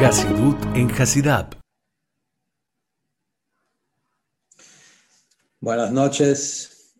Hasidut 0.00 0.56
en 0.76 0.88
Hasidab. 0.92 1.56
Buenas 5.58 5.90
noches. 5.90 6.94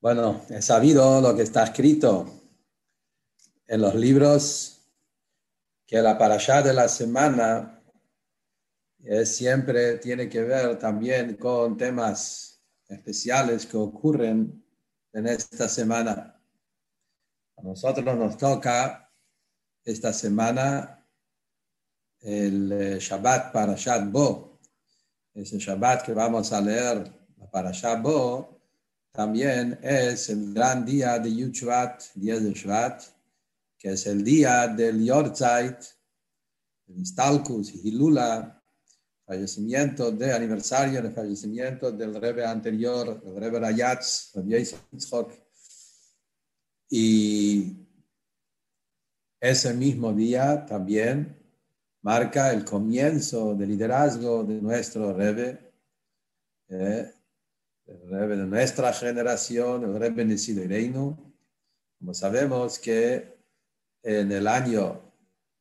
Bueno, 0.00 0.40
he 0.48 0.62
sabido 0.62 1.20
lo 1.20 1.36
que 1.36 1.42
está 1.42 1.64
escrito 1.64 2.26
en 3.66 3.82
los 3.82 3.94
libros, 3.94 4.80
que 5.86 6.00
la 6.00 6.16
parashá 6.16 6.62
de 6.62 6.72
la 6.72 6.88
semana 6.88 7.82
siempre 9.26 9.98
tiene 9.98 10.30
que 10.30 10.40
ver 10.40 10.78
también 10.78 11.36
con 11.36 11.76
temas 11.76 12.62
especiales 12.88 13.66
que 13.66 13.76
ocurren 13.76 14.64
en 15.12 15.26
esta 15.26 15.68
semana. 15.68 16.40
A 17.58 17.62
nosotros 17.62 18.16
nos 18.16 18.38
toca 18.38 19.12
esta 19.84 20.14
semana 20.14 20.97
el 22.20 22.72
eh, 22.72 22.98
Shabbat 22.98 23.52
Parashat 23.52 24.10
Bo. 24.10 24.58
Ese 25.34 25.58
Shabbat 25.58 26.04
que 26.04 26.12
vamos 26.12 26.52
a 26.52 26.60
leer, 26.60 27.10
la 27.36 27.50
Parashat 27.50 28.02
Bo, 28.02 28.58
también 29.12 29.78
es 29.82 30.28
el 30.28 30.52
gran 30.54 30.84
día 30.84 31.18
de 31.18 31.34
Yuchvat, 31.34 32.02
10 32.14 32.44
de 32.44 32.52
Shvat, 32.52 33.02
que 33.78 33.92
es 33.92 34.06
el 34.06 34.22
día 34.22 34.68
del 34.68 35.04
Yortzeit, 35.04 35.76
el 36.88 37.00
Istalkus 37.00 37.74
y 37.74 37.88
Hilula, 37.88 38.62
fallecimiento 39.24 40.10
de 40.10 40.32
aniversario 40.32 41.02
de 41.02 41.10
fallecimiento 41.10 41.92
del 41.92 42.14
Rebbe 42.14 42.44
anterior, 42.44 43.22
el 43.24 43.36
Rebbe 43.36 43.60
Rayatz, 43.60 44.32
Rabbi 44.34 44.64
Yitzchok. 44.64 45.32
Y 46.90 47.76
ese 49.40 49.74
mismo 49.74 50.12
día 50.12 50.64
también 50.64 51.37
marca 52.02 52.52
el 52.52 52.64
comienzo 52.64 53.54
del 53.54 53.70
liderazgo 53.70 54.44
de 54.44 54.60
nuestro 54.60 55.12
Rebbe, 55.12 55.58
eh, 56.68 57.12
el 57.86 58.10
Rebbe 58.10 58.36
de 58.36 58.46
nuestra 58.46 58.92
generación, 58.92 59.84
el 59.84 59.98
Rebbe 59.98 60.24
Nesido 60.24 60.64
Reino. 60.66 61.18
Como 61.98 62.14
sabemos 62.14 62.78
que 62.78 63.36
en 64.02 64.30
el 64.30 64.46
año 64.46 65.00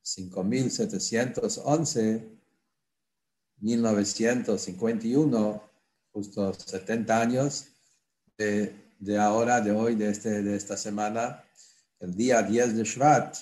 5711, 0.01 2.37
1951, 3.59 5.63
justo 6.11 6.53
70 6.53 7.21
años 7.21 7.69
de, 8.37 8.75
de, 8.99 9.17
ahora, 9.17 9.61
de 9.61 9.71
hoy, 9.71 9.95
de, 9.95 10.11
este, 10.11 10.43
de 10.43 10.55
esta 10.55 10.77
semana, 10.77 11.43
el 11.99 12.15
día 12.15 12.43
10 12.43 12.77
de 12.77 12.83
Shvat, 12.83 13.35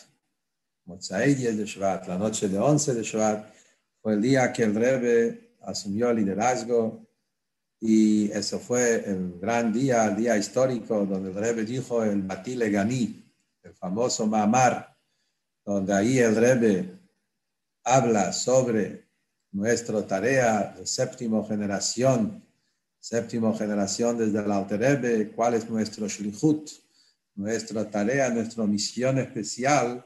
Motzai 0.86 1.34
10 1.34 1.58
de 1.58 1.66
Shvat, 1.66 2.08
la 2.08 2.18
noche 2.18 2.48
de 2.48 2.60
11 2.60 2.94
de 2.94 3.02
Shvat, 3.02 3.54
fue 4.02 4.14
el 4.14 4.22
día 4.22 4.54
que 4.54 4.64
el 4.64 4.76
Rebbe 4.76 5.56
asumió 5.62 6.12
el 6.12 6.18
liderazgo 6.18 7.08
y 7.80 8.32
eso 8.32 8.60
fue 8.60 9.04
el 9.10 9.40
gran 9.40 9.74
día, 9.74 10.06
el 10.06 10.16
día 10.16 10.38
histórico 10.38 11.04
donde 11.08 11.30
el 11.30 11.36
Rebbe 11.36 11.66
dijo 11.66 12.04
el 12.04 12.22
Batile 12.22 12.70
Gani, 12.70 13.34
el 13.64 13.74
famoso 13.74 14.28
Mamar, 14.28 14.96
donde 15.66 15.92
ahí 15.92 16.20
el 16.20 16.36
Rebbe 16.36 17.00
habla 17.84 18.32
sobre 18.32 19.08
nuestra 19.52 20.06
tarea 20.06 20.76
de 20.78 20.86
séptima 20.86 21.44
generación, 21.46 22.46
séptima 23.00 23.58
generación 23.58 24.20
desde 24.20 24.38
el 24.40 24.52
Alter 24.52 24.80
Rebbe, 24.80 25.32
cuál 25.32 25.56
es 25.56 25.68
nuestro 25.68 26.08
shlichut, 26.08 26.70
nuestra 27.34 27.90
tarea, 27.90 28.30
nuestra 28.30 28.68
misión 28.68 29.18
especial, 29.18 30.06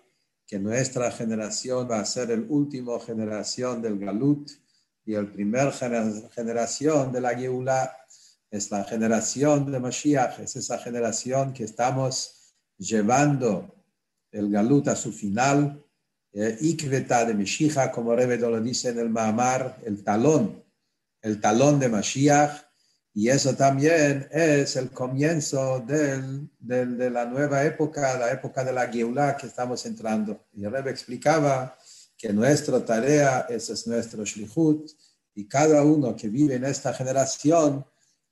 que 0.49 0.57
nuestra 0.57 1.11
generación 1.11 1.87
va 1.87 1.99
a 1.99 2.05
ser 2.05 2.31
el 2.31 2.47
último 2.49 2.99
generación 2.99 3.83
del 3.83 3.99
Galut 3.99 4.49
y 5.05 5.13
el 5.13 5.31
primer 5.31 5.71
generación 5.71 7.11
de 7.11 7.21
la 7.21 7.35
Geulah 7.37 7.95
es 8.49 8.71
la 8.71 8.83
generación 8.83 9.71
de 9.71 9.79
Mashiach, 9.79 10.39
es 10.39 10.55
esa 10.55 10.79
generación 10.79 11.53
que 11.53 11.65
estamos 11.65 12.55
llevando 12.79 13.75
el 14.31 14.49
Galut 14.49 14.87
a 14.87 14.95
su 14.95 15.11
final, 15.11 15.85
eh, 16.33 16.57
Ikveta 16.61 17.25
de 17.25 17.35
Mashiach, 17.35 17.91
como 17.91 18.15
Rebedo 18.15 18.49
lo 18.49 18.59
dice 18.59 18.89
en 18.89 18.97
el 18.97 19.11
Mahamar, 19.11 19.77
el 19.85 20.03
talón, 20.03 20.63
el 21.21 21.39
talón 21.39 21.79
de 21.79 21.89
Mashiach, 21.89 22.68
y 23.13 23.29
eso 23.29 23.55
también 23.55 24.27
es 24.31 24.75
el 24.75 24.91
comienzo 24.91 25.79
del, 25.79 26.49
de 26.59 27.09
la 27.09 27.25
nueva 27.25 27.63
época, 27.63 28.17
la 28.17 28.31
época 28.31 28.63
de 28.63 28.71
la 28.71 28.87
Geulah 28.87 29.35
que 29.35 29.47
estamos 29.47 29.85
entrando. 29.85 30.45
Y 30.53 30.63
el 30.63 30.75
explicaba 30.87 31.75
que 32.15 32.31
nuestra 32.31 32.83
tarea, 32.85 33.47
es 33.49 33.87
nuestro 33.87 34.23
Shlichut, 34.23 34.91
y 35.33 35.47
cada 35.47 35.83
uno 35.83 36.15
que 36.15 36.27
vive 36.27 36.55
en 36.55 36.65
esta 36.65 36.93
generación, 36.93 37.85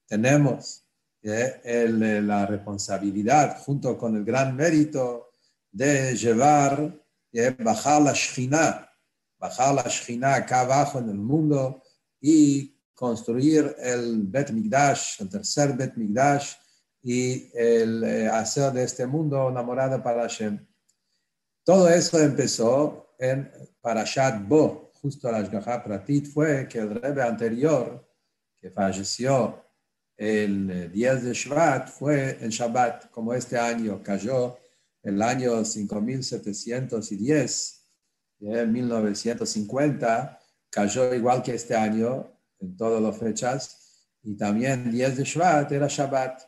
tenemos 0.06 0.84
eh, 1.24 1.60
el, 1.64 2.28
la 2.28 2.46
responsabilidad, 2.46 3.60
junto 3.60 3.98
con 3.98 4.16
el 4.16 4.24
gran 4.24 4.56
mérito, 4.56 5.32
de 5.72 6.16
llevar, 6.16 7.02
de 7.32 7.52
bajar 7.52 8.02
la 8.02 8.14
Shekhinah, 8.14 8.90
bajar 9.40 9.74
la 9.74 9.84
Shekhinah 9.84 10.36
acá 10.36 10.62
abajo 10.62 11.00
en 11.00 11.10
el 11.10 11.18
mundo 11.18 11.84
y 12.22 12.77
construir 12.98 13.76
el 13.78 14.24
Bet 14.24 14.50
Migdash, 14.50 15.22
el 15.22 15.30
tercer 15.30 15.78
Bet 15.78 15.96
Migdash, 15.96 16.56
y 17.04 17.52
el, 17.54 18.04
eh, 18.04 18.28
hacer 18.28 18.74
de 18.74 18.84
este 18.84 19.06
mundo 19.06 19.46
una 19.46 19.62
morada 19.62 20.02
para 20.02 20.24
Hashem. 20.24 20.66
Todo 21.64 21.88
eso 21.90 22.20
empezó 22.20 23.14
en 23.20 23.52
Parashat 23.82 24.48
Bo, 24.48 24.92
justo 25.00 25.32
la 25.32 25.38
Ashgaha 25.38 25.84
Pratit, 25.84 26.26
fue 26.26 26.68
que 26.68 26.80
el 26.80 27.00
Rebbe 27.00 27.22
anterior, 27.22 28.04
que 28.58 28.72
falleció 28.72 29.64
el 30.18 30.92
10 30.92 31.24
de 31.24 31.34
Shvat, 31.34 31.90
fue 31.90 32.40
en 32.42 32.50
Shabbat, 32.50 33.12
como 33.12 33.36
este 33.36 33.60
año 33.60 34.02
cayó 34.02 34.58
el 35.04 35.22
año 35.22 35.64
5710, 35.64 37.74
en 38.40 38.72
1950, 38.72 40.40
cayó 40.72 41.14
igual 41.14 41.44
que 41.44 41.54
este 41.54 41.76
año 41.76 42.37
en 42.60 42.76
todas 42.76 43.02
las 43.02 43.18
fechas, 43.18 44.08
y 44.24 44.36
también 44.36 44.92
10 44.92 45.18
de 45.18 45.24
Shvat 45.24 45.72
era 45.72 45.88
Shabbat. 45.88 46.42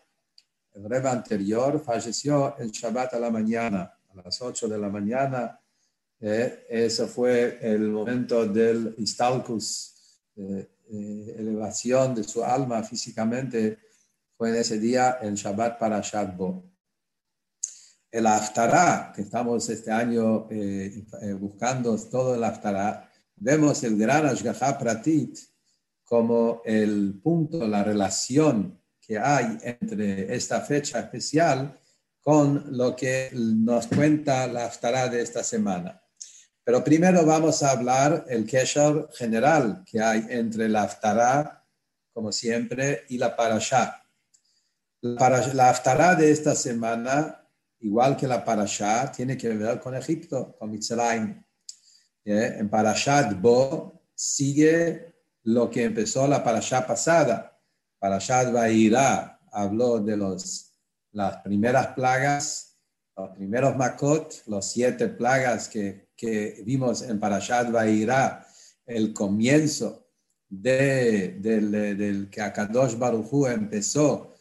El 0.74 0.90
Rebbe 0.90 1.10
anterior 1.10 1.82
falleció 1.84 2.56
en 2.60 2.70
Shabbat 2.70 3.14
a 3.14 3.20
la 3.20 3.30
mañana, 3.30 3.94
a 4.10 4.16
las 4.16 4.42
8 4.42 4.68
de 4.68 4.78
la 4.78 4.90
mañana. 4.90 5.60
Eh, 6.20 6.66
ese 6.70 7.08
fue 7.08 7.60
el 7.62 7.90
momento 7.90 8.46
del 8.46 8.96
Istalkus, 8.98 10.22
eh, 10.36 10.70
eh, 10.92 11.36
elevación 11.38 12.16
de 12.16 12.24
su 12.24 12.44
alma 12.44 12.84
físicamente, 12.84 13.80
fue 14.36 14.50
en 14.50 14.56
ese 14.56 14.80
día 14.80 15.20
en 15.22 15.36
Shabbat 15.36 15.80
para 15.80 16.02
Shabbat 16.02 16.70
el 18.12 18.26
Aftará, 18.26 19.12
que 19.16 19.22
estamos 19.22 19.70
este 19.70 19.92
año 19.92 20.48
eh, 20.50 21.06
eh, 21.22 21.34
buscando 21.34 21.96
todo 22.10 22.36
el 22.36 22.44
Aftará, 22.44 23.10
vemos 23.36 23.84
el 23.84 23.98
gran 23.98 24.26
Ashgaha 24.26 24.78
Pratit 24.78 25.38
como 26.10 26.64
el 26.66 27.20
punto, 27.22 27.68
la 27.68 27.84
relación 27.84 28.82
que 29.00 29.20
hay 29.20 29.60
entre 29.62 30.36
esta 30.36 30.62
fecha 30.62 31.00
especial 31.00 31.80
con 32.20 32.76
lo 32.76 32.96
que 32.96 33.30
nos 33.34 33.88
cuenta 33.88 34.48
la 34.48 34.66
Aftará 34.66 35.08
de 35.08 35.22
esta 35.22 35.44
semana. 35.44 36.02
Pero 36.64 36.84
primero 36.84 37.26
vamos 37.26 37.62
a 37.62 37.72
hablar 37.72 38.26
el 38.28 38.46
Kesher 38.46 39.08
general 39.14 39.84
que 39.86 40.02
hay 40.02 40.26
entre 40.30 40.68
la 40.68 40.84
Aftará, 40.84 41.66
como 42.12 42.32
siempre, 42.32 43.06
y 43.10 43.20
la 43.20 43.36
Parashá. 43.36 44.04
La, 45.02 45.54
la 45.54 45.70
Aftará 45.70 46.16
de 46.16 46.32
esta 46.32 46.56
semana 46.56 47.40
igual 47.82 48.18
que 48.18 48.28
la 48.28 48.44
Parashá, 48.44 49.12
tiene 49.12 49.38
que 49.38 49.50
ver 49.50 49.80
con 49.80 49.96
Egipto, 49.96 50.56
con 50.58 50.72
Mitzrayim. 50.72 51.42
En 52.26 52.70
Parashat 52.70 53.40
Bo 53.40 54.02
sigue 54.14 55.09
lo 55.54 55.70
que 55.70 55.84
empezó 55.84 56.28
la 56.28 56.44
Parashá 56.44 56.86
pasada. 56.86 57.60
Parashat 57.98 58.54
Vairá 58.54 59.40
habló 59.52 60.00
de 60.00 60.16
los, 60.16 60.74
las 61.12 61.38
primeras 61.38 61.88
plagas, 61.88 62.78
los 63.18 63.32
primeros 63.32 63.76
Makot, 63.76 64.44
los 64.46 64.66
siete 64.66 65.08
plagas 65.08 65.68
que, 65.68 66.10
que 66.16 66.62
vimos 66.66 67.02
en 67.02 67.20
Parashat 67.20 67.72
Vairá, 67.72 68.46
el 68.86 69.12
comienzo 69.12 70.08
de, 70.48 71.38
del, 71.40 72.30
que 72.30 72.42
Akadosh 72.42 72.96
Baruj 72.96 73.48
empezó 73.48 74.36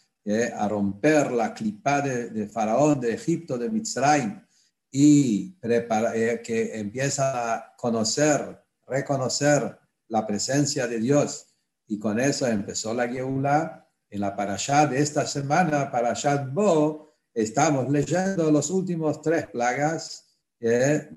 a 0.57 0.69
romper 0.69 1.33
la 1.33 1.55
clipa 1.55 2.03
de, 2.03 2.49
Faraón 2.49 3.01
de 3.01 3.15
Egipto, 3.15 3.57
de 3.57 3.71
Mitzrayim, 3.71 4.43
y 4.91 5.57
eh, 5.63 6.43
que 6.45 6.79
empieza 6.79 7.55
a 7.55 7.77
conocer, 7.77 8.63
reconocer 8.87 9.79
la 10.09 10.27
presencia 10.27 10.87
de 10.87 10.99
Dios. 10.99 11.47
Y 11.87 11.99
con 11.99 12.19
eso 12.21 12.47
empezó 12.47 12.93
la 12.95 13.09
Geula. 13.09 13.85
En 14.11 14.21
la 14.21 14.35
parashá 14.35 14.87
de 14.87 15.01
esta 15.01 15.27
semana, 15.27 15.91
Parashat 15.91 16.51
Bo, 16.53 17.13
estamos 17.35 17.91
leyendo 17.91 18.51
los 18.51 18.71
últimos 18.71 19.21
tres 19.21 19.47
plagas 19.49 20.25
de, 20.59 21.09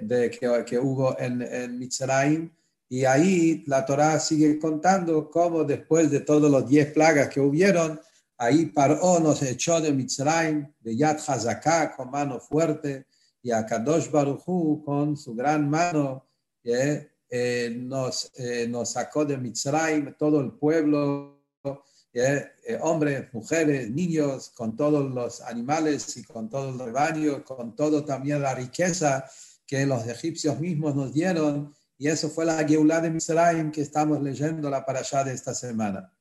de 0.00 0.30
que, 0.30 0.64
que, 0.66 0.78
hubo 0.78 1.18
en, 1.18 1.42
en 1.42 1.78
Mitzrayim. 1.78 2.50
Y 2.88 3.04
ahí 3.04 3.62
la 3.66 3.84
Torá 3.84 4.18
sigue 4.18 4.58
contando 4.58 5.30
cómo 5.30 5.62
después 5.62 6.10
de 6.10 6.20
todos 6.20 6.50
los 6.50 6.68
diez 6.68 6.92
plagas 6.92 7.28
que 7.28 7.40
hubieron, 7.40 8.00
ahí 8.36 8.66
Paró 8.66 9.20
nos 9.20 9.42
echó 9.42 9.80
de 9.80 9.92
Mitzrayim, 9.92 10.72
de 10.80 10.96
Yad 10.96 11.18
Hazaká, 11.24 11.94
con 11.94 12.10
mano 12.10 12.40
fuerte, 12.40 13.06
y 13.42 13.50
a 13.50 13.64
Kadosh 13.64 14.10
Baruchu 14.10 14.82
con 14.84 15.16
su 15.16 15.34
gran 15.34 15.68
mano 15.68 16.26
eh, 16.64 17.08
nos, 17.30 18.32
eh, 18.36 18.66
nos 18.68 18.92
sacó 18.92 19.24
de 19.24 19.36
Mitzrayim, 19.36 20.14
todo 20.16 20.40
el 20.40 20.52
pueblo, 20.52 21.38
eh, 22.14 22.78
hombres, 22.80 23.32
mujeres, 23.32 23.90
niños, 23.90 24.50
con 24.50 24.76
todos 24.76 25.10
los 25.12 25.40
animales 25.42 26.16
y 26.16 26.24
con 26.24 26.48
todo 26.48 26.70
el 26.70 26.78
rebaño, 26.78 27.44
con 27.44 27.76
todo 27.76 28.04
también 28.04 28.42
la 28.42 28.54
riqueza 28.54 29.24
que 29.66 29.84
los 29.86 30.06
egipcios 30.06 30.58
mismos 30.58 30.94
nos 30.94 31.12
dieron. 31.12 31.74
Y 31.98 32.08
eso 32.08 32.30
fue 32.30 32.44
la 32.44 32.66
Geulah 32.66 33.00
de 33.00 33.10
Mitzrayim 33.10 33.70
que 33.70 33.82
estamos 33.82 34.22
leyendo 34.22 34.70
la 34.70 34.84
allá 34.86 35.24
de 35.24 35.34
esta 35.34 35.54
semana. 35.54 36.12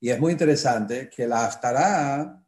Y 0.00 0.10
es 0.10 0.18
muy 0.18 0.32
interesante 0.32 1.08
que 1.08 1.28
la 1.28 1.46
Haftarah 1.46 2.44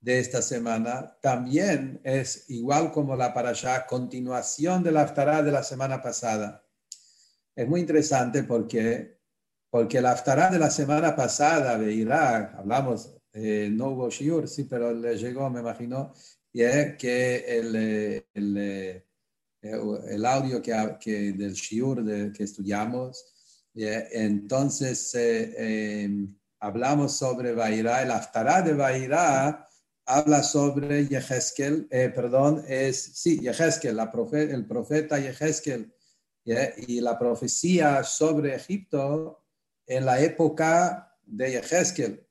de 0.00 0.18
esta 0.18 0.42
semana 0.42 1.16
también 1.22 2.00
es 2.04 2.44
igual 2.50 2.92
como 2.92 3.16
la 3.16 3.26
allá 3.26 3.86
continuación 3.86 4.82
de 4.82 4.92
la 4.92 5.02
Haftarah 5.02 5.42
de 5.42 5.52
la 5.52 5.62
semana 5.62 6.02
pasada. 6.02 6.63
Es 7.56 7.68
muy 7.68 7.80
interesante 7.80 8.42
porque, 8.42 9.18
porque 9.70 10.00
la 10.00 10.12
Haftarah 10.12 10.50
de 10.50 10.58
la 10.58 10.70
semana 10.70 11.14
pasada 11.14 11.78
de 11.78 11.92
Irak, 11.92 12.54
hablamos, 12.56 13.16
eh, 13.32 13.68
no 13.70 13.90
hubo 13.90 14.10
shiur, 14.10 14.48
sí, 14.48 14.64
pero 14.64 14.92
le 14.92 15.16
llegó, 15.16 15.48
me 15.50 15.60
imagino, 15.60 16.12
y 16.52 16.62
es 16.62 16.96
que 16.96 17.44
el, 17.46 17.76
el, 18.34 18.56
eh, 18.58 19.06
el 19.62 20.26
audio 20.26 20.60
que, 20.60 20.96
que 21.00 21.32
del 21.32 21.52
shiur 21.52 22.02
de, 22.04 22.32
que 22.32 22.42
estudiamos, 22.42 23.24
entonces 23.74 25.14
eh, 25.14 26.02
em, 26.04 26.36
hablamos 26.58 27.16
sobre 27.16 27.54
Bairá, 27.54 28.02
el 28.02 28.10
Haftarah 28.10 28.62
de 28.62 28.74
Bairá 28.74 29.68
habla 30.06 30.42
sobre 30.42 31.06
Yehezkel, 31.06 31.86
perdón, 31.88 32.64
es, 32.66 33.00
sí, 33.14 33.38
Yehezkel, 33.40 33.96
la 33.96 34.12
el 34.32 34.66
profeta 34.66 35.18
Yehezkel, 35.18 35.92
y 36.44 37.00
la 37.00 37.18
profecía 37.18 38.04
sobre 38.04 38.54
Egipto 38.54 39.44
en 39.86 40.04
la 40.04 40.20
época 40.20 41.16
de 41.24 41.52
Yehezkel. 41.52 42.26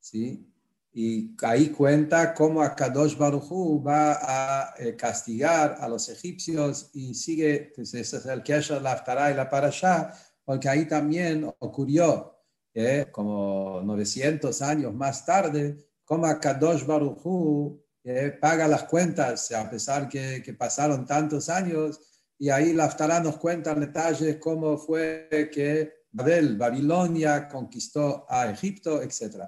¿sí? 0.00 0.50
Y 0.92 1.34
ahí 1.42 1.70
cuenta 1.70 2.32
cómo 2.34 2.62
Akadosh 2.62 3.16
Baruchu 3.16 3.82
va 3.82 4.18
a 4.22 4.74
eh, 4.78 4.94
castigar 4.94 5.76
a 5.80 5.88
los 5.88 6.08
egipcios 6.08 6.90
y 6.92 7.14
sigue, 7.14 7.72
pues 7.74 7.92
ese 7.94 8.18
es 8.18 8.26
el 8.26 8.42
Kesher, 8.42 8.80
la 8.80 8.92
Aftarah 8.92 9.32
y 9.32 9.34
la 9.34 9.50
Parashá, 9.50 10.12
porque 10.44 10.68
ahí 10.68 10.86
también 10.86 11.52
ocurrió, 11.58 12.38
¿eh? 12.72 13.08
como 13.10 13.80
900 13.82 14.62
años 14.62 14.94
más 14.94 15.26
tarde, 15.26 15.76
cómo 16.04 16.26
Akadosh 16.26 16.86
Baruchu 16.86 17.82
¿eh? 18.04 18.38
paga 18.40 18.68
las 18.68 18.84
cuentas, 18.84 19.50
a 19.50 19.68
pesar 19.68 20.08
que, 20.08 20.42
que 20.44 20.54
pasaron 20.54 21.04
tantos 21.04 21.48
años, 21.48 22.13
y 22.38 22.50
ahí 22.50 22.72
la 22.72 22.84
Haftarah 22.84 23.20
nos 23.20 23.38
cuenta 23.38 23.72
en 23.72 23.80
detalles 23.80 24.36
cómo 24.36 24.76
fue 24.76 25.28
que 25.52 26.04
Babel, 26.10 26.56
Babilonia, 26.56 27.48
conquistó 27.48 28.26
a 28.28 28.50
Egipto, 28.50 29.02
etc. 29.02 29.44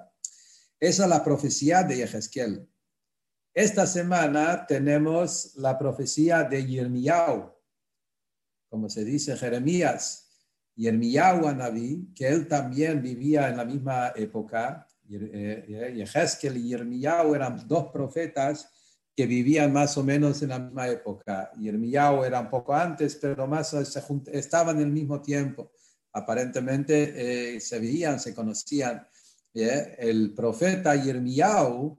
Esa 0.79 1.03
es 1.03 1.09
la 1.09 1.23
profecía 1.23 1.83
de 1.83 1.97
Yehezkel. 1.97 2.69
Esta 3.53 3.87
semana 3.87 4.65
tenemos 4.67 5.55
la 5.55 5.77
profecía 5.77 6.43
de 6.43 6.65
Yirmiyahu, 6.65 7.51
como 8.69 8.89
se 8.89 9.03
dice 9.03 9.35
Jeremías. 9.35 10.25
Yirmiyahu 10.75 11.51
Naví, 11.55 12.13
que 12.13 12.27
él 12.27 12.47
también 12.47 13.01
vivía 13.01 13.49
en 13.49 13.57
la 13.57 13.65
misma 13.65 14.13
época. 14.15 14.87
Yehezkel 15.07 16.57
y 16.57 16.69
Yirmiyahu 16.69 17.33
eran 17.33 17.67
dos 17.67 17.91
profetas 17.91 18.69
que 19.17 19.25
vivían 19.25 19.73
más 19.73 19.97
o 19.97 20.03
menos 20.03 20.43
en 20.43 20.49
la 20.49 20.59
misma 20.59 20.87
época. 20.87 21.51
Y 21.59 21.69
era 21.69 22.39
un 22.39 22.49
poco 22.51 22.75
antes, 22.75 23.15
pero 23.15 23.47
más 23.47 23.69
se 23.69 24.01
estaban 24.31 24.75
en 24.75 24.83
el 24.83 24.91
mismo 24.91 25.19
tiempo. 25.23 25.71
Aparentemente 26.13 27.55
eh, 27.55 27.59
se 27.59 27.79
veían, 27.79 28.19
se 28.19 28.35
conocían. 28.35 29.07
El 29.51 30.35
profeta 30.35 30.95
Yermiyahu, 30.95 31.97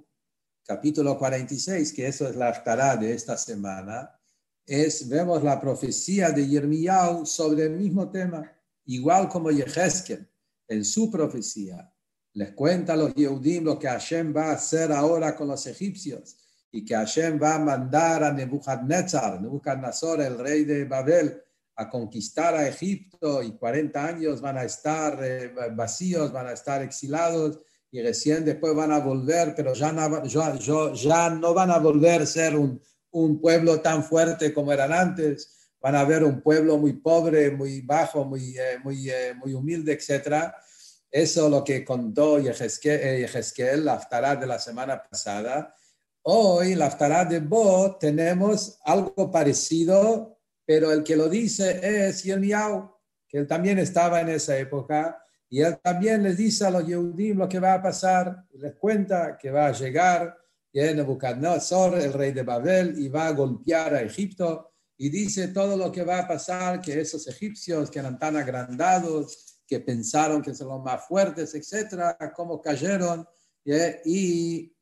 capítulo 0.65 1.19
46, 1.19 1.93
que 1.93 2.07
eso 2.07 2.29
es 2.29 2.37
la 2.37 2.51
aftará 2.51 2.97
de 2.97 3.13
esta 3.13 3.37
semana, 3.37 4.17
es, 4.65 5.09
vemos 5.09 5.43
la 5.43 5.61
profecía 5.61 6.31
de 6.31 6.47
Yermiyahu 6.47 7.27
sobre 7.27 7.65
el 7.65 7.73
mismo 7.73 8.13
tema, 8.13 8.49
igual 8.85 9.29
como 9.29 9.51
Yehezkel, 9.51 10.25
en 10.69 10.85
su 10.85 11.11
profecía. 11.11 11.93
Les 12.35 12.53
cuenta 12.53 12.93
a 12.93 12.97
los 12.97 13.13
Yehudim 13.13 13.65
lo 13.65 13.77
que 13.77 13.89
Hashem 13.89 14.33
va 14.37 14.51
a 14.51 14.53
hacer 14.53 14.93
ahora 14.93 15.35
con 15.35 15.49
los 15.49 15.67
egipcios 15.67 16.37
y 16.71 16.85
que 16.85 16.95
Hashem 16.95 17.41
va 17.43 17.55
a 17.55 17.59
mandar 17.59 18.25
a 18.25 18.33
Nebuchadnezzar, 18.33 19.41
Nebuchadnezzar, 19.41 20.21
el 20.21 20.39
rey 20.39 20.65
de 20.65 20.85
Babel, 20.85 21.43
a 21.79 21.89
conquistar 21.89 22.57
a 22.57 22.67
Egipto 22.67 23.41
y 23.41 23.53
40 23.53 24.05
años 24.05 24.41
van 24.41 24.59
a 24.59 24.65
estar 24.65 25.19
eh, 25.23 25.53
vacíos, 25.75 26.33
van 26.33 26.49
a 26.49 26.53
estar 26.53 26.83
exilados 26.83 27.61
y 27.91 28.03
recién 28.03 28.45
después 28.45 28.75
van 28.75 28.91
a 28.91 28.99
volver, 28.99 29.55
pero 29.55 29.75
ya 29.75 29.93
no, 29.93 30.25
ya, 30.25 31.31
no 31.31 31.55
van 31.55 31.71
a 31.71 31.79
volver 31.79 32.23
a 32.23 32.27
ser 32.27 32.57
un, 32.57 32.83
un, 33.13 33.41
pueblo 33.41 33.81
tan 33.81 34.03
fuerte 34.03 34.53
como 34.53 34.73
eran 34.73 34.93
antes, 34.93 35.71
van 35.81 35.95
a 35.95 36.05
ver 36.05 36.25
un 36.25 36.43
pueblo 36.43 36.79
muy 36.79 36.95
pobre, 36.95 37.53
muy 37.53 37.81
bajo, 37.83 38.25
muy, 38.25 38.59
eh, 38.59 38.79
muy, 38.83 39.09
eh, 39.09 39.35
muy 39.35 39.55
humilde, 39.55 39.93
etc. 39.93 40.53
Eso 41.11 41.45
es 41.47 41.51
lo 41.51 41.63
que 41.63 41.85
contó 41.85 42.41
Yehezkel, 42.41 43.85
la 43.85 43.95
Aftará 43.95 44.35
de 44.35 44.47
la 44.47 44.59
semana 44.59 45.03
pasada, 45.09 45.75
Hoy, 46.23 46.75
la 46.75 46.87
Aftará 46.87 47.25
de 47.25 47.41
Bo, 47.41 47.97
tenemos 47.97 48.79
algo 48.85 49.31
parecido, 49.31 50.39
pero 50.67 50.93
el 50.93 51.03
que 51.03 51.17
lo 51.17 51.29
dice 51.29 51.81
es 51.83 52.23
Yirmiyahu, 52.23 52.91
que 53.27 53.39
él 53.39 53.47
también 53.47 53.79
estaba 53.79 54.21
en 54.21 54.29
esa 54.29 54.59
época, 54.59 55.23
y 55.49 55.63
él 55.63 55.79
también 55.83 56.23
les 56.23 56.37
dice 56.37 56.67
a 56.67 56.71
los 56.71 56.87
Yehudim 56.87 57.39
lo 57.39 57.49
que 57.49 57.59
va 57.59 57.75
a 57.75 57.83
pasar, 57.83 58.45
les 58.53 58.75
cuenta 58.75 59.39
que 59.39 59.51
va 59.51 59.69
a 59.69 59.73
llegar 59.73 60.37
Nebuchadnezzar, 60.75 61.95
el 61.95 62.13
rey 62.13 62.33
de 62.33 62.43
Babel, 62.43 62.99
y 62.99 63.09
va 63.09 63.29
a 63.29 63.33
golpear 63.33 63.95
a 63.95 64.03
Egipto, 64.03 64.73
y 64.97 65.09
dice 65.09 65.49
todo 65.49 65.77
lo 65.77 65.91
que 65.91 66.05
va 66.05 66.21
a 66.21 66.29
pasar, 66.29 66.81
que 66.81 67.01
esos 67.01 67.27
egipcios 67.27 67.91
que 67.91 68.01
eran 68.01 68.19
tan 68.19 68.37
agrandados, 68.37 69.63
que 69.67 69.81
pensaron 69.81 70.43
que 70.43 70.55
son 70.55 70.69
los 70.69 70.83
más 70.83 71.07
fuertes, 71.07 71.55
etcétera, 71.55 72.17
cómo 72.35 72.61
cayeron, 72.61 73.27
y 74.05 74.73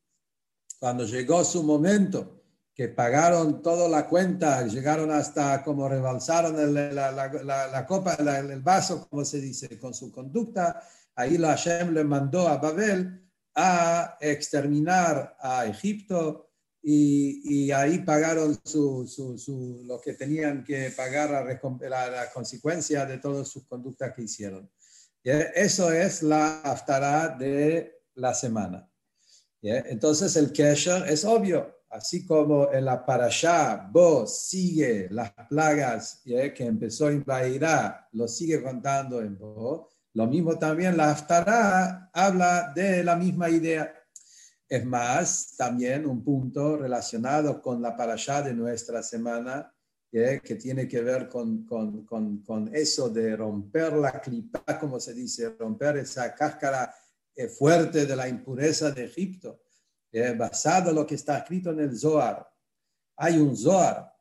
cuando 0.86 1.04
llegó 1.04 1.42
su 1.42 1.64
momento, 1.64 2.44
que 2.72 2.88
pagaron 2.88 3.60
toda 3.60 3.88
la 3.88 4.06
cuenta, 4.06 4.64
llegaron 4.68 5.10
hasta 5.10 5.64
como 5.64 5.88
rebalsaron 5.88 6.54
la, 6.94 7.86
copa, 7.88 8.14
el 8.14 8.60
vaso, 8.60 9.08
como 9.08 9.24
se 9.24 9.40
dice, 9.40 9.80
con 9.80 9.92
su 9.92 10.12
conducta, 10.12 10.80
ahí 11.16 11.38
la 11.38 11.56
Hashem 11.56 11.92
le 11.92 12.04
mandó 12.04 12.46
a 12.46 12.58
Babel 12.58 13.20
a 13.56 14.16
exterminar 14.20 15.36
a 15.40 15.66
Egipto 15.66 16.52
y, 16.80 17.68
ahí 17.72 17.98
pagaron 18.04 18.56
su, 18.62 19.82
lo 19.88 20.00
que 20.00 20.12
tenían 20.12 20.62
que 20.62 20.92
pagar 20.96 21.30
la, 21.30 22.10
la, 22.10 22.30
consecuencia 22.32 23.04
de 23.06 23.18
todas 23.18 23.48
sus 23.48 23.66
conductas 23.66 24.14
que 24.14 24.22
hicieron. 24.22 24.70
Eso 25.24 25.90
es 25.90 26.22
la 26.22 26.60
aftará 26.60 27.30
de 27.30 28.04
la 28.14 28.32
semana. 28.34 28.88
Entonces 29.68 30.36
el 30.36 30.52
Kesher 30.52 31.08
es 31.08 31.24
obvio, 31.24 31.80
así 31.90 32.24
como 32.24 32.72
en 32.72 32.84
la 32.84 33.04
Parashá, 33.04 33.88
Bo 33.90 34.26
sigue 34.26 35.08
las 35.10 35.32
plagas 35.48 36.22
que 36.24 36.64
empezó 36.64 37.10
en 37.10 37.24
Bairá, 37.24 38.08
lo 38.12 38.28
sigue 38.28 38.62
contando 38.62 39.20
en 39.20 39.36
Bo, 39.36 39.88
lo 40.14 40.26
mismo 40.26 40.58
también 40.58 40.96
la 40.96 41.10
Haftará 41.10 42.10
habla 42.12 42.72
de 42.74 43.04
la 43.04 43.16
misma 43.16 43.50
idea. 43.50 43.92
Es 44.68 44.84
más, 44.84 45.54
también 45.56 46.06
un 46.06 46.24
punto 46.24 46.76
relacionado 46.76 47.60
con 47.60 47.82
la 47.82 47.96
Parashá 47.96 48.42
de 48.42 48.54
nuestra 48.54 49.02
semana, 49.02 49.72
que 50.10 50.56
tiene 50.58 50.88
que 50.88 51.02
ver 51.02 51.28
con, 51.28 51.66
con, 51.66 52.06
con, 52.06 52.38
con, 52.38 52.74
eso 52.74 53.10
de 53.10 53.36
romper 53.36 53.92
la 53.92 54.18
clipa, 54.20 54.78
como 54.80 54.98
se 54.98 55.12
dice, 55.12 55.50
romper 55.58 55.98
esa 55.98 56.34
cáscara 56.34 56.94
eh, 57.36 57.48
fuerte 57.48 58.06
de 58.06 58.16
la 58.16 58.28
impureza 58.28 58.90
de 58.90 59.04
Egipto, 59.04 59.60
basado 60.36 60.90
en 60.90 60.96
lo 60.96 61.06
que 61.06 61.14
está 61.14 61.38
escrito 61.38 61.70
en 61.72 61.80
el 61.80 61.98
Zohar. 61.98 62.50
Hay 63.16 63.36
un 63.36 63.54
Zohar, 63.54 64.14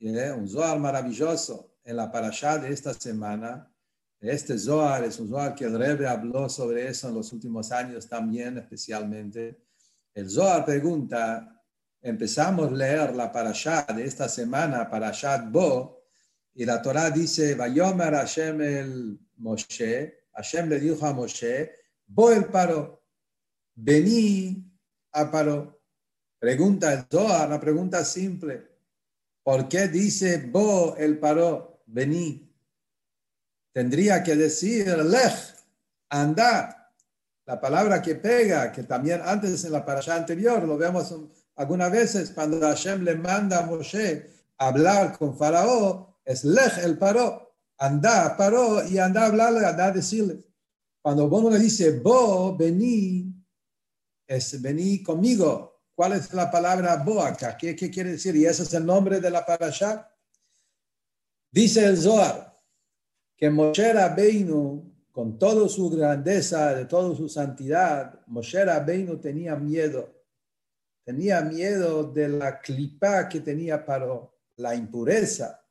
un 0.00 0.48
Zohar 0.48 0.78
maravilloso 0.78 1.74
en 1.84 1.96
la 1.96 2.10
parashá 2.10 2.56
de 2.58 2.72
esta 2.72 2.94
semana. 2.94 3.70
Este 4.20 4.58
Zohar 4.58 5.04
es 5.04 5.18
un 5.18 5.28
Zohar 5.28 5.54
que 5.54 5.64
el 5.64 5.78
Rebbe 5.78 6.06
habló 6.06 6.48
sobre 6.48 6.88
eso 6.88 7.08
en 7.08 7.14
los 7.14 7.32
últimos 7.32 7.70
años 7.70 8.08
también, 8.08 8.56
especialmente. 8.56 9.62
El 10.14 10.30
Zohar 10.30 10.64
pregunta, 10.64 11.62
empezamos 12.00 12.68
a 12.68 12.74
leer 12.74 13.14
la 13.14 13.32
parashá 13.32 13.86
de 13.94 14.04
esta 14.04 14.28
semana, 14.28 14.88
parashat 14.88 15.50
Bo, 15.50 16.02
y 16.54 16.64
la 16.64 16.82
Torah 16.82 17.10
dice, 17.10 17.54
Vayomer 17.54 18.14
Hashem 18.14 18.60
el 18.60 19.18
Moshe, 19.38 20.26
Hashem 20.34 20.68
le 20.68 20.80
dijo 20.80 21.06
a 21.06 21.12
Moshe, 21.12 21.72
Bo 22.14 22.30
el 22.30 22.44
paro, 22.44 23.02
vení 23.74 24.70
a 25.12 25.30
paro. 25.30 25.80
Pregunta 26.38 26.92
el 26.92 27.06
Zohar, 27.10 27.48
una 27.48 27.58
pregunta 27.58 28.04
simple. 28.04 28.68
¿Por 29.42 29.66
qué 29.66 29.88
dice 29.88 30.36
Bo 30.36 30.94
el 30.96 31.18
paro, 31.18 31.82
vení? 31.86 32.52
Tendría 33.72 34.22
que 34.22 34.36
decir 34.36 34.86
lech, 34.98 35.56
anda. 36.10 36.92
La 37.46 37.58
palabra 37.58 38.02
que 38.02 38.14
pega, 38.14 38.70
que 38.70 38.82
también 38.82 39.22
antes 39.24 39.64
en 39.64 39.72
la 39.72 39.84
parasha 39.84 40.14
anterior 40.14 40.62
lo 40.64 40.76
vemos 40.76 41.14
algunas 41.56 41.90
veces 41.90 42.30
cuando 42.30 42.60
Hashem 42.60 43.02
le 43.04 43.14
manda 43.14 43.60
a 43.60 43.66
Moshe 43.66 44.30
hablar 44.58 45.16
con 45.16 45.36
Faraón, 45.36 46.06
es 46.24 46.44
lech 46.44 46.76
el 46.84 46.98
paró, 46.98 47.56
anda, 47.78 48.36
paró 48.36 48.86
y 48.86 48.98
anda 48.98 49.22
a 49.22 49.26
hablarle, 49.26 49.64
anda 49.64 49.86
a 49.86 49.92
decirle. 49.92 50.51
Cuando 51.02 51.24
uno 51.26 51.50
le 51.50 51.58
dice, 51.58 51.98
bo, 51.98 52.56
vení, 52.56 53.34
es 54.26 54.62
vení 54.62 55.02
conmigo. 55.02 55.82
¿Cuál 55.94 56.12
es 56.12 56.32
la 56.32 56.50
palabra 56.50 56.96
bo 56.96 57.22
¿Qué, 57.58 57.74
quiere 57.74 58.12
decir? 58.12 58.36
Y 58.36 58.46
ese 58.46 58.62
es 58.62 58.72
el 58.74 58.86
nombre 58.86 59.20
de 59.20 59.30
la 59.30 59.44
parasha. 59.44 60.08
Dice 61.50 61.84
el 61.84 61.98
Zohar 61.98 62.56
que 63.36 63.50
Moshe 63.50 63.92
Rabbeinu, 63.92 64.94
con 65.10 65.36
toda 65.38 65.68
su 65.68 65.90
grandeza, 65.90 66.74
de 66.74 66.84
toda 66.84 67.14
su 67.16 67.28
santidad, 67.28 68.24
Moshe 68.28 68.64
Rabbeinu 68.64 69.18
tenía 69.18 69.56
miedo. 69.56 70.24
Tenía 71.04 71.40
miedo 71.40 72.04
de 72.04 72.28
la 72.28 72.60
clipa 72.60 73.28
que 73.28 73.40
tenía 73.40 73.84
para 73.84 74.06
la 74.56 74.74
impureza 74.76 75.61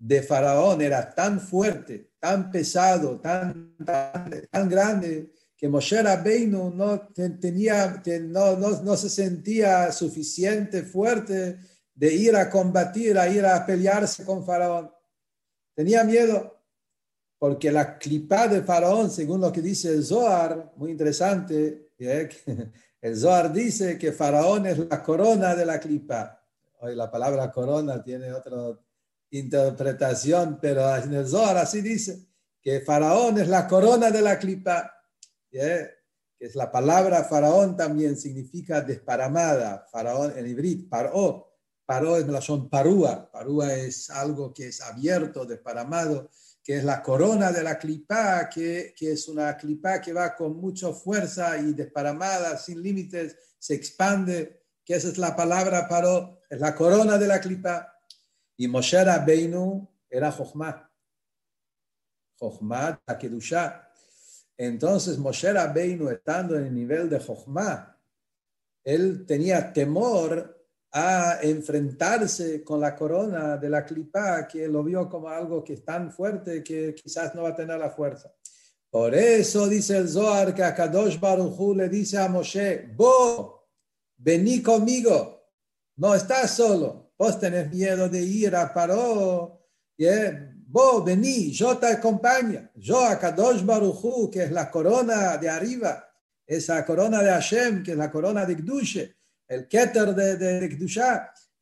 de 0.00 0.22
Faraón 0.22 0.80
era 0.80 1.14
tan 1.14 1.38
fuerte, 1.38 2.12
tan 2.18 2.50
pesado, 2.50 3.20
tan, 3.20 3.76
tan, 3.84 4.68
grande, 4.68 5.30
que 5.54 5.68
Moshe 5.68 6.02
Rabbeinu 6.02 6.70
no, 6.70 7.08
tenía, 7.38 8.02
no, 8.22 8.56
no, 8.56 8.80
no, 8.82 8.96
se 8.96 9.10
sentía 9.10 9.92
suficiente 9.92 10.84
fuerte 10.84 11.58
de 11.94 12.14
ir 12.14 12.34
a 12.34 12.48
combatir, 12.48 13.18
a 13.18 13.28
ir 13.28 13.44
a 13.44 13.66
pelearse 13.66 14.24
con 14.24 14.44
Faraón. 14.44 14.90
Tenía 15.74 16.02
miedo, 16.02 16.62
porque 17.38 17.70
la 17.70 17.98
clipa 17.98 18.48
de 18.48 18.62
Faraón, 18.62 19.10
según 19.10 19.42
lo 19.42 19.52
que 19.52 19.60
dice 19.60 19.90
el 19.90 20.02
Zohar, 20.02 20.72
muy 20.76 20.92
interesante, 20.92 21.90
¿eh? 21.98 22.30
el 23.02 23.16
Zohar 23.18 23.52
dice 23.52 23.98
que 23.98 24.12
Faraón 24.12 24.64
es 24.64 24.78
la 24.78 25.02
corona 25.02 25.54
de 25.54 25.66
la 25.66 25.78
clipa. 25.78 26.42
Hoy 26.80 26.94
la 26.94 27.10
palabra 27.10 27.52
corona 27.52 28.02
tiene 28.02 28.32
otro 28.32 28.89
interpretación, 29.30 30.58
pero 30.60 30.96
en 30.96 31.14
el 31.14 31.26
Zohar 31.26 31.56
así 31.56 31.80
dice, 31.80 32.26
que 32.62 32.80
Faraón 32.80 33.38
es 33.38 33.48
la 33.48 33.66
corona 33.66 34.10
de 34.10 34.20
la 34.20 34.38
clipa, 34.38 34.92
que 35.50 35.88
es 36.38 36.54
la 36.54 36.70
palabra 36.70 37.24
Faraón 37.24 37.76
también 37.76 38.16
significa 38.16 38.80
desparamada, 38.80 39.86
Faraón 39.90 40.32
en 40.36 40.46
hibrid, 40.46 40.88
paró, 40.88 41.50
paró 41.86 42.16
es 42.16 42.28
la 42.28 42.40
son 42.40 42.68
parúa, 42.68 43.30
parúa 43.30 43.74
es 43.74 44.10
algo 44.10 44.52
que 44.52 44.68
es 44.68 44.80
abierto, 44.80 45.44
desparamado, 45.44 46.30
que 46.62 46.76
es 46.76 46.84
la 46.84 47.02
corona 47.02 47.50
de 47.50 47.62
la 47.62 47.78
clipa, 47.78 48.48
que, 48.48 48.94
que 48.96 49.12
es 49.12 49.26
una 49.28 49.56
clipa 49.56 50.00
que 50.00 50.12
va 50.12 50.36
con 50.36 50.56
mucha 50.56 50.92
fuerza 50.92 51.58
y 51.58 51.72
desparamada, 51.72 52.58
sin 52.58 52.82
límites, 52.82 53.36
se 53.58 53.74
expande, 53.74 54.62
que 54.84 54.94
esa 54.94 55.08
es 55.08 55.18
la 55.18 55.34
palabra 55.34 55.88
paró, 55.88 56.40
es 56.48 56.60
la 56.60 56.74
corona 56.74 57.18
de 57.18 57.26
la 57.26 57.40
clipa. 57.40 57.92
Y 58.60 58.68
Moshe 58.68 59.02
Rabbeinu 59.02 59.88
era 60.10 60.30
Jochma. 60.30 60.86
Jochma 62.38 63.00
Takedusha. 63.06 63.90
Entonces 64.54 65.16
Moshe 65.16 65.50
Rabbeinu, 65.50 66.10
estando 66.10 66.58
en 66.58 66.66
el 66.66 66.74
nivel 66.74 67.08
de 67.08 67.20
Jochma, 67.20 67.98
él 68.84 69.24
tenía 69.24 69.72
temor 69.72 70.68
a 70.92 71.38
enfrentarse 71.40 72.62
con 72.62 72.80
la 72.80 72.94
corona 72.94 73.56
de 73.56 73.70
la 73.70 73.82
clipa, 73.82 74.46
que 74.46 74.68
lo 74.68 74.84
vio 74.84 75.08
como 75.08 75.30
algo 75.30 75.64
que 75.64 75.72
es 75.72 75.82
tan 75.82 76.12
fuerte 76.12 76.62
que 76.62 76.94
quizás 76.94 77.34
no 77.34 77.44
va 77.44 77.50
a 77.50 77.56
tener 77.56 77.78
la 77.78 77.88
fuerza. 77.88 78.30
Por 78.90 79.14
eso 79.14 79.68
dice 79.68 79.96
el 79.96 80.08
Zohar 80.10 80.54
que 80.54 80.64
a 80.64 80.74
Kadosh 80.74 81.18
Baruj 81.18 81.76
le 81.76 81.88
dice 81.88 82.18
a 82.18 82.28
Moshe, 82.28 82.92
Bo, 82.94 83.70
vení 84.18 84.62
conmigo, 84.62 85.48
no 85.96 86.14
estás 86.14 86.50
solo, 86.56 87.09
Vos 87.20 87.38
tenés 87.38 87.70
miedo 87.70 88.08
de 88.08 88.22
ir 88.22 88.56
a 88.56 88.72
Paró. 88.72 89.60
Yeah. 89.98 90.54
Vos 90.66 91.04
vení, 91.04 91.52
yo 91.52 91.76
te 91.76 91.88
acompaño. 91.88 92.70
Yo 92.74 93.04
a 93.04 93.18
Kadosh 93.18 93.62
Baruchu, 93.62 94.30
que 94.30 94.44
es 94.44 94.50
la 94.50 94.70
corona 94.70 95.36
de 95.36 95.50
arriba, 95.50 96.02
esa 96.46 96.82
corona 96.82 97.22
de 97.22 97.28
Hashem, 97.28 97.82
que 97.82 97.90
es 97.90 97.96
la 97.98 98.10
corona 98.10 98.46
de 98.46 98.54
Gdushe, 98.54 99.16
el 99.46 99.68
Keter 99.68 100.14
de, 100.14 100.36
de, 100.38 100.60
de 100.66 100.88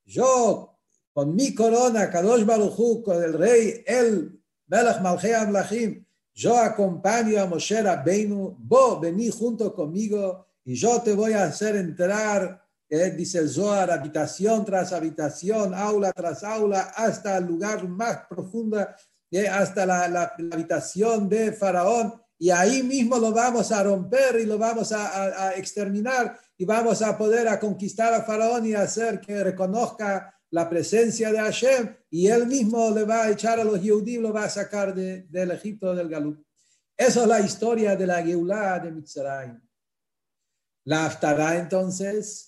Yo, 0.04 0.78
con 1.12 1.34
mi 1.34 1.52
corona, 1.52 2.08
Kadosh 2.08 2.44
Baruchu, 2.44 3.02
con 3.02 3.20
el 3.20 3.32
rey, 3.32 3.82
el 3.84 4.40
Melech 4.68 5.00
Malchei 5.00 5.32
Amlachim, 5.32 6.06
yo 6.34 6.56
acompaño 6.56 7.42
a 7.42 7.46
Moshe 7.46 7.82
Rabbeinu, 7.82 8.56
vos 8.60 9.00
vení 9.00 9.28
junto 9.28 9.74
conmigo 9.74 10.46
y 10.64 10.76
yo 10.76 11.02
te 11.02 11.14
voy 11.14 11.32
a 11.32 11.46
hacer 11.46 11.74
entrar 11.74 12.62
dice 12.88 13.38
el 13.38 13.50
Zohar, 13.50 13.90
habitación 13.90 14.64
tras 14.64 14.92
habitación, 14.92 15.74
aula 15.74 16.12
tras 16.12 16.42
aula, 16.42 16.92
hasta 16.96 17.36
el 17.36 17.44
lugar 17.44 17.86
más 17.86 18.26
profundo, 18.28 18.86
hasta 19.50 19.84
la, 19.84 20.34
habitación 20.52 21.28
de 21.28 21.52
Faraón, 21.52 22.14
y 22.38 22.50
ahí 22.50 22.82
mismo 22.82 23.18
lo 23.18 23.32
vamos 23.32 23.72
a 23.72 23.82
romper 23.82 24.40
y 24.40 24.46
lo 24.46 24.56
vamos 24.56 24.92
a, 24.92 25.54
exterminar 25.56 26.38
y 26.56 26.64
vamos 26.64 27.02
a 27.02 27.18
poder 27.18 27.48
a 27.48 27.58
conquistar 27.58 28.14
a 28.14 28.22
Faraón 28.22 28.64
y 28.64 28.74
hacer 28.74 29.20
que 29.20 29.42
reconozca 29.42 30.34
la 30.50 30.68
presencia 30.68 31.30
de 31.30 31.38
Hashem 31.38 31.94
y 32.10 32.28
él 32.28 32.46
mismo 32.46 32.90
le 32.90 33.04
va 33.04 33.24
a 33.24 33.30
echar 33.30 33.60
a 33.60 33.64
los 33.64 33.80
judíos, 33.80 34.22
lo 34.22 34.32
va 34.32 34.44
a 34.44 34.50
sacar 34.50 34.94
del 34.94 35.50
Egipto 35.50 35.94
del 35.94 36.08
Galut. 36.08 36.42
Esa 36.96 37.22
es 37.22 37.28
la 37.28 37.40
historia 37.40 37.96
de 37.96 38.06
la 38.06 38.22
Geulah 38.22 38.78
de 38.78 38.92
Mitzrayim. 38.92 39.60
La 40.84 41.06
Haftarah 41.06 41.58
entonces 41.58 42.47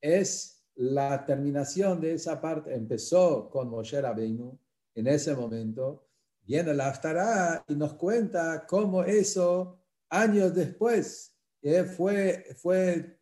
es 0.00 0.64
la 0.74 1.24
terminación 1.24 2.00
de 2.00 2.14
esa 2.14 2.40
parte. 2.40 2.74
Empezó 2.74 3.50
con 3.50 3.68
Moshe 3.68 4.00
Rabbeinu 4.00 4.58
en 4.94 5.06
ese 5.06 5.34
momento. 5.34 6.06
Viene 6.42 6.74
la 6.74 6.88
Haftarah 6.88 7.64
y 7.68 7.74
nos 7.74 7.94
cuenta 7.94 8.66
cómo 8.66 9.04
eso, 9.04 9.78
años 10.08 10.54
después, 10.54 11.36
eh, 11.62 11.84
fue, 11.84 12.56
fue 12.56 13.20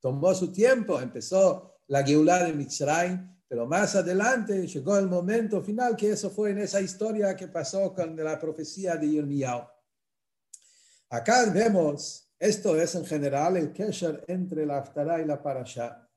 tomó 0.00 0.34
su 0.34 0.52
tiempo, 0.52 1.00
empezó 1.00 1.80
la 1.88 2.02
Geulah 2.04 2.44
de 2.44 2.52
Mitzrayim, 2.52 3.28
pero 3.48 3.66
más 3.66 3.94
adelante 3.96 4.66
llegó 4.66 4.96
el 4.96 5.08
momento 5.08 5.62
final, 5.62 5.96
que 5.96 6.12
eso 6.12 6.30
fue 6.30 6.50
en 6.50 6.58
esa 6.58 6.80
historia 6.80 7.36
que 7.36 7.48
pasó 7.48 7.92
con 7.94 8.16
la 8.16 8.38
profecía 8.38 8.96
de 8.96 9.10
Yirmiyahu. 9.10 9.62
Acá 11.10 11.50
vemos 11.52 12.21
esto 12.42 12.76
es 12.76 12.96
en 12.96 13.06
general 13.06 13.56
el 13.56 13.72
kesher 13.72 14.24
entre 14.26 14.66
la 14.66 14.78
Haftarah 14.78 15.20
y 15.22 15.24
la 15.24 15.40
Parashá. 15.40 16.10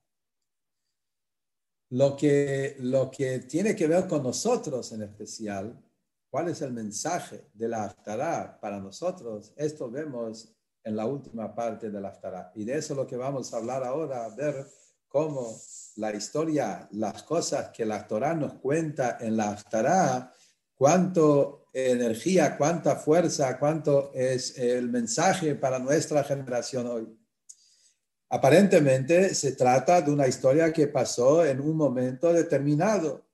Lo 1.92 2.16
que, 2.16 2.78
lo 2.80 3.12
que 3.12 3.42
tiene 3.42 3.76
que 3.76 3.86
ver 3.86 4.08
con 4.08 4.24
nosotros 4.24 4.92
en 4.92 5.04
especial, 5.04 5.80
cuál 6.28 6.50
es 6.50 6.64
el 6.64 6.74
mensaje 6.74 7.52
de 7.54 7.68
la 7.68 7.84
Haftarah 7.84 8.60
para 8.60 8.80
nosotros, 8.80 9.54
esto 9.56 9.92
vemos 9.92 10.52
en 10.84 10.96
la 10.96 11.06
última 11.06 11.54
parte 11.54 11.92
de 11.92 12.02
la 12.02 12.10
Haftarah. 12.10 12.54
Y 12.56 12.66
de 12.66 12.80
eso 12.80 12.94
es 12.94 12.98
lo 12.98 13.06
que 13.06 13.18
vamos 13.18 13.54
a 13.54 13.58
hablar 13.58 13.84
ahora, 13.84 14.28
ver 14.30 14.66
cómo 15.08 15.56
la 15.98 16.12
historia, 16.12 16.90
las 16.94 17.22
cosas 17.22 17.70
que 17.70 17.86
la 17.86 18.08
Torah 18.08 18.34
nos 18.34 18.56
cuenta 18.56 19.20
en 19.22 19.38
la 19.38 19.52
Haftarah, 19.52 20.34
cuánto 20.74 21.65
energía, 21.76 22.56
cuánta 22.58 22.96
fuerza, 22.96 23.60
cuánto 23.60 24.14
es 24.14 24.58
el 24.58 24.90
mensaje 24.90 25.56
para 25.56 25.78
nuestra 25.78 26.24
generación 26.24 26.88
hoy. 26.88 27.20
Aparentemente 28.30 29.36
se 29.36 29.52
trata 29.52 30.02
de 30.02 30.10
una 30.10 30.26
historia 30.26 30.72
que 30.72 30.88
pasó 30.88 31.46
en 31.46 31.60
un 31.60 31.76
momento 31.76 32.32
determinado, 32.32 33.26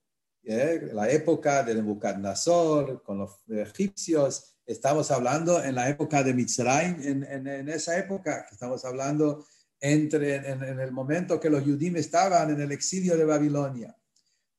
la 0.44 1.08
época 1.12 1.62
de 1.62 1.76
Nebuchadnezzar 1.76 3.04
con 3.04 3.20
los 3.20 3.48
egipcios. 3.48 4.56
Estamos 4.66 5.12
hablando 5.12 5.64
en 5.64 5.76
la 5.76 5.88
época 5.88 6.24
de 6.24 6.34
Mitzrayim, 6.34 7.24
en, 7.24 7.70
esa 7.70 7.96
época, 8.00 8.48
estamos 8.52 8.84
hablando 8.86 9.46
entre, 9.80 10.38
en, 10.38 10.80
el 10.80 10.92
momento 10.92 11.40
que 11.40 11.50
los 11.50 11.64
judíos 11.64 11.96
estaban 11.98 12.50
en 12.50 12.62
el 12.62 12.72
exilio 12.72 13.16
de 13.16 13.26
Babilonia. 13.26 13.96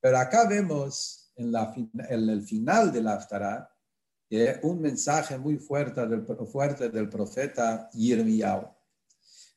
Pero 0.01 0.19
acá 0.19 0.47
vemos 0.49 1.33
en, 1.35 1.51
la, 1.51 1.75
en 2.09 2.29
el 2.29 2.43
final 2.43 2.93
de 2.93 3.03
la 3.03 3.15
Haftarah 3.15 3.72
un 4.63 4.81
mensaje 4.81 5.37
muy 5.37 5.57
fuerte 5.57 6.07
del, 6.07 6.25
fuerte 6.47 6.89
del 6.89 7.09
profeta 7.09 7.91
Yirmiyahu. 7.93 8.67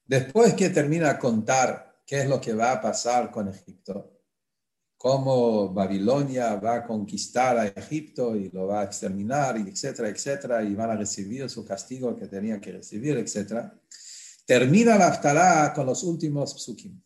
Después 0.06 0.54
que 0.54 0.70
termina 0.70 1.12
a 1.12 1.20
contar 1.20 2.02
qué 2.06 2.22
es 2.22 2.30
lo 2.30 2.42
que 2.42 2.54
va 2.54 2.74
a 2.74 2.82
pasar 2.82 3.32
con 3.32 3.48
Egipto, 3.48 4.22
cómo 4.98 5.74
Babilonia 5.74 6.56
va 6.56 6.76
a 6.76 6.84
conquistar 6.86 7.58
a 7.58 7.68
Egipto 7.68 8.36
y 8.36 8.50
lo 8.50 8.68
va 8.68 8.82
a 8.82 8.84
exterminar, 8.84 9.58
etcétera, 9.58 10.10
etcétera, 10.10 10.64
y 10.64 10.76
van 10.76 10.92
a 10.92 10.96
recibir 10.98 11.50
su 11.50 11.66
castigo 11.66 12.16
que 12.16 12.28
tenían 12.28 12.60
que 12.60 12.74
recibir, 12.74 13.18
etcétera. 13.18 13.80
Termina 14.46 14.98
la 14.98 15.08
Haftarah 15.08 15.74
con 15.74 15.86
los 15.86 16.04
últimos 16.04 16.54
psukim, 16.54 17.02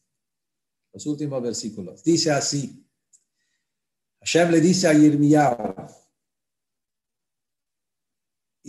los 0.92 1.06
últimos 1.06 1.42
versículos. 1.42 2.04
Dice 2.04 2.32
así, 2.32 2.86
Hashem 4.22 4.52
le 4.52 4.60
dice 4.60 4.88
a 4.88 4.94
Yirmiyahu, 4.94 5.99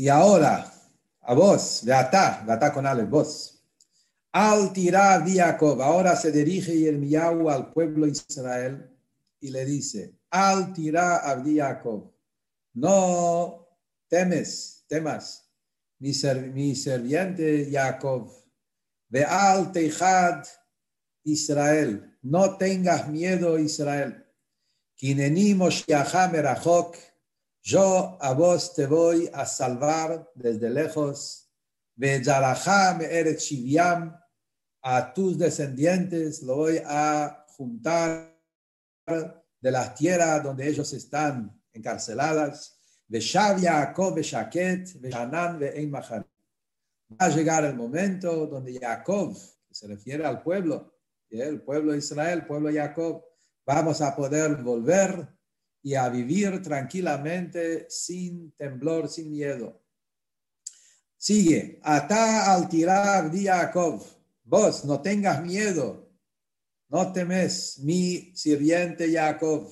y 0.01 0.09
ahora, 0.09 0.73
a 1.21 1.35
vos, 1.35 1.85
de 1.85 1.93
atá, 1.93 2.43
de 2.47 2.51
atá 2.51 2.73
con 2.73 2.87
Ale, 2.87 3.05
vos, 3.05 3.63
al 4.33 4.73
tirar 4.73 5.29
Jacob, 5.29 5.83
ahora 5.83 6.17
se 6.17 6.33
dirige 6.33 6.75
Yirmiyahu 6.75 7.51
al 7.51 7.71
pueblo 7.71 8.07
de 8.07 8.13
Israel 8.13 8.91
y 9.41 9.51
le 9.51 9.67
dice, 9.67 10.15
al 10.31 10.73
tirar 10.73 11.21
a 11.23 11.45
Jacob, 11.45 12.11
no 12.73 13.69
temes, 14.09 14.87
temas, 14.89 15.53
mi, 15.99 16.13
mi 16.55 16.75
serviente 16.75 17.69
Jacob, 17.71 18.33
de 19.07 19.23
al 19.23 19.71
tejad 19.71 20.47
Israel, 21.25 22.17
no 22.23 22.57
tengas 22.57 23.07
miedo 23.07 23.59
Israel, 23.59 24.25
yo 27.63 28.19
a 28.21 28.33
vos 28.33 28.75
te 28.75 28.87
voy 28.87 29.31
a 29.33 29.45
salvar 29.47 30.31
desde 30.35 30.71
lejos, 30.71 31.51
a 34.83 35.13
tus 35.13 35.39
descendientes 35.39 36.43
lo 36.43 36.57
voy 36.57 36.81
a 36.85 37.45
juntar 37.49 38.35
de 39.07 39.71
las 39.71 39.95
tierras 39.95 40.43
donde 40.43 40.67
ellos 40.67 40.93
están 40.95 41.63
encarceladas. 41.73 42.79
Va 47.13 47.27
a 47.27 47.29
llegar 47.29 47.65
el 47.65 47.75
momento 47.75 48.47
donde 48.47 48.79
Jacob, 48.79 49.37
se 49.71 49.87
refiere 49.87 50.25
al 50.25 50.43
pueblo, 50.43 50.95
el 51.29 51.61
pueblo 51.61 51.95
Israel, 51.95 52.39
el 52.41 52.47
pueblo 52.47 52.71
de 52.71 52.81
Jacob, 52.81 53.23
vamos 53.67 54.01
a 54.01 54.17
poder 54.17 54.57
volver 54.63 55.29
y 55.83 55.95
a 55.95 56.09
vivir 56.09 56.63
tranquilamente 56.63 57.87
sin 57.89 58.53
temblor, 58.53 59.09
sin 59.09 59.31
miedo. 59.31 59.81
Sigue, 61.17 61.79
ata 61.83 62.53
al 62.53 62.69
tirar 62.69 63.31
di 63.31 63.45
Jacob, 63.45 64.03
vos 64.45 64.85
no 64.85 65.01
tengas 65.01 65.43
miedo, 65.43 66.11
no 66.89 67.13
temes, 67.13 67.79
mi 67.79 68.35
sirviente 68.35 69.11
Jacob. 69.13 69.71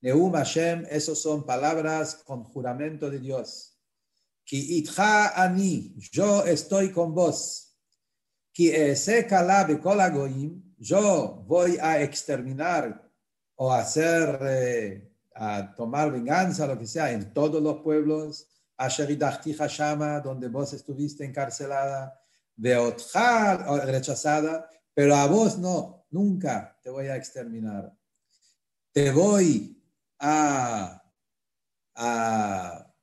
Neum 0.00 0.32
Hashem, 0.32 0.86
esos 0.90 1.20
son 1.20 1.44
palabras 1.44 2.14
con 2.14 2.44
juramento 2.44 3.10
de 3.10 3.18
Dios. 3.18 3.76
Ki 4.44 4.78
itcha 4.78 5.34
ani, 5.34 5.94
yo 6.12 6.44
estoy 6.44 6.92
con 6.92 7.12
vos. 7.14 7.76
Ki 8.52 8.70
ese 8.70 9.26
kalabe 9.26 9.80
kolagoim, 9.80 10.62
yo 10.78 11.42
voy 11.46 11.76
a 11.78 12.00
exterminar 12.00 13.10
o 13.56 13.72
hacer, 13.72 14.38
eh, 14.42 15.15
a 15.38 15.74
tomar 15.74 16.10
venganza, 16.10 16.66
lo 16.66 16.78
que 16.78 16.86
sea, 16.86 17.12
en 17.12 17.32
todos 17.32 17.62
los 17.62 17.82
pueblos, 17.82 18.48
Shama, 18.78 20.20
donde 20.20 20.48
vos 20.48 20.72
estuviste 20.72 21.24
encarcelada, 21.24 22.18
Beotja, 22.56 23.84
rechazada, 23.84 24.70
pero 24.94 25.14
a 25.14 25.26
vos 25.26 25.58
no, 25.58 26.06
nunca 26.10 26.78
te 26.82 26.88
voy 26.88 27.06
a 27.06 27.16
exterminar. 27.16 27.94
Te 28.92 29.10
voy 29.10 29.82
a, 30.18 31.02
a 31.94 32.94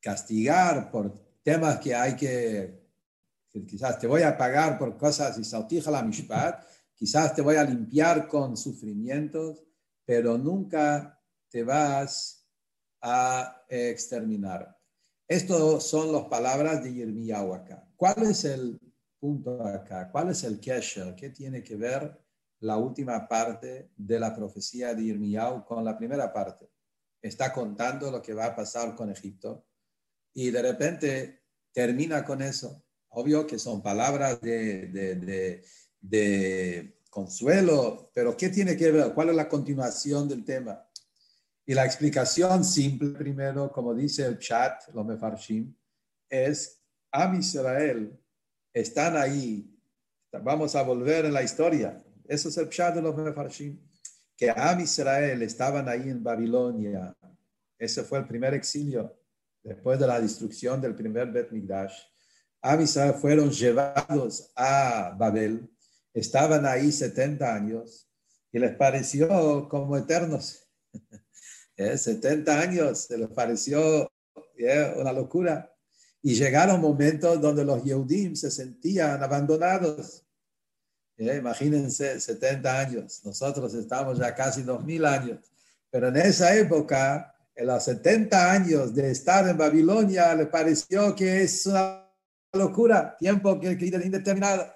castigar 0.00 0.90
por 0.90 1.18
temas 1.42 1.78
que 1.80 1.94
hay 1.94 2.14
que, 2.14 2.86
quizás 3.66 3.98
te 3.98 4.06
voy 4.06 4.22
a 4.22 4.36
pagar 4.36 4.78
por 4.78 4.98
cosas 4.98 5.38
y 5.38 5.44
sautija 5.44 5.90
la 5.90 6.02
mishpat, 6.02 6.62
quizás 6.94 7.34
te 7.34 7.40
voy 7.40 7.56
a 7.56 7.64
limpiar 7.64 8.28
con 8.28 8.56
sufrimientos, 8.56 9.62
pero 10.04 10.36
nunca 10.36 11.19
te 11.50 11.64
vas 11.64 12.46
a 13.02 13.64
exterminar. 13.68 14.76
Estas 15.28 15.84
son 15.84 16.12
las 16.12 16.24
palabras 16.24 16.82
de 16.82 16.92
Yirmiyahu 16.92 17.54
acá. 17.54 17.86
¿Cuál 17.96 18.22
es 18.24 18.44
el 18.44 18.78
punto 19.18 19.62
acá? 19.64 20.10
¿Cuál 20.10 20.30
es 20.30 20.44
el 20.44 20.58
kesher? 20.60 21.14
¿Qué 21.14 21.30
tiene 21.30 21.62
que 21.62 21.76
ver 21.76 22.18
la 22.60 22.76
última 22.76 23.28
parte 23.28 23.90
de 23.96 24.18
la 24.18 24.34
profecía 24.34 24.94
de 24.94 25.04
Yirmiyahu 25.04 25.64
con 25.64 25.84
la 25.84 25.96
primera 25.96 26.32
parte? 26.32 26.70
Está 27.22 27.52
contando 27.52 28.10
lo 28.10 28.22
que 28.22 28.34
va 28.34 28.46
a 28.46 28.56
pasar 28.56 28.94
con 28.94 29.10
Egipto 29.10 29.66
y 30.32 30.50
de 30.50 30.62
repente 30.62 31.42
termina 31.72 32.24
con 32.24 32.42
eso. 32.42 32.84
Obvio 33.10 33.46
que 33.46 33.58
son 33.58 33.82
palabras 33.82 34.40
de, 34.40 34.86
de, 34.86 35.64
de 36.00 37.00
consuelo, 37.10 38.10
pero 38.14 38.36
¿qué 38.36 38.48
tiene 38.48 38.76
que 38.76 38.90
ver? 38.90 39.12
¿Cuál 39.14 39.30
es 39.30 39.36
la 39.36 39.48
continuación 39.48 40.28
del 40.28 40.44
tema? 40.44 40.89
Y 41.70 41.74
la 41.74 41.84
explicación 41.84 42.64
simple 42.64 43.10
primero, 43.10 43.70
como 43.70 43.94
dice 43.94 44.26
el 44.26 44.40
chat, 44.40 44.88
los 44.92 45.06
mefarshim, 45.06 45.72
es 46.28 46.82
Am 47.12 47.38
Israel 47.38 48.12
están 48.72 49.16
ahí. 49.16 49.72
Vamos 50.32 50.74
a 50.74 50.82
volver 50.82 51.26
en 51.26 51.32
la 51.32 51.44
historia. 51.44 51.96
Eso 52.26 52.48
es 52.48 52.56
el 52.56 52.68
chat 52.70 52.96
de 52.96 53.02
los 53.02 53.16
mefarshim. 53.16 53.78
Que 54.36 54.50
Am 54.50 54.80
Israel 54.80 55.40
estaban 55.42 55.88
ahí 55.88 56.08
en 56.08 56.24
Babilonia. 56.24 57.16
Ese 57.78 58.02
fue 58.02 58.18
el 58.18 58.26
primer 58.26 58.52
exilio 58.52 59.16
después 59.62 59.96
de 60.00 60.08
la 60.08 60.20
destrucción 60.20 60.80
del 60.80 60.96
primer 60.96 61.30
Bet 61.30 61.52
Migdash. 61.52 61.94
Am 62.62 62.80
Israel 62.80 63.14
fueron 63.14 63.48
llevados 63.48 64.50
a 64.56 65.14
Babel 65.16 65.70
estaban 66.12 66.66
ahí 66.66 66.90
70 66.90 67.54
años 67.54 68.10
y 68.50 68.58
les 68.58 68.74
pareció 68.74 69.68
como 69.68 69.96
eternos. 69.96 70.66
70 71.96 72.52
¿Eh? 72.52 72.62
años, 72.62 72.98
se 73.00 73.18
les 73.18 73.28
pareció 73.28 74.10
una 74.96 75.12
locura. 75.12 75.74
Y 76.22 76.34
llegaron 76.34 76.80
momentos 76.80 77.40
donde 77.40 77.64
los 77.64 77.82
Yehudim 77.82 78.36
se 78.36 78.50
sentían 78.50 79.22
abandonados. 79.22 80.24
¿Eh? 81.16 81.36
Imagínense 81.36 82.20
70 82.20 82.78
años, 82.80 83.20
nosotros 83.24 83.74
estamos 83.74 84.18
ya 84.18 84.34
casi 84.34 84.62
2000 84.62 85.04
años, 85.04 85.38
pero 85.90 86.08
en 86.08 86.16
esa 86.16 86.56
época, 86.56 87.34
en 87.54 87.66
los 87.66 87.84
70 87.84 88.52
años 88.52 88.94
de 88.94 89.10
estar 89.10 89.46
en 89.48 89.58
Babilonia, 89.58 90.34
les 90.34 90.48
pareció 90.48 91.14
que 91.14 91.42
es 91.42 91.66
una 91.66 92.10
locura, 92.54 93.16
tiempo 93.18 93.60
que, 93.60 93.76
que 93.76 93.86
indeterminado. 93.86 94.66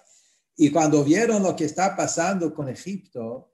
Y 0.57 0.71
cuando 0.71 1.03
vieron 1.03 1.43
lo 1.43 1.57
que 1.57 1.65
está 1.65 1.97
pasando 1.97 2.55
con 2.55 2.69
Egipto, 2.69 3.54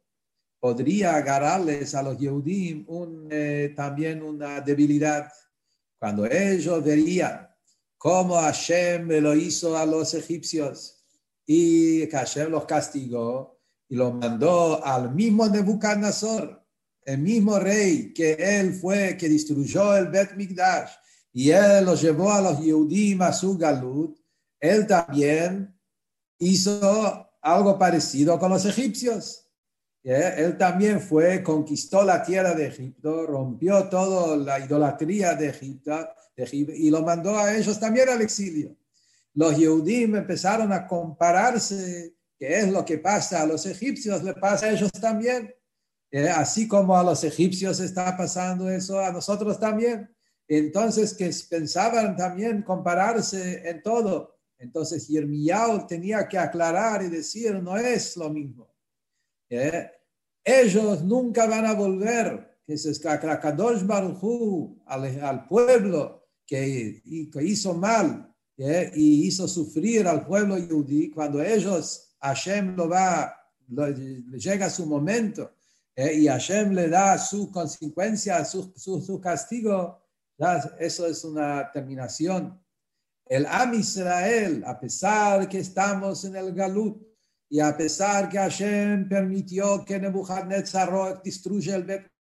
podría 0.61 1.17
agarrarles 1.17 1.95
a 1.95 2.03
los 2.03 2.19
Yehudim 2.19 2.87
eh, 3.31 3.73
también 3.75 4.23
una 4.23 4.61
debilidad. 4.61 5.33
Cuando 5.99 6.27
ellos 6.27 6.85
verían 6.85 7.49
cómo 7.97 8.37
Hashem 8.37 9.09
lo 9.21 9.35
hizo 9.35 9.77
a 9.77 9.85
los 9.87 10.15
egipcios 10.15 11.03
y 11.47 12.07
que 12.07 12.17
Hashem 12.17 12.51
los 12.51 12.67
castigó 12.67 13.59
y 13.89 13.97
los 13.97 14.15
mandó 14.15 14.85
al 14.85 15.13
mismo 15.15 15.49
Nebuchadnezzar, 15.49 16.65
el 17.03 17.19
mismo 17.19 17.59
rey 17.59 18.13
que 18.15 18.35
él 18.35 18.75
fue, 18.75 19.17
que 19.17 19.29
destruyó 19.29 19.97
el 19.97 20.09
Bet 20.09 20.37
Mikdash, 20.37 20.91
y 21.33 21.51
él 21.51 21.85
los 21.85 22.01
llevó 22.03 22.31
a 22.31 22.41
los 22.41 22.61
Yehudim 22.61 23.23
a 23.23 23.33
su 23.33 23.57
galut, 23.57 24.19
él 24.61 24.87
también 24.87 25.75
hizo 26.39 27.31
algo 27.41 27.79
parecido 27.79 28.39
con 28.39 28.51
los 28.51 28.65
egipcios. 28.67 29.50
Él 30.03 30.57
también 30.57 31.01
fue, 31.01 31.43
conquistó 31.43 32.03
la 32.03 32.23
tierra 32.23 32.55
de 32.55 32.67
Egipto, 32.67 33.27
rompió 33.27 33.89
toda 33.89 34.37
la 34.37 34.59
idolatría 34.59 35.35
de 35.35 35.49
Egipto, 35.49 36.09
y 36.37 36.91
lo 36.91 37.03
mandó 37.03 37.37
a 37.37 37.55
ellos 37.55 37.79
también 37.79 38.09
al 38.09 38.23
exilio. 38.23 38.75
Los 39.35 39.57
Yehudim 39.59 40.17
empezaron 40.17 40.73
a 40.73 40.87
compararse, 40.87 42.15
qué 42.39 42.61
es 42.61 42.73
lo 42.73 42.85
que 42.85 42.99
pasa 42.99 43.43
a 43.43 43.47
los 43.47 43.67
egipcios, 43.67 44.25
le 44.25 44.33
pasa 44.33 44.67
a 44.67 44.71
ellos 44.71 44.91
también. 44.93 45.55
Así 46.35 46.67
como 46.67 46.97
a 46.97 47.05
los 47.05 47.23
egipcios 47.23 47.79
está 47.79 48.17
pasando 48.17 48.71
eso, 48.71 48.99
a 48.99 49.13
nosotros 49.13 49.61
también. 49.61 50.11
Entonces, 50.49 51.15
que 51.15 51.31
pensaban 51.49 52.17
también 52.17 52.63
compararse 52.63 53.69
en 53.69 53.83
todo. 53.83 54.39
Entonces 54.59 55.07
Yirmiyahu 55.07 55.87
tenía 55.87 56.27
que 56.27 56.39
aclarar 56.39 57.03
y 57.03 57.09
decir, 57.09 57.55
no 57.63 57.77
es 57.77 58.17
lo 58.17 58.31
mismo. 58.31 58.70
¿Eh? 59.51 59.91
Ellos 60.45 61.03
nunca 61.03 61.47
van 61.47 61.67
a 61.67 61.75
volver, 61.75 62.59
que 62.65 62.75
es 62.75 62.99
Kadosh 63.01 63.85
Baruj 63.85 64.79
al, 64.87 65.21
al 65.21 65.47
pueblo 65.47 66.29
que, 66.47 67.03
que 67.33 67.45
hizo 67.45 67.75
mal 67.75 68.33
¿eh? 68.57 68.91
y 68.95 69.27
hizo 69.27 69.47
sufrir 69.49 70.07
al 70.07 70.25
pueblo 70.27 70.57
yudí, 70.57 71.11
cuando 71.11 71.43
ellos, 71.43 72.15
Hashem 72.21 72.77
lo 72.77 72.89
va 72.89 73.23
a 73.25 73.37
llega 74.33 74.69
su 74.69 74.87
momento 74.87 75.53
eh, 75.95 76.15
y 76.15 76.27
Hashem 76.27 76.73
le 76.73 76.89
da 76.89 77.19
su 77.19 77.51
consecuencia, 77.51 78.45
su, 78.45 78.73
su, 78.77 79.21
castigo, 79.21 80.03
eso 80.79 81.07
es 81.07 81.25
una 81.25 81.71
terminación. 81.71 82.61
El 83.27 83.47
Am 83.47 83.75
Israel, 83.75 84.65
a 84.67 84.79
pesar 84.79 85.49
que 85.49 85.59
estamos 85.59 86.25
en 86.25 86.37
el 86.37 86.53
Galut 86.53 87.10
y 87.51 87.59
a 87.59 87.77
pesar 87.77 88.29
que 88.29 88.39
Hashem 88.39 89.09
permitió 89.09 89.85
que 89.85 89.99
Nebuchadnezzar 89.99 91.21
destruya 91.23 91.75
el 91.75 91.85
Bet 91.85 92.11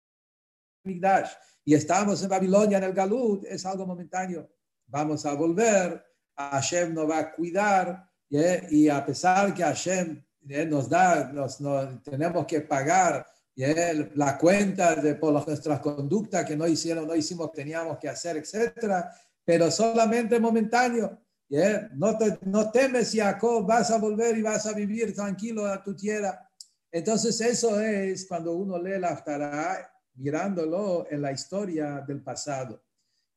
y 1.64 1.74
estamos 1.74 2.22
en 2.22 2.28
Babilonia 2.28 2.78
en 2.78 2.84
el 2.84 2.92
Galut, 2.92 3.44
es 3.44 3.64
algo 3.64 3.86
momentáneo. 3.86 4.50
Vamos 4.86 5.24
a 5.26 5.34
volver, 5.34 6.04
Hashem 6.36 6.92
nos 6.94 7.08
va 7.08 7.18
a 7.18 7.32
cuidar 7.32 8.10
y 8.28 8.88
a 8.88 9.04
pesar 9.06 9.54
que 9.54 9.62
Hashem 9.62 10.20
nos 10.68 10.88
da, 10.88 11.30
nos, 11.32 11.58
tenemos 12.02 12.44
que 12.46 12.62
pagar 12.62 13.24
la 13.54 14.36
cuenta 14.36 14.96
de 14.96 15.14
por 15.14 15.46
nuestras 15.46 15.80
conductas 15.80 16.44
que 16.44 16.56
no 16.56 16.66
hicieron, 16.66 17.06
no 17.06 17.14
hicimos, 17.14 17.52
teníamos 17.52 17.98
que 17.98 18.08
hacer, 18.08 18.38
etcétera, 18.38 19.14
pero 19.44 19.70
solamente 19.70 20.40
momentáneo. 20.40 21.20
No, 21.50 22.16
te, 22.16 22.38
no 22.42 22.70
temes, 22.70 23.12
Jacob, 23.12 23.66
vas 23.66 23.90
a 23.90 23.98
volver 23.98 24.38
y 24.38 24.42
vas 24.42 24.66
a 24.66 24.72
vivir 24.72 25.12
tranquilo 25.12 25.66
a 25.66 25.82
tu 25.82 25.96
tierra. 25.96 26.48
Entonces, 26.92 27.40
eso 27.40 27.80
es 27.80 28.26
cuando 28.26 28.52
uno 28.54 28.80
lee 28.80 29.00
la 29.00 29.08
Aftará, 29.08 29.92
mirándolo 30.14 31.06
en 31.10 31.22
la 31.22 31.32
historia 31.32 32.04
del 32.06 32.22
pasado. 32.22 32.84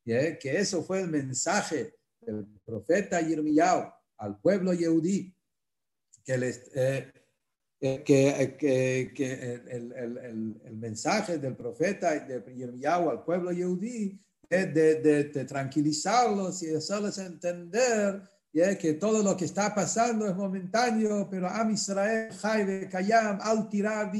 que 0.04 0.38
eso 0.42 0.84
fue 0.84 1.00
el 1.00 1.08
mensaje 1.08 1.94
del 2.20 2.46
profeta 2.64 3.20
Yirmiyahu 3.20 3.90
al 4.18 4.40
pueblo 4.40 4.72
yehudí, 4.72 5.34
que, 6.24 6.38
les, 6.38 6.70
eh, 6.74 7.12
eh, 7.80 8.02
que, 8.04 8.56
que, 8.56 9.12
que 9.14 9.54
el, 9.70 9.92
el, 9.92 10.60
el, 10.64 10.76
mensaje 10.76 11.38
del 11.38 11.56
profeta 11.56 12.14
de 12.14 12.42
Yirmiyahu 12.54 13.10
al 13.10 13.24
pueblo 13.24 13.50
yehudí 13.50 14.20
de, 14.72 14.94
de, 15.00 15.24
de, 15.24 15.44
tranquilizarlos 15.44 16.62
y 16.62 16.74
hacerles 16.74 17.18
entender 17.18 18.22
que 18.78 18.94
todo 18.94 19.20
lo 19.22 19.36
que 19.36 19.46
está 19.46 19.74
pasando 19.74 20.28
es 20.28 20.36
momentáneo, 20.36 21.28
pero 21.28 21.48
Am 21.48 21.72
Israel, 21.72 22.32
Jaibe, 22.32 22.88
Kayam, 22.88 23.40
Al 23.42 23.68
Tirab, 23.68 24.12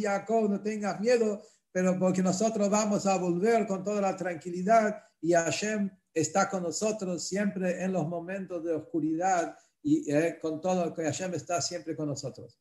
no 0.49 0.61
tengas 0.61 1.01
miedo, 1.01 1.41
pero 1.71 1.97
porque 1.99 2.21
nosotros 2.21 2.69
vamos 2.69 3.07
a 3.07 3.17
volver 3.17 3.65
con 3.67 3.85
toda 3.85 4.01
la 4.01 4.17
tranquilidad 4.17 5.01
y 5.21 5.35
Hashem 5.35 5.89
está 6.13 6.49
con 6.49 6.65
nosotros 6.65 7.27
siempre 7.27 7.83
en 7.85 7.93
los 7.93 8.09
momentos 8.09 8.65
de 8.65 8.75
oscuridad 8.75 9.57
y 9.83 10.11
eh, 10.11 10.39
con 10.41 10.61
todo 10.61 10.87
lo 10.87 10.95
que 10.95 11.05
Hashem 11.05 11.35
está 11.35 11.63
siempre 11.63 11.95
con 11.95 12.09
nosotros. 12.09 12.59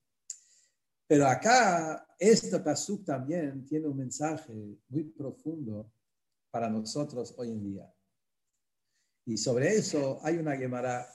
Pero 1.07 1.27
acá, 1.27 2.07
este 2.19 2.59
pasuk 2.59 3.03
también 3.03 3.65
tiene 3.65 3.87
un 3.87 3.97
mensaje 3.97 4.53
muy 4.89 5.05
profundo 5.05 5.91
para 6.53 6.69
nosotros 6.69 7.33
hoy 7.37 7.49
en 7.49 7.63
día. 7.63 7.91
Y 9.25 9.37
sobre 9.37 9.75
eso 9.75 10.19
hay 10.21 10.37
una 10.37 10.55
Gemara. 10.55 11.11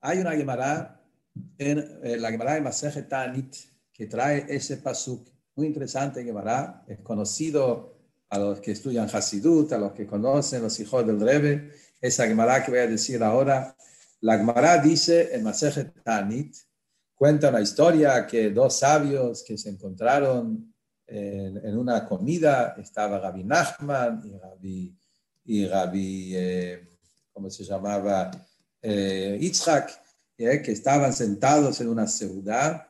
Hay 0.00 0.18
una 0.18 0.32
Gemara 0.32 1.00
en 1.56 1.78
eh, 2.02 2.16
la 2.16 2.32
Gemara 2.32 2.54
de 2.54 2.62
Maseje 2.62 3.04
Tanit 3.04 3.54
que 3.92 4.06
trae 4.06 4.46
ese 4.48 4.78
pasuk 4.78 5.28
muy 5.54 5.68
interesante 5.68 6.24
Gemara, 6.24 6.84
es 6.88 6.98
conocido 6.98 7.96
a 8.28 8.40
los 8.40 8.58
que 8.58 8.72
estudian 8.72 9.08
Hasidut, 9.08 9.72
a 9.72 9.78
los 9.78 9.92
que 9.92 10.04
conocen 10.04 10.62
los 10.62 10.80
hijos 10.80 11.06
del 11.06 11.20
Rebbe, 11.20 11.70
esa 12.00 12.26
Gemara 12.26 12.64
que 12.64 12.72
voy 12.72 12.80
a 12.80 12.88
decir 12.88 13.22
ahora. 13.22 13.76
La 14.20 14.36
Gemara 14.36 14.78
dice 14.78 15.32
en 15.32 15.44
Masejet 15.44 16.02
Tanit, 16.02 16.56
cuenta 17.14 17.50
una 17.50 17.60
historia 17.60 18.26
que 18.26 18.50
dos 18.50 18.80
sabios 18.80 19.44
que 19.44 19.56
se 19.56 19.70
encontraron 19.70 20.73
en, 21.06 21.76
una 21.76 22.06
comida, 22.06 22.74
estaba 22.78 23.18
Gabi 23.18 23.44
Nachman 23.44 24.22
y 24.24 24.38
Gabi, 24.38 24.98
y 25.44 25.66
Gabi 25.66 26.32
eh, 26.34 26.88
¿cómo 27.34 27.50
se 27.50 27.64
llamaba? 27.64 28.30
Eh, 28.80 29.36
Yitzhak, 29.40 29.90
eh, 30.38 30.62
que 30.62 30.72
estaban 30.72 31.12
sentados 31.12 31.80
en 31.80 31.88
una 31.88 32.06
ciudad 32.06 32.86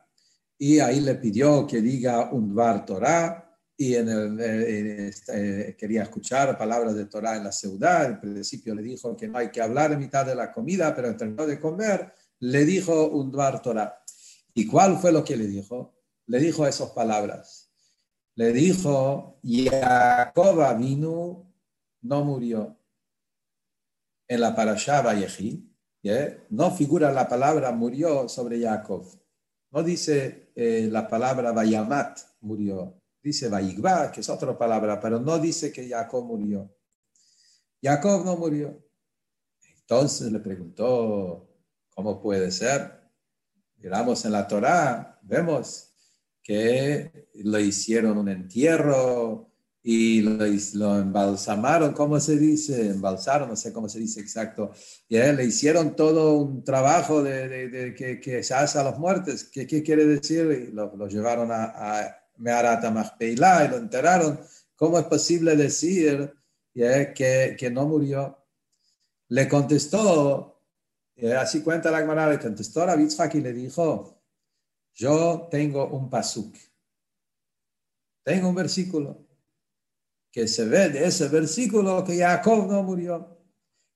y 0.59 0.79
ahí 0.79 1.01
le 1.01 1.15
pidió 1.17 1.67
que 1.67 1.81
diga 1.81 2.31
un 2.31 2.51
Dvar 2.53 2.85
Torah 2.85 3.41
y 3.77 3.95
en 3.97 4.09
el, 4.09 4.39
eh, 4.41 5.77
quería 5.77 6.05
escuchar 6.05 6.57
palabras 6.57 6.95
de 6.95 7.07
Torah 7.07 7.37
en 7.37 7.45
la 7.45 7.53
ciudad. 7.53 8.05
Al 8.07 8.21
principio 8.21 8.75
le 8.75 8.83
dijo 8.83 9.17
que 9.17 9.27
no 9.27 9.39
hay 9.39 9.51
que 9.51 9.61
hablar 9.61 9.93
en 9.93 9.99
mitad 9.99 10.25
de 10.25 10.35
la 10.35 10.53
comida, 10.53 10.95
pero 10.95 11.17
terminó 11.17 11.47
de 11.47 11.59
comer, 11.59 12.13
le 12.41 12.65
dijo 12.65 13.09
un 13.09 13.33
Dvar 13.33 13.61
Torah. 13.63 14.03
¿Y 14.55 14.67
cuál 14.67 14.99
fue 14.99 15.11
lo 15.11 15.25
que 15.25 15.37
le 15.37 15.47
dijo? 15.47 15.95
Le 16.27 16.39
dijo 16.39 16.67
esas 16.67 16.91
palabras. 16.91 17.64
Le 18.37 18.53
dijo, 18.53 19.39
Jacob 19.45 20.79
vino, 20.79 21.53
no 22.03 22.25
murió. 22.25 22.77
En 24.27 24.41
la 24.41 24.55
parashá 24.55 25.03
Vayehi, 25.03 25.71
no 26.51 26.71
figura 26.71 27.13
la 27.13 27.29
palabra 27.29 27.73
murió 27.73 28.29
sobre 28.29 28.61
Jacob. 28.61 29.07
No 29.71 29.83
dice 29.83 30.53
eh, 30.55 30.89
la 30.91 31.09
palabra 31.09 31.53
Vayamat, 31.53 32.19
murió 32.41 33.01
dice 33.25 33.49
Vaigba, 33.49 34.13
que 34.13 34.21
es 34.21 34.29
otra 34.29 34.57
palabra, 34.57 35.01
pero 35.01 35.19
no 35.19 35.39
dice 35.39 35.73
que 35.73 35.89
Jacob 35.89 36.25
murió. 36.27 36.71
Jacob 37.83 38.23
no 38.23 38.37
murió. 38.37 38.79
Entonces 39.81 40.31
le 40.31 40.41
preguntó, 40.41 41.49
¿cómo 41.89 42.21
puede 42.21 42.51
ser? 42.51 43.01
Miramos 43.79 44.25
en 44.27 44.33
la 44.33 44.47
Torá, 44.47 45.19
vemos 45.23 45.94
que 46.45 47.29
le 47.35 47.63
hicieron 47.63 48.19
un 48.19 48.29
entierro 48.29 49.51
y 49.83 50.23
lo, 50.23 50.99
embalsamaron, 50.99 51.93
¿cómo 51.93 52.21
se 52.21 52.39
dice? 52.39 52.91
Embalsaron, 52.91 53.49
no 53.49 53.57
sé 53.57 53.73
cómo 53.73 53.89
se 53.89 53.99
dice 53.99 54.21
exacto. 54.21 54.71
Y 55.09 55.19
le 55.19 55.45
hicieron 55.45 55.97
todo 55.97 56.35
un 56.39 56.63
trabajo 56.63 57.23
de, 57.23 57.95
que, 58.23 58.43
se 58.45 58.55
hace 58.55 58.79
a 58.79 58.85
los 58.85 58.99
muertos. 58.99 59.45
¿Qué, 59.45 59.67
quiere 59.67 60.07
decir? 60.07 60.71
lo, 60.73 60.95
lo 60.95 61.09
llevaron 61.09 61.51
a 61.51 62.17
Meharata 62.37 63.15
y 63.21 63.37
lo 63.37 63.77
enterraron. 63.77 64.41
¿Cómo 64.77 64.99
es 64.99 65.05
posible 65.05 65.57
decir 65.57 66.33
que, 66.75 67.57
que, 67.59 67.71
no 67.71 67.87
murió? 67.87 68.39
Le 69.29 69.49
contestó, 69.49 70.61
así 71.39 71.63
cuenta 71.63 71.91
la 71.91 72.01
Gemara, 72.01 72.29
le 72.29 72.39
contestó 72.39 72.83
a 72.83 72.97
Yitzhak 72.97 73.35
y 73.37 73.41
le 73.41 73.53
dijo, 73.53 74.24
yo 74.95 75.49
tengo 75.51 75.87
un 75.89 76.09
pasuk, 76.09 76.57
tengo 78.25 78.49
un 78.49 78.55
versículo, 78.55 79.27
que 80.31 80.49
se 80.49 80.65
ve 80.65 80.89
de 80.89 81.05
ese 81.05 81.29
versículo 81.29 82.03
que 82.05 82.19
Jacob 82.19 82.67
no 82.67 82.83
murió. 82.83 83.39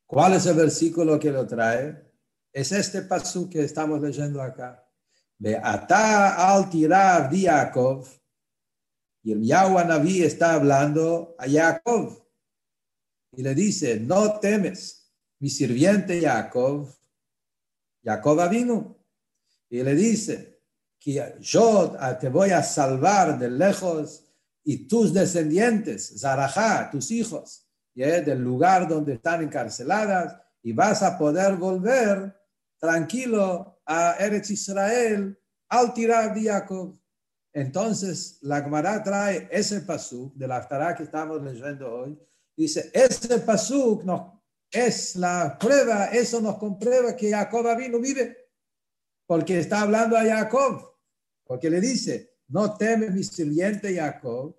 ¿Cuál 0.07 0.35
es 0.35 0.47
el 0.47 0.55
versículo 0.55 1.19
que 1.19 1.31
lo 1.31 1.47
trae? 1.47 2.13
Es 2.53 2.73
este 2.73 3.03
pasuk 3.03 3.51
que 3.51 3.65
estamos 3.65 4.01
leyendo 4.01 4.41
acá. 4.41 4.89
Ve 5.39 5.61
ata 5.63 6.53
al 6.53 6.71
tirar 6.71 7.29
de 7.31 7.43
Jacob, 7.43 8.07
y 9.23 9.33
el 9.33 9.43
Yahweh 9.43 9.85
Naví 9.85 10.23
está 10.23 10.55
hablando 10.55 11.35
a 11.39 11.49
Jacob 11.49 12.25
y 13.37 13.43
le 13.43 13.55
dice, 13.55 14.01
no 14.01 14.39
temes, 14.41 15.13
mi 15.39 15.51
sirviente 15.51 16.21
Jacob, 16.21 16.89
Jacob 18.03 18.49
vino 18.49 19.05
y 19.69 19.83
le 19.83 19.95
dice 19.95 20.58
que 20.99 21.37
yo 21.41 21.97
te 22.21 22.29
voy 22.29 22.51
a 22.51 22.63
salvar 22.63 23.39
de 23.39 23.51
lejos 23.51 24.25
y 24.65 24.89
tus 24.89 25.15
descendientes, 25.15 26.21
Zarajá, 26.21 26.91
tus 26.91 27.11
hijos, 27.11 27.67
del 27.95 28.41
lugar 28.41 28.87
donde 28.87 29.15
están 29.15 29.43
encarceladas 29.43 30.37
y 30.63 30.73
vas 30.73 31.03
a 31.03 31.19
poder 31.19 31.57
volver 31.57 32.37
tranquilo 32.79 33.81
a 33.87 34.17
Eretz 34.19 34.51
Israel 34.51 35.39
al 35.69 35.93
tirar 35.95 36.35
de 36.35 36.43
Jacob. 36.43 36.99
Entonces, 37.53 38.39
la 38.43 38.63
Gemara 38.63 39.03
trae 39.03 39.49
ese 39.51 39.81
pasuk 39.81 40.35
de 40.35 40.47
la 40.47 40.59
Aftará 40.59 40.95
que 40.95 41.03
estamos 41.03 41.43
leyendo 41.43 41.93
hoy. 41.93 42.19
Dice, 42.57 42.91
ese 42.93 43.39
pasuk 43.41 44.05
no, 44.05 44.45
es 44.71 45.17
la 45.17 45.57
prueba, 45.59 46.07
eso 46.07 46.41
nos 46.41 46.59
comprueba 46.59 47.17
que 47.17 47.31
Jacob 47.31 47.67
vino 47.77 47.99
vive. 47.99 48.48
Porque 49.29 49.59
está 49.59 49.83
hablando 49.83 50.17
a 50.17 50.25
Jacob. 50.25 50.97
Porque 51.45 51.69
le 51.69 51.83
dice, 51.83 52.35
no 52.49 52.77
temes 52.79 53.13
mi 53.13 53.23
sirviente 53.23 53.95
Jacob, 53.95 54.57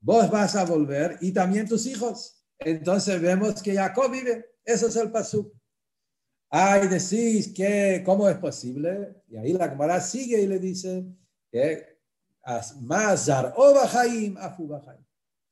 vos 0.00 0.30
vas 0.30 0.54
a 0.54 0.64
volver 0.64 1.18
y 1.20 1.32
también 1.32 1.66
tus 1.66 1.86
hijos. 1.86 2.44
Entonces 2.60 3.20
vemos 3.20 3.60
que 3.60 3.74
Jacob 3.74 4.12
vive. 4.12 4.46
Eso 4.64 4.86
es 4.86 4.94
el 4.94 5.10
pasuk. 5.10 5.52
Ay, 6.48 6.86
decís 6.86 7.52
que, 7.52 8.02
¿cómo 8.04 8.28
es 8.28 8.36
posible? 8.36 9.22
Y 9.26 9.36
ahí 9.38 9.52
la 9.54 9.68
Gemara 9.68 10.00
sigue 10.00 10.40
y 10.40 10.46
le 10.46 10.60
dice, 10.60 11.04
que 11.50 11.98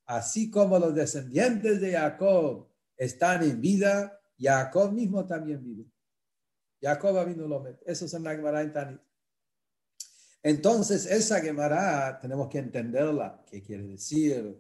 Así 0.07 0.49
como 0.49 0.79
los 0.79 0.95
descendientes 0.95 1.81
de 1.81 1.93
Jacob 1.93 2.69
están 2.97 3.43
en 3.43 3.61
vida, 3.61 4.21
Jacob 4.39 4.93
mismo 4.93 5.27
también 5.27 5.61
vive. 5.65 5.87
Jacob 6.81 7.27
vino 7.27 7.47
lo 7.47 7.67
Eso 7.85 8.07
es 8.07 8.15
en 8.15 8.25
la 8.25 8.35
Gemara 8.35 8.63
en 8.63 8.73
Tanit. 8.73 9.01
Entonces, 10.43 11.05
esa 11.07 11.41
Gemara 11.41 12.19
tenemos 12.19 12.49
que 12.49 12.59
entenderla, 12.59 13.45
qué 13.47 13.63
quiere 13.63 13.85
decir, 13.85 14.59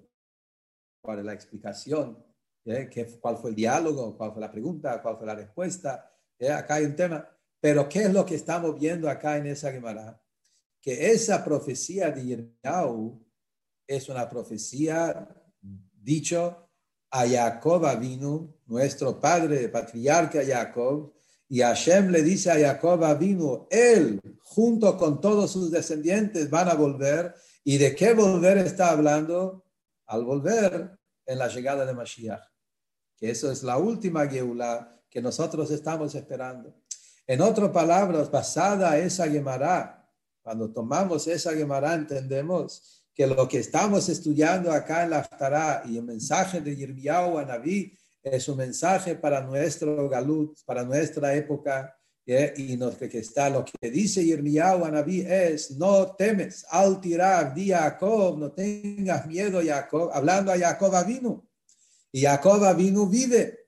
cuál 1.00 1.20
es 1.20 1.24
la 1.24 1.32
explicación, 1.32 2.22
¿eh? 2.66 2.88
¿Qué, 2.90 3.06
cuál 3.18 3.38
fue 3.38 3.50
el 3.50 3.56
diálogo, 3.56 4.16
cuál 4.16 4.32
fue 4.32 4.40
la 4.42 4.50
pregunta, 4.50 5.00
cuál 5.00 5.16
fue 5.16 5.26
la 5.26 5.34
respuesta. 5.34 6.12
¿eh? 6.38 6.50
Acá 6.50 6.74
hay 6.74 6.84
un 6.84 6.96
tema. 6.96 7.26
Pero, 7.60 7.88
¿qué 7.88 8.02
es 8.02 8.12
lo 8.12 8.26
que 8.26 8.34
estamos 8.34 8.78
viendo 8.78 9.08
acá 9.08 9.38
en 9.38 9.46
esa 9.46 9.72
Gemara? 9.72 10.22
Que 10.82 11.12
esa 11.12 11.42
profecía 11.42 12.10
de 12.10 12.24
Yirmiyahu 12.24 13.26
es 13.86 14.08
una 14.08 14.28
profecía 14.28 15.28
dicho 15.60 16.68
a 17.10 17.26
Jacob 17.26 17.98
vino, 17.98 18.54
nuestro 18.66 19.18
padre, 19.18 19.68
patriarca 19.68 20.40
Jacob, 20.46 21.12
y 21.52 21.62
Hashem 21.62 22.10
le 22.10 22.22
dice 22.22 22.48
a 22.52 22.60
Jacob 22.60 23.18
vino, 23.18 23.66
él 23.70 24.20
junto 24.38 24.96
con 24.96 25.20
todos 25.20 25.50
sus 25.50 25.72
descendientes 25.72 26.48
van 26.48 26.68
a 26.68 26.74
volver. 26.74 27.34
¿Y 27.64 27.76
de 27.76 27.92
qué 27.96 28.14
volver 28.14 28.58
está 28.58 28.90
hablando? 28.90 29.64
Al 30.06 30.24
volver 30.24 30.96
en 31.26 31.38
la 31.38 31.48
llegada 31.48 31.84
de 31.84 31.92
Mashiach. 31.92 32.40
Que 33.16 33.32
eso 33.32 33.50
es 33.50 33.64
la 33.64 33.78
última 33.78 34.28
Geula 34.28 34.96
que 35.10 35.20
nosotros 35.20 35.72
estamos 35.72 36.14
esperando. 36.14 36.72
En 37.26 37.40
otras 37.40 37.70
palabras, 37.70 38.30
basada 38.30 38.96
esa 38.96 39.28
Gemara, 39.28 40.08
cuando 40.42 40.72
tomamos 40.72 41.26
esa 41.26 41.52
Gemara 41.52 41.94
entendemos 41.94 43.08
que 43.12 43.26
lo 43.26 43.48
que 43.48 43.58
estamos 43.58 44.08
estudiando 44.08 44.70
acá 44.70 45.02
en 45.02 45.10
la 45.10 45.18
Aftará 45.18 45.82
y 45.84 45.96
el 45.96 46.04
mensaje 46.04 46.60
de 46.60 46.76
Yirmiyahu 46.76 47.38
a 47.38 47.44
Naví 47.44 47.98
es 48.22 48.48
un 48.48 48.58
mensaje 48.58 49.14
para 49.14 49.40
nuestro 49.40 50.08
galut, 50.08 50.58
para 50.64 50.84
nuestra 50.84 51.34
época, 51.34 51.96
y 52.56 52.76
nos, 52.76 52.96
que 52.96 53.18
está 53.18 53.50
lo 53.50 53.64
que 53.64 53.90
dice 53.90 54.24
Yirmiyahu 54.24 54.84
a 54.84 54.90
Naví 54.90 55.22
es, 55.22 55.72
no 55.72 56.14
temes, 56.14 56.64
al 56.70 57.00
tirar, 57.00 57.54
di 57.54 57.70
Jacob, 57.70 58.38
no 58.38 58.52
tengas 58.52 59.26
miedo 59.26 59.60
Jacob, 59.64 60.10
hablando 60.12 60.52
a 60.52 60.58
Jacob 60.58 60.94
vino, 61.06 61.48
y 62.12 62.22
Jacob 62.22 62.76
vino 62.76 63.06
vive, 63.06 63.58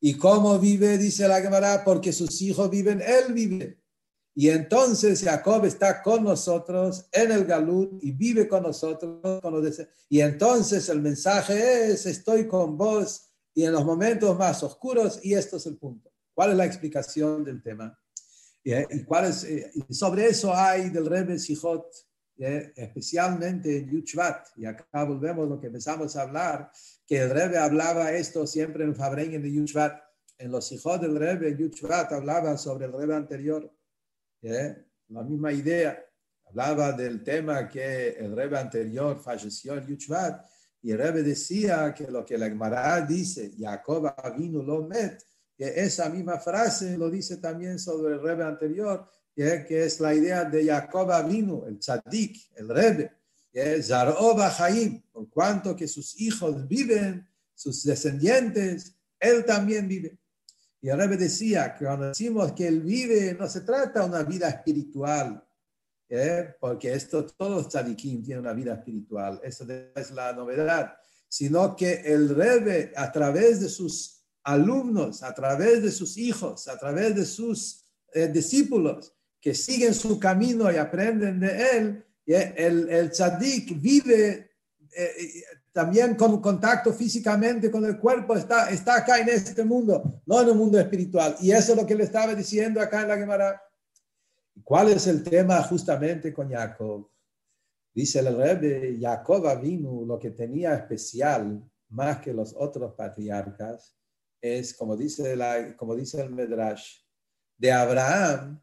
y 0.00 0.14
cómo 0.14 0.58
vive, 0.58 0.98
dice 0.98 1.28
la 1.28 1.40
Gemara, 1.40 1.84
porque 1.84 2.12
sus 2.12 2.40
hijos 2.42 2.70
viven, 2.70 3.02
él 3.02 3.32
vive. 3.32 3.78
Y 4.34 4.50
entonces 4.50 5.22
Jacob 5.22 5.64
está 5.64 6.00
con 6.00 6.22
nosotros 6.22 7.06
en 7.10 7.32
el 7.32 7.44
Galut 7.44 7.98
y 8.04 8.12
vive 8.12 8.46
con 8.46 8.62
nosotros. 8.62 9.20
y 10.08 10.20
entonces 10.20 10.88
el 10.88 11.02
mensaje 11.02 11.90
es, 11.90 12.06
estoy 12.06 12.46
con 12.46 12.78
vos 12.78 13.27
y 13.58 13.64
en 13.64 13.72
los 13.72 13.84
momentos 13.84 14.38
más 14.38 14.62
oscuros, 14.62 15.18
y 15.24 15.34
esto 15.34 15.56
es 15.56 15.66
el 15.66 15.76
punto. 15.76 16.12
¿Cuál 16.32 16.52
es 16.52 16.56
la 16.56 16.64
explicación 16.64 17.42
del 17.42 17.60
tema? 17.60 17.98
¿Y 18.62 19.02
cuál 19.02 19.24
es, 19.24 19.42
eh, 19.42 19.72
sobre 19.90 20.28
eso 20.28 20.54
hay 20.54 20.90
del 20.90 21.06
Rebbe 21.06 21.40
Sijot, 21.40 21.92
especialmente 22.36 23.78
en 23.78 23.90
Yuchvat, 23.90 24.46
y 24.58 24.64
acá 24.64 25.02
volvemos 25.02 25.48
lo 25.48 25.60
que 25.60 25.66
empezamos 25.66 26.14
a 26.14 26.22
hablar, 26.22 26.70
que 27.04 27.18
el 27.18 27.30
Rebbe 27.30 27.58
hablaba 27.58 28.12
esto 28.12 28.46
siempre 28.46 28.84
en 28.84 28.94
Fabrengen 28.94 29.42
de 29.42 29.52
Yuchvat, 29.52 30.04
en 30.38 30.52
los 30.52 30.70
hijos 30.70 31.00
del 31.00 31.16
Rebbe, 31.16 31.56
Yuchvat 31.58 32.12
hablaba 32.12 32.56
sobre 32.56 32.86
el 32.86 32.92
Rebbe 32.92 33.16
anterior, 33.16 33.68
la 34.40 35.24
misma 35.24 35.52
idea. 35.52 36.00
Hablaba 36.44 36.92
del 36.92 37.24
tema 37.24 37.68
que 37.68 38.10
el 38.10 38.36
Rebbe 38.36 38.56
anterior 38.56 39.20
falleció 39.20 39.74
en 39.74 39.84
Yuchvat 39.84 40.46
y 40.82 40.94
Rebbe 40.94 41.22
decía 41.22 41.92
que 41.92 42.06
lo 42.06 42.24
que 42.24 42.38
la 42.38 42.48
Gemara 42.48 43.00
dice, 43.00 43.52
Jacob 43.58 44.12
vino 44.36 44.62
lo 44.62 44.86
met, 44.86 45.22
que 45.56 45.68
esa 45.80 46.08
misma 46.08 46.38
frase 46.38 46.96
lo 46.96 47.10
dice 47.10 47.38
también 47.38 47.78
sobre 47.78 48.14
el 48.14 48.22
Rebbe 48.22 48.44
anterior, 48.44 49.08
que 49.34 49.84
es 49.84 50.00
la 50.00 50.14
idea 50.14 50.44
de 50.44 50.66
Jacob 50.66 51.10
vino, 51.28 51.64
el 51.66 51.78
tzadik, 51.78 52.50
el 52.56 52.68
Rebbe, 52.68 53.12
que 53.52 53.76
es 53.76 53.88
Zaroba 53.88 54.50
Jaim, 54.50 55.02
por 55.12 55.28
cuanto 55.28 55.74
que 55.74 55.88
sus 55.88 56.20
hijos 56.20 56.66
viven, 56.68 57.26
sus 57.54 57.82
descendientes, 57.84 58.94
él 59.18 59.44
también 59.44 59.88
vive. 59.88 60.18
Y 60.80 60.88
el 60.88 60.98
Rebbe 60.98 61.16
decía 61.16 61.74
que 61.74 61.84
cuando 61.84 62.06
decimos 62.06 62.52
que 62.52 62.68
él 62.68 62.82
vive, 62.82 63.34
no 63.34 63.48
se 63.48 63.62
trata 63.62 64.00
de 64.00 64.06
una 64.06 64.22
vida 64.22 64.48
espiritual, 64.48 65.44
¿eh? 66.08 66.54
porque 66.60 66.92
esto, 66.92 67.26
todos 67.26 67.68
tzadikim 67.68 68.22
tienen 68.22 68.44
una 68.44 68.52
vida 68.52 68.74
espiritual, 68.74 69.40
eso 69.42 69.66
es 69.94 70.10
la 70.10 70.32
novedad, 70.32 70.94
sino 71.28 71.76
que 71.76 72.02
el 72.04 72.34
Rebbe, 72.34 72.92
a 72.96 73.12
través 73.12 73.60
de 73.60 73.68
sus 73.68 74.24
alumnos, 74.44 75.22
a 75.22 75.34
través 75.34 75.82
de 75.82 75.90
sus 75.90 76.16
hijos, 76.16 76.68
a 76.68 76.78
través 76.78 77.14
de 77.14 77.24
sus 77.24 77.84
eh, 78.12 78.28
discípulos, 78.28 79.14
que 79.40 79.54
siguen 79.54 79.94
su 79.94 80.18
camino 80.18 80.72
y 80.72 80.76
aprenden 80.76 81.40
de 81.40 81.76
él, 81.76 82.04
¿eh? 82.26 82.54
el, 82.56 82.88
el 82.88 83.10
tzadik 83.10 83.80
vive 83.80 84.48
también 85.78 86.16
con 86.16 86.40
contacto 86.40 86.92
físicamente 86.92 87.70
con 87.70 87.84
el 87.84 87.98
cuerpo, 87.98 88.36
está, 88.36 88.68
está 88.68 88.96
acá 88.96 89.20
en 89.20 89.28
este 89.28 89.62
mundo, 89.62 90.22
no 90.26 90.42
en 90.42 90.48
el 90.48 90.56
mundo 90.56 90.76
espiritual. 90.76 91.36
Y 91.40 91.52
eso 91.52 91.70
es 91.70 91.78
lo 91.78 91.86
que 91.86 91.94
le 91.94 92.02
estaba 92.02 92.34
diciendo 92.34 92.80
acá 92.80 93.02
en 93.02 93.08
la 93.08 93.16
Gemara. 93.16 93.62
¿Cuál 94.64 94.88
es 94.88 95.06
el 95.06 95.22
tema 95.22 95.62
justamente 95.62 96.32
con 96.32 96.50
Jacob? 96.50 97.10
Dice 97.94 98.20
el 98.20 98.36
Rebbe, 98.36 98.98
Jacob 99.00 99.60
vino, 99.60 100.04
lo 100.04 100.18
que 100.18 100.30
tenía 100.30 100.74
especial, 100.74 101.62
más 101.88 102.20
que 102.20 102.32
los 102.32 102.54
otros 102.56 102.94
patriarcas, 102.94 103.96
es, 104.40 104.74
como 104.74 104.96
dice, 104.96 105.34
la, 105.34 105.76
como 105.76 105.96
dice 105.96 106.20
el 106.20 106.30
Medrash, 106.30 107.00
de 107.56 107.72
Abraham, 107.72 108.62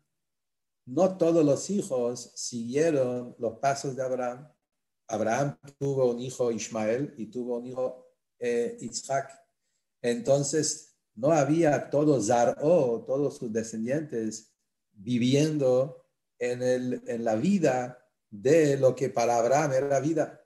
no 0.85 1.17
todos 1.17 1.43
los 1.43 1.69
hijos 1.69 2.31
siguieron 2.35 3.35
los 3.39 3.57
pasos 3.59 3.95
de 3.95 4.03
Abraham. 4.03 4.47
Abraham 5.07 5.57
tuvo 5.77 6.11
un 6.11 6.19
hijo 6.19 6.51
Ismael 6.51 7.13
y 7.17 7.27
tuvo 7.27 7.57
un 7.57 7.65
hijo 7.65 8.07
eh, 8.39 8.77
Isaac. 8.79 9.31
Entonces, 10.01 10.95
no 11.15 11.31
había 11.31 11.89
todos 11.89 12.27
Zaró, 12.27 13.03
todos 13.05 13.37
sus 13.37 13.51
descendientes 13.51 14.54
viviendo 14.95 16.05
en, 16.39 16.63
el, 16.63 17.03
en 17.07 17.23
la 17.23 17.35
vida 17.35 17.99
de 18.29 18.77
lo 18.77 18.95
que 18.95 19.09
para 19.09 19.37
Abraham 19.37 19.73
era 19.73 19.99
vida. 19.99 20.41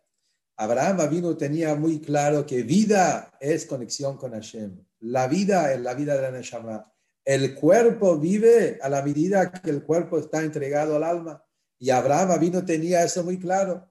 Abraham 0.57 1.09
vino 1.09 1.37
tenía 1.37 1.75
muy 1.75 2.01
claro 2.01 2.45
que 2.45 2.63
vida 2.63 3.37
es 3.39 3.65
conexión 3.65 4.17
con 4.17 4.33
Hashem. 4.33 4.83
La 4.99 5.27
vida 5.27 5.73
es 5.73 5.79
la 5.79 5.93
vida 5.93 6.15
de 6.15 6.21
la 6.21 6.31
Neshama. 6.31 6.91
El 7.23 7.55
cuerpo 7.55 8.17
vive 8.17 8.77
a 8.81 8.89
la 8.89 9.01
medida 9.01 9.51
que 9.51 9.69
el 9.69 9.83
cuerpo 9.83 10.17
está 10.17 10.41
entregado 10.43 10.95
al 10.95 11.03
alma. 11.03 11.45
Y 11.77 11.91
Abraham 11.91 12.37
vino 12.39 12.65
tenía 12.65 13.03
eso 13.03 13.23
muy 13.23 13.39
claro. 13.39 13.89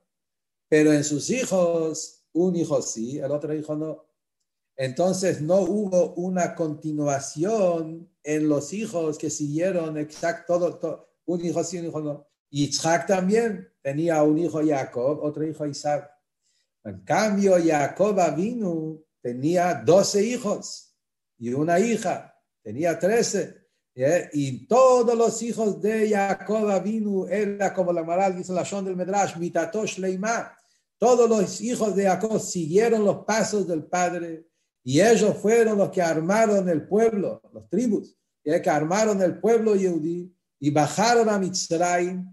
Pero 0.68 0.92
en 0.92 1.04
sus 1.04 1.30
hijos, 1.30 2.26
un 2.32 2.56
hijo 2.56 2.82
sí, 2.82 3.18
el 3.18 3.30
otro 3.30 3.54
hijo 3.54 3.74
no. 3.74 4.06
Entonces 4.76 5.40
no 5.40 5.56
hubo 5.60 6.14
una 6.14 6.54
continuación 6.54 8.10
en 8.28 8.46
los 8.46 8.74
hijos 8.74 9.16
que 9.16 9.30
siguieron 9.30 9.96
exacto 9.96 10.76
todo, 10.78 11.08
un 11.24 11.42
hijo 11.42 11.64
sí, 11.64 11.78
un 11.78 11.86
hijo 11.86 12.00
no. 12.02 12.28
Y 12.50 12.64
Isaac 12.64 13.06
también 13.06 13.72
tenía 13.80 14.22
un 14.22 14.36
hijo 14.36 14.60
Jacob, 14.62 15.20
otro 15.22 15.46
hijo 15.46 15.64
Isaac. 15.64 16.10
En 16.84 17.00
cambio, 17.04 17.56
Jacob 17.64 18.20
vino, 18.36 18.98
tenía 19.22 19.82
12 19.82 20.22
hijos 20.26 20.94
y 21.38 21.54
una 21.54 21.80
hija, 21.80 22.38
tenía 22.62 22.98
13. 22.98 23.66
Y 24.34 24.66
todos 24.66 25.16
los 25.16 25.42
hijos 25.42 25.80
de 25.80 26.10
Jacob 26.10 26.82
vino, 26.82 27.26
era 27.26 27.72
como 27.72 27.94
la 27.94 28.02
moral 28.02 28.36
dice 28.36 28.52
la 28.52 28.62
Shon 28.62 28.84
del 28.84 28.94
Medrash, 28.94 29.38
mitatosh 29.38 30.00
leima. 30.00 30.54
Todos 30.98 31.30
los 31.30 31.62
hijos 31.62 31.96
de 31.96 32.04
Jacob 32.04 32.38
siguieron 32.38 33.06
los 33.06 33.24
pasos 33.24 33.66
del 33.66 33.84
padre 33.84 34.48
y 34.84 35.00
ellos 35.00 35.34
fueron 35.38 35.78
los 35.78 35.88
que 35.88 36.02
armaron 36.02 36.68
el 36.68 36.86
pueblo, 36.86 37.40
los 37.54 37.68
tribus, 37.70 38.17
que 38.62 38.70
armaron 38.70 39.22
el 39.22 39.38
pueblo 39.38 39.76
yudí 39.76 40.34
y 40.58 40.70
bajaron 40.70 41.28
a 41.28 41.38
Mitzrayim. 41.38 42.26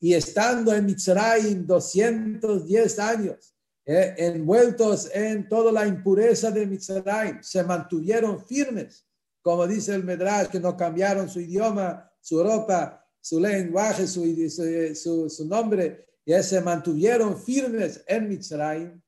Y 0.00 0.14
estando 0.14 0.74
en 0.74 0.84
Mitzrayim 0.84 1.66
210 1.66 2.98
años, 2.98 3.54
eh, 3.86 4.14
envueltos 4.18 5.10
en 5.14 5.48
toda 5.48 5.70
la 5.70 5.86
impureza 5.86 6.50
de 6.50 6.66
Mitzrayim, 6.66 7.42
se 7.42 7.62
mantuvieron 7.62 8.44
firmes, 8.44 9.06
como 9.40 9.66
dice 9.66 9.94
el 9.94 10.04
Medrash, 10.04 10.48
que 10.48 10.60
no 10.60 10.76
cambiaron 10.76 11.28
su 11.28 11.40
idioma, 11.40 12.10
su 12.20 12.42
ropa, 12.42 13.06
su 13.20 13.40
lenguaje, 13.40 14.06
su, 14.06 15.30
su, 15.30 15.46
nombre, 15.46 16.06
y 16.24 16.34
se 16.42 16.60
mantuvieron 16.60 17.40
firmes 17.40 18.02
en 18.06 18.28
Mitzrayim, 18.28 19.00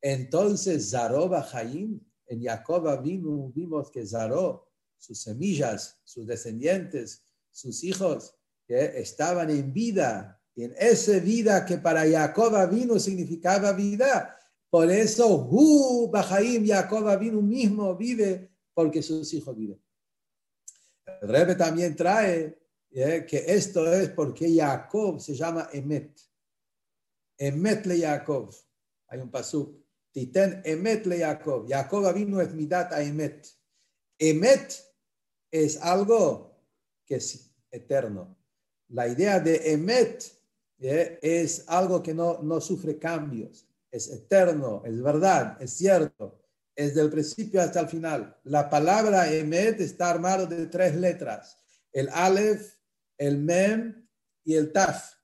entonces 0.00 0.90
Zaró 0.90 1.28
Bajaim, 1.28 2.00
en 2.26 2.42
Jacob 2.42 3.02
vimos, 3.02 3.90
que 3.90 4.06
Zaró, 4.06 4.69
sus 5.00 5.22
semillas, 5.22 5.98
sus 6.04 6.26
descendientes, 6.26 7.24
sus 7.50 7.82
hijos, 7.82 8.34
que 8.66 9.00
estaban 9.00 9.50
en 9.50 9.72
vida, 9.72 10.40
en 10.54 10.74
esa 10.78 11.18
vida 11.18 11.64
que 11.64 11.78
para 11.78 12.08
Jacob 12.08 12.70
vino 12.70 12.98
significaba 12.98 13.72
vida. 13.72 14.36
Por 14.68 14.90
eso, 14.90 15.26
Hu 15.50 16.10
Bajaim, 16.10 16.66
Jacob 16.66 17.18
vino 17.18 17.40
mismo 17.40 17.96
vive 17.96 18.50
porque 18.74 19.02
sus 19.02 19.32
hijos 19.34 19.56
viven. 19.56 19.82
El 21.22 21.28
Rebbe 21.28 21.54
también 21.54 21.96
trae 21.96 22.58
que 22.90 23.44
esto 23.46 23.90
es 23.92 24.10
porque 24.10 24.54
Jacob 24.54 25.20
se 25.20 25.34
llama 25.34 25.68
Emet. 25.72 26.20
Emet 27.38 27.86
le 27.86 28.00
Jacob. 28.00 28.54
Hay 29.08 29.20
un 29.20 29.30
pasuk. 29.30 29.80
Titen 30.12 30.60
Emet 30.64 31.06
le 31.06 31.18
Jacob. 31.20 31.66
Jacob 31.68 32.12
vino 32.14 32.40
es 32.40 32.52
midat 32.52 32.92
a 32.92 33.02
Emet. 33.02 33.48
Emet 34.18 34.89
es 35.50 35.80
algo 35.80 36.56
que 37.06 37.16
es 37.16 37.50
eterno. 37.70 38.36
La 38.88 39.08
idea 39.08 39.40
de 39.40 39.72
Emet 39.72 40.24
es 40.78 41.64
algo 41.68 42.02
que 42.02 42.14
no, 42.14 42.42
no 42.42 42.60
sufre 42.60 42.98
cambios. 42.98 43.66
Es 43.90 44.08
eterno, 44.08 44.82
es 44.84 45.02
verdad, 45.02 45.60
es 45.60 45.72
cierto. 45.72 46.40
Es 46.74 46.94
del 46.94 47.10
principio 47.10 47.60
hasta 47.60 47.80
el 47.80 47.88
final. 47.88 48.38
La 48.44 48.70
palabra 48.70 49.30
Emet 49.32 49.80
está 49.80 50.10
armado 50.10 50.46
de 50.46 50.66
tres 50.66 50.94
letras. 50.94 51.58
El 51.92 52.08
Aleph, 52.08 52.78
el 53.18 53.38
Mem 53.38 54.08
y 54.44 54.54
el 54.54 54.72
Taf. 54.72 55.14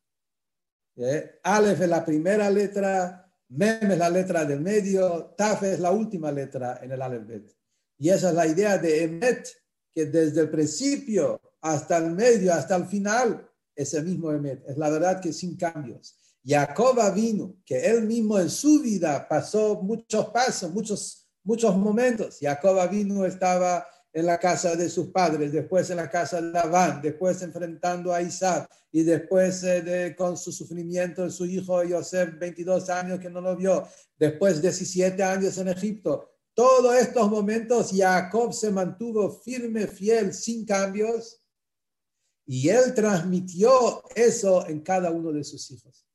¿Eh? 0.97 1.41
Aleph 1.43 1.81
es 1.81 1.89
la 1.89 2.05
primera 2.05 2.51
letra, 2.51 3.33
Mem 3.49 3.91
es 3.91 3.99
la 3.99 4.11
letra 4.11 4.45
del 4.45 4.61
medio, 4.61 5.35
Taf 5.37 5.63
es 5.63 5.79
la 5.79 5.91
última 5.91 6.33
letra 6.33 6.81
en 6.83 6.93
el 6.93 7.01
Aleph 7.01 7.53
Y 7.99 8.11
esa 8.11 8.31
es 8.31 8.35
la 8.35 8.47
idea 8.47 8.79
de 8.79 9.05
Emet, 9.05 9.49
que 9.97 10.05
desde 10.05 10.43
el 10.43 10.51
principio 10.51 11.41
hasta 11.63 11.97
el 11.97 12.11
medio, 12.11 12.53
hasta 12.53 12.77
el 12.77 12.85
final, 12.85 13.51
es 13.75 13.95
el 13.95 14.05
mismo 14.05 14.31
Emet. 14.31 14.63
Es 14.69 14.77
la 14.77 14.91
verdad 14.91 15.23
que 15.23 15.33
sin 15.33 15.57
cambios. 15.57 16.19
Jacob 16.45 16.99
vino, 17.15 17.57
que 17.65 17.79
él 17.87 18.03
mismo 18.03 18.39
en 18.39 18.51
su 18.51 18.83
vida 18.83 19.27
pasó 19.27 19.81
muchos 19.83 20.27
pasos, 20.27 20.71
muchos, 20.71 21.27
muchos 21.43 21.75
momentos. 21.79 22.37
Jacob 22.39 22.91
vino 22.91 23.25
estaba 23.25 23.87
en 24.13 24.27
la 24.27 24.39
casa 24.39 24.77
de 24.77 24.91
sus 24.91 25.07
padres, 25.07 25.51
después 25.51 25.89
en 25.89 25.97
la 25.97 26.11
casa 26.11 26.43
de 26.43 26.53
Labán, 26.53 27.01
después 27.01 27.41
enfrentando 27.41 28.13
a 28.13 28.21
Isaac 28.21 28.71
y 28.93 29.03
después 29.03 29.63
eh, 29.63 29.81
de, 29.81 30.15
con 30.15 30.37
su 30.37 30.53
sufrimiento 30.53 31.23
de 31.23 31.31
su 31.31 31.47
hijo 31.47 31.83
Yosef, 31.85 32.39
22 32.39 32.91
años 32.91 33.19
que 33.19 33.31
no 33.31 33.41
lo 33.41 33.57
vio, 33.57 33.89
después 34.19 34.61
17 34.61 35.23
años 35.23 35.57
en 35.57 35.69
Egipto. 35.69 36.36
Todos 36.57 36.97
estos 36.97 37.31
momentos 37.31 37.91
Jacob 37.95 38.51
se 38.55 38.71
mantuvo 38.71 39.31
firme, 39.31 39.87
fiel, 39.87 40.33
sin 40.33 40.65
cambios 40.65 41.43
y 42.47 42.71
él 42.71 42.95
transmitió 42.95 44.03
eso 44.15 44.67
en 44.67 44.81
cada 44.81 45.11
uno 45.11 45.33
de 45.33 45.45
sus 45.45 45.71
hijos. 45.71 46.07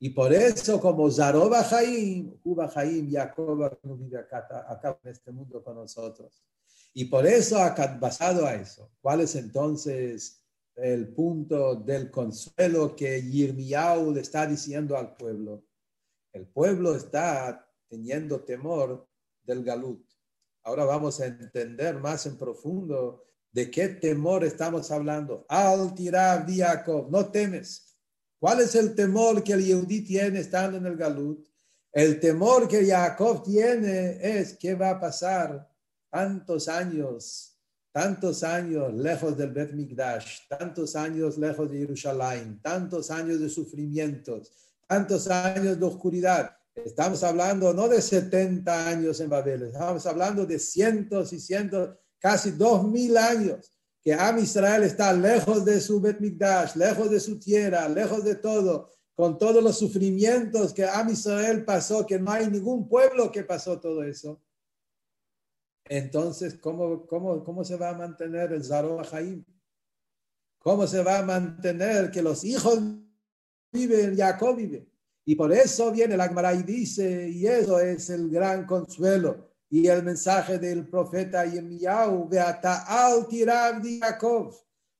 Y 0.00 0.10
por 0.10 0.32
eso, 0.32 0.80
como 0.80 1.08
Zaroba 1.12 1.62
Jaim, 1.62 2.36
Uba 2.42 2.68
Jaim, 2.70 3.08
Jacob 3.08 3.78
vive 3.96 4.18
acá, 4.18 4.66
acá 4.68 4.98
en 5.04 5.12
este 5.12 5.30
mundo 5.30 5.62
con 5.62 5.76
nosotros. 5.76 6.44
Y 6.92 7.04
por 7.04 7.24
eso, 7.24 7.56
basado 8.00 8.46
a 8.46 8.54
eso, 8.56 8.90
¿cuál 9.00 9.20
es 9.20 9.36
entonces 9.36 10.44
el 10.74 11.14
punto 11.14 11.76
del 11.76 12.10
consuelo 12.10 12.96
que 12.96 13.22
Yirmiyahu 13.22 14.12
le 14.12 14.22
está 14.22 14.44
diciendo 14.44 14.96
al 14.96 15.14
pueblo? 15.14 15.62
El 16.32 16.48
pueblo 16.48 16.96
está 16.96 17.64
teniendo 17.88 18.40
temor 18.40 19.06
del 19.44 19.62
galut. 19.62 20.04
Ahora 20.62 20.84
vamos 20.84 21.20
a 21.20 21.26
entender 21.26 21.98
más 21.98 22.26
en 22.26 22.38
profundo 22.38 23.24
de 23.52 23.70
qué 23.70 23.88
temor 23.88 24.44
estamos 24.44 24.90
hablando. 24.90 25.44
Al 25.48 25.94
tirar 25.94 26.46
Jacob, 26.50 27.10
no 27.10 27.30
temes. 27.30 27.96
¿Cuál 28.40 28.60
es 28.60 28.74
el 28.74 28.94
temor 28.94 29.42
que 29.42 29.52
el 29.52 29.64
Yehudi 29.64 30.02
tiene 30.02 30.40
estando 30.40 30.76
en 30.78 30.86
el 30.86 30.96
galut? 30.96 31.46
El 31.92 32.18
temor 32.18 32.66
que 32.66 32.84
Jacob 32.84 33.44
tiene 33.44 34.18
es 34.20 34.58
qué 34.58 34.74
va 34.74 34.90
a 34.90 35.00
pasar 35.00 35.70
tantos 36.10 36.68
años, 36.68 37.56
tantos 37.92 38.42
años 38.42 38.92
lejos 38.92 39.36
del 39.36 39.52
Bet 39.52 39.72
Mikdash, 39.72 40.48
tantos 40.48 40.96
años 40.96 41.38
lejos 41.38 41.70
de 41.70 41.78
Jerusalén, 41.78 42.60
tantos 42.60 43.10
años 43.10 43.38
de 43.38 43.48
sufrimientos, 43.48 44.50
tantos 44.88 45.28
años 45.28 45.78
de 45.78 45.86
oscuridad. 45.86 46.56
Estamos 46.74 47.22
hablando 47.22 47.72
no 47.72 47.88
de 47.88 48.02
70 48.02 48.88
años 48.88 49.20
en 49.20 49.30
Babel, 49.30 49.62
estamos 49.62 50.04
hablando 50.06 50.44
de 50.44 50.58
cientos 50.58 51.32
y 51.32 51.38
cientos, 51.38 51.96
casi 52.18 52.50
dos 52.50 52.84
mil 52.84 53.16
años 53.16 53.70
que 54.02 54.12
Am 54.12 54.38
Israel 54.38 54.82
está 54.82 55.12
lejos 55.12 55.64
de 55.64 55.80
su 55.80 56.00
Bet 56.00 56.20
Mikdash, 56.20 56.76
lejos 56.76 57.10
de 57.10 57.20
su 57.20 57.38
tierra, 57.38 57.88
lejos 57.88 58.22
de 58.22 58.34
todo, 58.34 58.90
con 59.14 59.38
todos 59.38 59.62
los 59.62 59.78
sufrimientos 59.78 60.74
que 60.74 60.84
Am 60.84 61.08
Israel 61.08 61.64
pasó, 61.64 62.04
que 62.04 62.18
no 62.18 62.30
hay 62.30 62.48
ningún 62.48 62.86
pueblo 62.86 63.32
que 63.32 63.44
pasó 63.44 63.80
todo 63.80 64.02
eso. 64.02 64.42
Entonces, 65.86 66.58
¿cómo, 66.58 67.06
cómo, 67.06 67.42
cómo 67.44 67.64
se 67.64 67.76
va 67.76 67.90
a 67.90 67.94
mantener 67.94 68.52
el 68.52 68.64
Zaroa 68.64 69.04
Jaim? 69.04 69.44
¿Cómo 70.58 70.86
se 70.86 71.02
va 71.02 71.18
a 71.18 71.22
mantener 71.22 72.10
que 72.10 72.22
los 72.22 72.44
hijos 72.44 72.78
viven, 73.72 74.16
Jacob 74.16 74.56
vive? 74.56 74.86
Y 75.24 75.34
por 75.34 75.52
eso 75.52 75.90
viene 75.90 76.14
el 76.14 76.20
Agmara 76.20 76.52
y 76.54 76.62
dice, 76.62 77.28
y 77.28 77.46
eso 77.46 77.80
es 77.80 78.10
el 78.10 78.28
gran 78.28 78.66
consuelo 78.66 79.50
y 79.70 79.86
el 79.88 80.02
mensaje 80.02 80.58
del 80.58 80.88
profeta 80.88 81.44
Yemiyahu, 81.44 82.28
Beata 82.28 82.84
al 82.86 83.26
tirab 83.26 83.82
de 83.82 83.98
Jacob. 83.98 84.54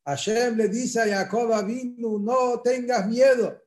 Hashem 0.07 0.57
le 0.57 0.69
dice 0.69 1.01
a 1.01 1.07
Jacob 1.07 1.53
Avinu, 1.53 2.19
no 2.19 2.61
tengas 2.61 3.07
miedo, 3.07 3.65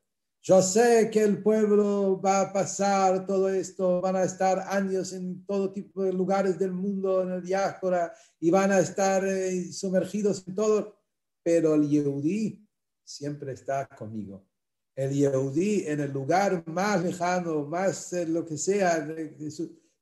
yo 0.47 0.61
sé 0.61 1.09
que 1.11 1.23
el 1.23 1.43
pueblo 1.43 2.21
va 2.21 2.39
a 2.39 2.53
pasar 2.53 3.25
todo 3.25 3.49
esto, 3.49 3.99
van 3.99 4.15
a 4.15 4.23
estar 4.23 4.59
años 4.69 5.11
en 5.11 5.45
todo 5.45 5.73
tipo 5.73 6.03
de 6.03 6.13
lugares 6.13 6.57
del 6.57 6.71
mundo, 6.71 7.21
en 7.21 7.31
el 7.31 7.43
diáspora, 7.43 8.13
y 8.39 8.49
van 8.49 8.71
a 8.71 8.79
estar 8.79 9.27
eh, 9.27 9.73
sumergidos 9.73 10.47
en 10.47 10.55
todo, 10.55 10.95
pero 11.43 11.75
el 11.75 11.89
Yehudi 11.89 12.65
siempre 13.03 13.51
está 13.51 13.87
conmigo. 13.87 14.46
El 14.97 15.13
Yehudi 15.13 15.83
en 15.85 15.99
el 15.99 16.11
lugar 16.11 16.63
más 16.65 17.03
lejano, 17.03 17.63
más 17.65 18.11
eh, 18.13 18.25
lo 18.25 18.43
que 18.43 18.57
sea, 18.57 19.07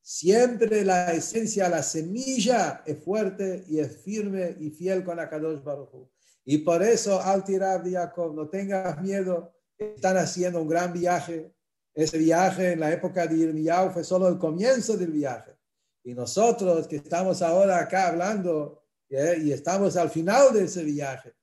siempre 0.01 0.85
la 0.85 1.11
esencia, 1.11 1.67
la 1.67 1.83
semilla 1.83 2.81
es 2.85 3.03
fuerte 3.03 3.65
y 3.67 3.79
es 3.79 3.97
firme 3.97 4.55
y 4.57 4.69
fiel 4.69 5.03
con 5.03 5.19
Akadosh 5.19 5.61
Baruch 5.61 6.09
Y 6.45 6.59
por 6.59 6.81
eso, 6.81 7.21
al 7.21 7.43
tirar 7.43 7.83
de 7.83 7.91
Jacob, 7.91 8.33
no 8.33 8.47
tengas 8.47 9.01
miedo, 9.01 9.53
están 9.77 10.15
haciendo 10.15 10.61
un 10.61 10.69
gran 10.69 10.93
viaje. 10.93 11.53
Ese 11.93 12.17
viaje 12.17 12.71
en 12.71 12.79
la 12.79 12.93
época 12.93 13.27
de 13.27 13.35
Irmiyahu 13.35 13.91
fue 13.91 14.03
solo 14.05 14.29
el 14.29 14.37
comienzo 14.37 14.95
del 14.95 15.11
viaje. 15.11 15.57
Y 16.05 16.13
nosotros 16.13 16.87
que 16.87 16.95
estamos 16.95 17.41
ahora 17.41 17.79
acá 17.79 18.07
hablando 18.07 18.81
y 19.09 19.51
estamos 19.51 19.97
al 19.97 20.09
final 20.09 20.53
de 20.53 20.63
ese 20.63 20.85
viaje 20.85 21.33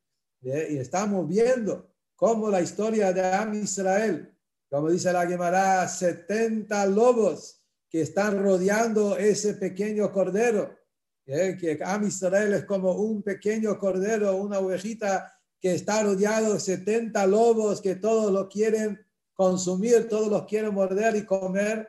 y 0.41 0.79
estamos 0.79 1.29
viendo 1.29 1.92
cómo 2.23 2.51
la 2.51 2.61
historia 2.61 3.13
de 3.13 3.21
Am 3.21 3.53
Israel, 3.55 4.33
como 4.71 4.91
dice 4.91 5.13
la 5.13 5.27
Gemara, 5.27 5.89
70 5.89 6.87
lobos 6.87 7.61
que 7.91 8.03
están 8.03 8.41
rodeando 8.41 9.17
ese 9.17 9.55
pequeño 9.55 10.13
cordero, 10.13 10.73
que 11.27 11.81
Am 11.85 12.07
Israel 12.07 12.53
es 12.53 12.65
como 12.65 12.93
un 12.93 13.25
pequeño 13.25 13.77
cordero, 13.77 14.37
una 14.37 14.61
ovejita 14.61 15.37
que 15.61 15.75
está 15.75 16.05
rodeado 16.05 16.55
de 16.55 16.61
70 16.61 17.27
lobos 17.27 17.81
que 17.81 17.97
todos 17.97 18.31
lo 18.31 18.49
quieren 18.49 19.05
consumir, 19.33 20.09
todos 20.09 20.29
los 20.29 20.45
quieren 20.45 20.75
morder 20.75 21.17
y 21.17 21.27
comer. 21.27 21.89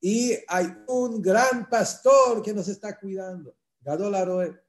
Y 0.00 0.38
hay 0.46 0.72
un 0.86 1.20
gran 1.20 1.68
pastor 1.68 2.40
que 2.40 2.54
nos 2.54 2.68
está 2.68 2.96
cuidando, 2.96 3.56
Gadol 3.80 4.14
Aroe. 4.14 4.62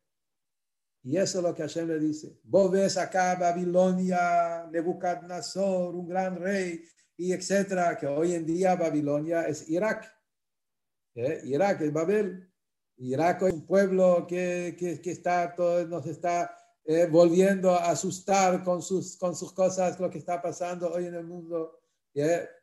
Y 1.04 1.18
eso 1.18 1.40
es 1.40 1.44
lo 1.44 1.54
que 1.54 1.64
Hashem 1.64 1.88
le 1.88 2.00
dice. 2.00 2.40
Vos 2.44 2.72
ves 2.72 2.98
acá 2.98 3.36
Babilonia, 3.36 4.68
Nebuchadnezzar, 4.72 5.94
un 5.94 6.08
gran 6.08 6.38
rey, 6.38 6.84
y 7.18 7.34
etcétera, 7.34 7.98
que 7.98 8.08
hoy 8.08 8.34
en 8.34 8.46
día 8.46 8.76
Babilonia 8.76 9.44
es 9.48 9.70
Irak. 9.70 10.12
¿Eh? 11.16 11.42
Irak 11.44 11.82
es 11.82 11.92
Babel. 11.94 12.50
Irak 12.98 13.44
es 13.44 13.54
un 13.54 13.66
pueblo 13.66 14.26
que, 14.28 14.76
que, 14.80 15.02
que 15.02 15.12
está, 15.12 15.54
todo, 15.54 15.86
nos 15.86 16.06
está 16.08 16.56
eh, 16.86 17.06
volviendo 17.06 17.72
a 17.72 17.92
asustar 17.92 18.64
con 18.64 18.82
sus, 18.82 19.18
con 19.18 19.36
sus 19.36 19.54
cosas, 19.54 20.00
lo 20.00 20.10
que 20.10 20.18
está 20.18 20.42
pasando 20.42 20.92
hoy 20.92 21.06
en 21.06 21.16
el 21.16 21.24
mundo. 21.26 21.80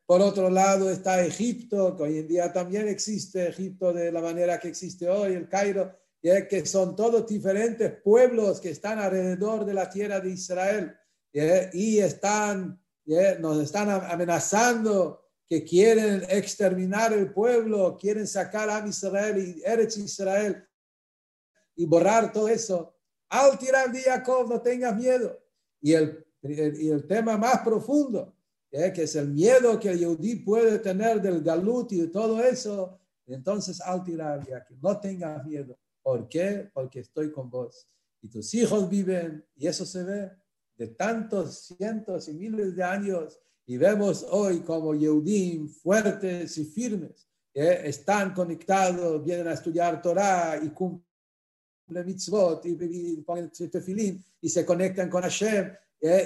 Por 0.06 0.20
otro 0.20 0.50
lado 0.50 0.90
está 0.90 1.24
Egipto, 1.24 1.96
que 1.96 2.02
hoy 2.02 2.18
en 2.18 2.28
día 2.28 2.52
también 2.52 2.88
existe 2.88 3.48
Egipto 3.48 3.92
de 3.92 4.12
la 4.12 4.20
manera 4.20 4.60
que 4.60 4.68
existe 4.68 5.08
hoy, 5.08 5.34
el 5.34 5.48
Cairo, 5.48 5.96
que 6.22 6.66
son 6.66 6.94
todos 6.94 7.26
diferentes 7.26 7.92
pueblos 8.02 8.60
que 8.60 8.70
están 8.70 8.98
alrededor 8.98 9.64
de 9.64 9.74
la 9.74 9.88
tierra 9.88 10.20
de 10.20 10.30
Israel 10.30 10.94
y 11.72 11.98
están, 11.98 12.80
nos 13.38 13.62
están 13.62 13.88
amenazando 13.90 15.20
que 15.48 15.64
quieren 15.64 16.22
exterminar 16.28 17.12
el 17.12 17.32
pueblo, 17.32 17.96
quieren 17.98 18.26
sacar 18.26 18.70
a 18.70 18.86
Israel 18.86 19.38
y 19.38 19.62
Eretz 19.64 19.96
Israel 19.96 20.64
y 21.74 21.86
borrar 21.86 22.32
todo 22.32 22.48
eso. 22.48 22.94
Al 23.28 23.58
tirar 23.58 23.90
de 23.90 24.02
Jacob, 24.02 24.48
no 24.48 24.60
tengas 24.60 24.94
miedo. 24.96 25.40
Y 25.80 25.94
el, 25.94 26.24
y 26.42 26.90
el 26.90 27.06
tema 27.06 27.36
más 27.36 27.60
profundo, 27.60 28.36
¿eh? 28.70 28.92
que 28.92 29.04
es 29.04 29.16
el 29.16 29.28
miedo 29.28 29.80
que 29.80 29.90
el 29.90 29.98
Yehudi 29.98 30.36
puede 30.36 30.78
tener 30.78 31.20
del 31.20 31.42
galut 31.42 31.90
y 31.92 32.02
de 32.02 32.08
todo 32.08 32.40
eso, 32.42 33.00
entonces 33.26 33.80
al 33.80 34.04
tirar 34.04 34.44
de 34.44 34.52
Jacob, 34.52 34.76
no 34.80 35.00
tengas 35.00 35.44
miedo. 35.44 35.79
¿Por 36.03 36.28
qué? 36.28 36.70
Porque 36.72 37.01
estoy 37.01 37.30
con 37.30 37.51
vos. 37.51 37.88
Y 38.22 38.28
tus 38.28 38.53
hijos 38.55 38.88
viven, 38.88 39.44
y 39.57 39.66
eso 39.66 39.84
se 39.86 40.03
ve 40.03 40.30
de 40.76 40.88
tantos 40.88 41.74
cientos 41.76 42.28
y 42.28 42.32
miles 42.32 42.74
de 42.74 42.82
años 42.82 43.38
y 43.66 43.76
vemos 43.76 44.26
hoy 44.30 44.61
como 44.61 44.94
Yehudim 44.94 45.68
fuertes 45.68 46.57
y 46.59 46.64
firmes, 46.64 47.28
que 47.53 47.86
están 47.88 48.32
conectados, 48.32 49.22
vienen 49.22 49.46
a 49.46 49.53
estudiar 49.53 50.01
Torah 50.01 50.59
y 50.61 50.70
cumplen 50.70 51.05
mitzvot 52.07 52.64
y, 52.64 53.16
ponen 53.18 53.51
tefilín 53.51 54.24
y 54.40 54.48
se 54.48 54.64
conectan 54.64 55.11
con 55.11 55.22
Hashem 55.22 55.70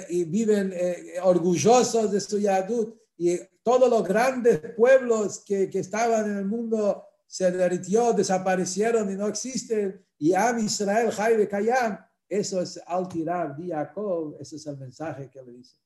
y 0.09 0.23
viven 0.23 0.71
eh, 0.73 1.19
orgullosos 1.21 2.11
de 2.11 2.21
su 2.21 2.39
Yadut 2.39 2.95
y 3.17 3.37
todos 3.61 3.89
los 3.89 4.07
grandes 4.07 4.59
pueblos 4.75 5.43
que, 5.45 5.69
que 5.69 5.79
estaban 5.79 6.31
en 6.31 6.37
el 6.37 6.45
mundo 6.45 7.03
se 7.27 7.51
derritió, 7.51 8.13
desaparecieron 8.13 9.11
y 9.11 9.15
no 9.15 9.27
existen. 9.27 10.05
Y 10.17 10.33
Am 10.33 10.59
Israel, 10.59 11.11
Jaibe 11.11 11.47
Kayam, 11.47 11.99
eso 12.27 12.61
es 12.61 12.81
al 12.85 13.07
tirar 13.07 13.55
Jacob, 13.57 14.37
ese 14.39 14.55
es 14.55 14.65
el 14.67 14.77
mensaje 14.77 15.29
que 15.29 15.41
le 15.41 15.53
dice. 15.53 15.77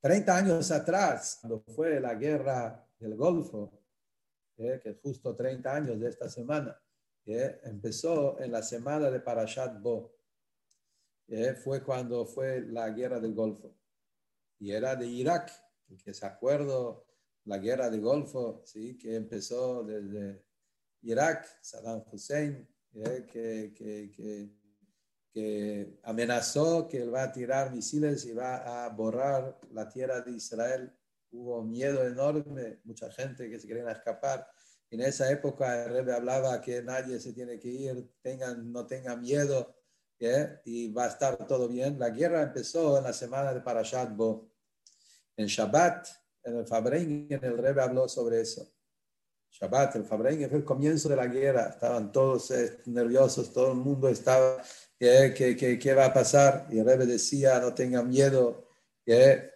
30 0.00 0.36
años 0.36 0.70
atrás, 0.70 1.38
cuando 1.40 1.60
fue 1.60 1.98
la 1.98 2.14
guerra 2.14 2.86
del 2.98 3.16
Golfo, 3.16 3.72
eh, 4.56 4.78
que 4.82 4.94
justo 5.02 5.34
30 5.34 5.74
años 5.74 5.98
de 5.98 6.08
esta 6.08 6.28
semana, 6.28 6.78
eh, 7.26 7.60
empezó 7.64 8.38
en 8.38 8.52
la 8.52 8.62
semana 8.62 9.10
de 9.10 9.20
Parashat 9.20 9.80
Bo. 9.80 10.14
Eh, 11.26 11.54
fue 11.54 11.82
cuando 11.82 12.26
fue 12.26 12.60
la 12.60 12.90
guerra 12.90 13.18
del 13.18 13.34
Golfo. 13.34 13.74
Y 14.58 14.72
era 14.72 14.94
de 14.94 15.06
Irak, 15.06 15.50
que 16.04 16.12
se 16.12 16.26
acuerdo 16.26 17.06
la 17.44 17.58
guerra 17.58 17.90
del 17.90 18.00
Golfo, 18.00 18.62
¿sí? 18.64 18.96
que 18.96 19.16
empezó 19.16 19.82
desde 19.84 20.44
Irak, 21.02 21.46
Saddam 21.60 22.04
Hussein, 22.10 22.68
que, 22.92 23.72
que, 23.74 24.10
que 24.10 24.64
que 25.34 25.98
amenazó 26.04 26.86
que 26.86 27.02
él 27.02 27.12
va 27.12 27.24
a 27.24 27.32
tirar 27.32 27.72
misiles 27.72 28.24
y 28.24 28.32
va 28.32 28.84
a 28.84 28.88
borrar 28.90 29.58
la 29.72 29.88
tierra 29.88 30.20
de 30.20 30.30
Israel. 30.30 30.96
Hubo 31.32 31.60
miedo 31.64 32.06
enorme, 32.06 32.78
mucha 32.84 33.10
gente 33.10 33.50
que 33.50 33.58
se 33.58 33.66
quería 33.66 33.90
escapar. 33.90 34.48
En 34.90 35.00
esa 35.00 35.28
época 35.28 35.86
el 35.86 36.06
rey 36.06 36.14
hablaba 36.14 36.60
que 36.60 36.84
nadie 36.84 37.18
se 37.18 37.32
tiene 37.32 37.58
que 37.58 37.68
ir, 37.68 38.12
tengan, 38.22 38.70
no 38.70 38.86
tengan 38.86 39.20
miedo 39.20 39.74
y 40.64 40.92
va 40.92 41.06
a 41.06 41.08
estar 41.08 41.36
todo 41.48 41.68
bien. 41.68 41.98
La 41.98 42.10
guerra 42.10 42.42
empezó 42.42 42.96
en 42.96 43.02
la 43.02 43.12
semana 43.12 43.52
de 43.52 43.60
Parashat 43.60 44.14
Bo. 44.14 44.52
En 45.36 45.48
Shabbat, 45.48 46.06
el 46.44 46.66
Fabrein, 46.66 47.26
el 47.30 47.58
rey 47.58 47.74
habló 47.80 48.08
sobre 48.08 48.40
eso. 48.40 48.68
Shabbat, 49.50 49.96
el 49.96 50.04
Fabrein 50.04 50.48
fue 50.48 50.58
el 50.58 50.64
comienzo 50.64 51.08
de 51.08 51.16
la 51.16 51.26
guerra. 51.26 51.70
Estaban 51.70 52.10
todos 52.10 52.50
eh, 52.50 52.78
nerviosos, 52.86 53.52
todo 53.52 53.72
el 53.72 53.78
mundo 53.78 54.08
estaba 54.08 54.62
¿Qué, 54.98 55.94
va 55.94 56.06
a 56.06 56.12
pasar? 56.12 56.66
Y 56.70 56.78
el 56.78 56.86
Rebbe 56.86 57.06
decía, 57.06 57.58
no 57.60 57.74
tengan 57.74 58.08
miedo, 58.08 58.68
que 59.04 59.50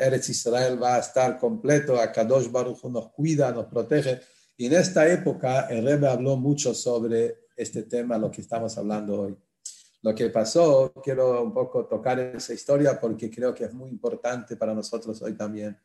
Eretz 0.00 0.28
Israel 0.28 0.82
va 0.82 0.96
a 0.96 0.98
estar 0.98 1.38
completo, 1.38 1.98
a 1.98 2.12
Kadosh 2.12 2.50
Baruch 2.50 2.84
nos 2.84 3.10
cuida, 3.10 3.52
nos 3.52 3.66
protege. 3.66 4.20
Y 4.56 4.66
en 4.66 4.74
esta 4.74 5.10
época 5.10 5.68
el 5.70 5.84
Rebbe 5.84 6.08
habló 6.08 6.36
mucho 6.36 6.74
sobre 6.74 7.46
este 7.56 7.84
tema, 7.84 8.18
lo 8.18 8.30
que 8.30 8.42
estamos 8.42 8.76
hablando 8.76 9.22
hoy. 9.22 9.36
Lo 10.02 10.14
que 10.14 10.28
pasó, 10.28 10.92
quiero 11.02 11.42
un 11.42 11.54
poco 11.54 11.86
tocar 11.86 12.18
esa 12.20 12.52
historia 12.52 13.00
porque 13.00 13.30
creo 13.30 13.54
que 13.54 13.64
es 13.64 13.72
muy 13.72 13.88
importante 13.90 14.56
para 14.56 14.74
nosotros 14.74 15.20
hoy 15.22 15.34
también, 15.34 15.76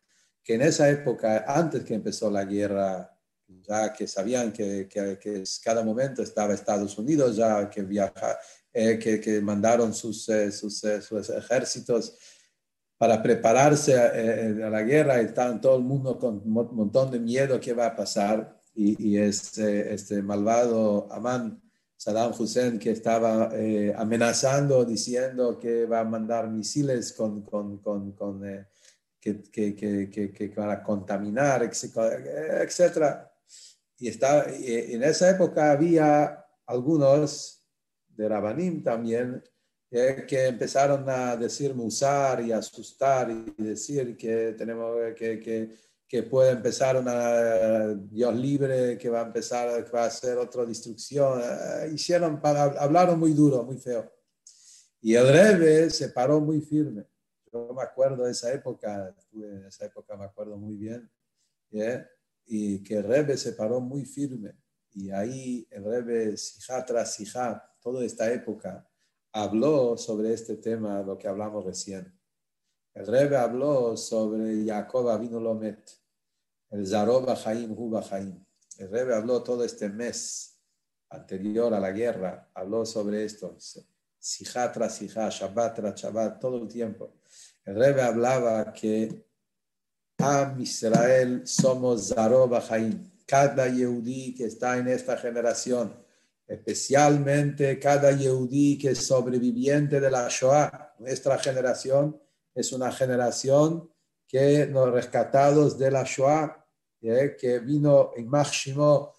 que 0.44 0.56
en 0.56 0.62
esa 0.62 0.90
época, 0.90 1.46
antes 1.48 1.84
que 1.84 1.94
empezó 1.94 2.30
la 2.30 2.46
guerra, 2.46 3.18
ya 3.48 3.94
que 3.94 4.08
sabían 4.08 4.52
que, 4.52 4.88
que, 4.88 5.18
que 5.20 5.44
cada 5.64 5.84
momento 5.84 6.22
estaba 6.22 6.54
Estados 6.54 6.98
Unidos, 6.98 7.36
ya 7.36 7.70
que 7.70 7.84
viaja, 7.84 8.38
eh, 8.74 8.98
que, 9.00 9.42
mandaron 9.42 9.94
sus, 9.94 10.30
eh, 10.30 10.52
sus, 10.52 10.82
eh, 10.86 11.02
sus, 11.02 11.30
ejércitos 11.30 12.16
para 12.98 13.22
prepararse 13.22 13.98
a, 13.98 14.70
la 14.70 14.82
guerra 14.84 15.22
y 15.22 15.26
estaban 15.26 15.60
todo 15.60 15.76
el 15.76 15.84
mundo 15.84 16.18
con 16.18 16.36
un 16.36 16.76
montón 16.76 17.12
de 17.12 17.20
miedo 17.20 17.60
qué 17.60 17.74
va 17.74 17.88
a 17.88 17.96
pasar. 17.96 18.58
Y, 18.74 19.18
este, 19.18 19.94
este 19.94 20.22
malvado 20.22 21.12
Amán, 21.12 21.62
Saddam 21.98 22.32
Hussein, 22.40 22.80
que 22.80 22.92
estaba 22.92 23.52
amenazando, 23.98 24.86
diciendo 24.86 25.60
que 25.60 25.86
va 25.86 26.00
a 26.00 26.06
mandar 26.06 26.50
misiles 26.50 27.12
con, 27.12 27.42
con, 27.42 27.80
con, 27.80 28.14
con 28.14 28.42
que, 29.22 29.44
que, 29.44 29.76
que, 29.76 30.34
que, 30.34 30.48
van 30.50 30.72
a 30.72 30.84
contaminar, 30.84 31.64
etc. 31.64 33.28
Y, 34.00 34.10
y 34.10 34.96
en 34.96 35.04
esa 35.04 35.30
época 35.30 35.72
había 35.72 36.44
algunos 36.66 37.62
de 38.10 38.28
Rabanim 38.28 38.84
también, 38.84 39.44
que 39.92 40.48
empezaron 40.48 41.08
a 41.10 41.36
decir 41.36 41.76
musar 41.76 42.42
y 42.42 42.52
asustar 42.54 43.30
y 43.30 43.62
decir 43.62 44.16
que 44.16 44.56
tenemos 44.58 44.96
que, 45.18 45.70
que, 46.08 46.24
puede 46.24 46.52
empezar 46.52 46.98
una 46.98 47.94
Dios 47.94 48.36
libre, 48.36 48.98
que 48.98 49.10
va 49.10 49.22
a 49.22 49.26
empezar, 49.26 49.86
va 49.94 50.04
a 50.04 50.08
hacer 50.08 50.38
otra 50.38 50.66
destrucción. 50.66 51.42
Eh, 51.42 51.92
hicieron, 51.94 52.40
hablaron 52.44 53.20
muy 53.20 53.34
duro, 53.34 53.64
muy 53.64 53.78
feo. 53.78 54.10
Y 55.02 55.16
el 55.16 55.28
Rebe 55.28 55.90
se 55.90 56.10
paró 56.10 56.40
muy 56.40 56.62
firme. 56.62 57.06
Yo 57.52 57.74
me 57.74 57.82
acuerdo 57.82 58.24
de 58.24 58.32
esa 58.32 58.52
época, 58.54 59.14
en 59.34 59.66
esa 59.66 59.86
época 59.86 60.16
me 60.16 60.26
acuerdo 60.26 60.58
muy 60.58 60.76
bien, 60.76 61.10
y 62.46 62.84
que 62.84 62.98
el 62.98 63.04
Rebe 63.04 63.38
se 63.38 63.54
paró 63.54 63.80
muy 63.80 64.06
firme. 64.06 64.56
Y 64.94 65.10
ahí 65.12 65.68
el 65.70 65.84
Rebe, 65.84 66.38
sijá 66.38 66.86
tras 66.86 67.14
sijá, 67.14 67.76
toda 67.82 68.04
esta 68.06 68.32
época, 68.32 68.88
habló 69.32 69.98
sobre 69.98 70.34
este 70.34 70.58
tema, 70.58 71.02
lo 71.02 71.18
que 71.18 71.28
hablamos 71.28 71.66
recién. 71.66 72.18
El 72.94 73.08
Rebbe 73.08 73.38
habló 73.38 73.96
sobre 73.96 74.66
Jacob 74.66 75.10
Avinu 75.10 75.40
Lomet, 75.40 75.90
el 76.72 76.86
Zaroba 76.86 77.38
Haim 77.46 77.72
Huba 77.72 78.04
Haim. 78.12 78.44
El 78.78 78.90
Rebbe 78.90 79.16
habló 79.16 79.42
todo 79.44 79.64
este 79.64 79.88
mes 79.88 80.60
anterior 81.10 81.74
a 81.74 81.80
la 81.80 81.92
guerra, 81.92 82.50
habló 82.54 82.86
sobre 82.86 83.24
esto, 83.24 83.56
Sijá 84.22 84.72
tras 84.72 84.96
Sijá, 84.96 85.28
Shabbat 85.30 85.76
tras 85.76 85.96
Shabbat, 86.00 86.40
todo 86.40 86.62
el 86.62 86.68
tiempo. 86.68 87.16
El 87.66 87.76
Rebbe 87.76 88.02
hablaba 88.02 88.72
que 88.72 89.26
Am 90.20 90.62
Israel 90.62 91.42
somos 91.46 92.10
Zaroba 92.10 92.64
Haim. 92.70 93.12
Cada 93.26 93.68
Yehudi 93.68 94.36
que 94.36 94.46
está 94.46 94.78
en 94.78 94.88
esta 94.88 95.18
generación 95.18 96.02
especialmente 96.52 97.80
cada 97.80 98.12
Yehudí 98.12 98.78
que 98.78 98.90
es 98.90 99.08
sobreviviente 99.08 100.02
de 100.02 100.12
la 100.12 100.28
Shoah. 100.28 100.96
Nuestra 101.00 101.38
generación 101.38 102.20
es 102.54 102.74
una 102.74 102.92
generación 102.92 103.90
que 104.28 104.68
nos 104.68 104.92
rescatados 104.92 105.78
de 105.78 105.92
la 105.92 106.04
Shoah, 106.04 106.68
que 107.00 107.60
vino 107.60 108.12
en 108.18 108.28
Machshimo, 108.28 109.14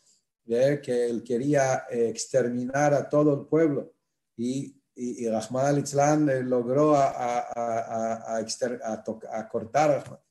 que 0.46 1.06
él 1.06 1.22
quería 1.24 1.86
eh, 1.90 2.08
exterminar 2.08 2.92
a 2.92 3.08
todo 3.08 3.32
el 3.32 3.46
pueblo. 3.46 3.94
Y, 4.36 4.81
y, 4.94 5.28
Rahman 5.28 5.66
al 5.66 6.48
logró 6.48 6.94
a, 6.94 8.36
a, 8.36 9.48
cortar 9.50 10.22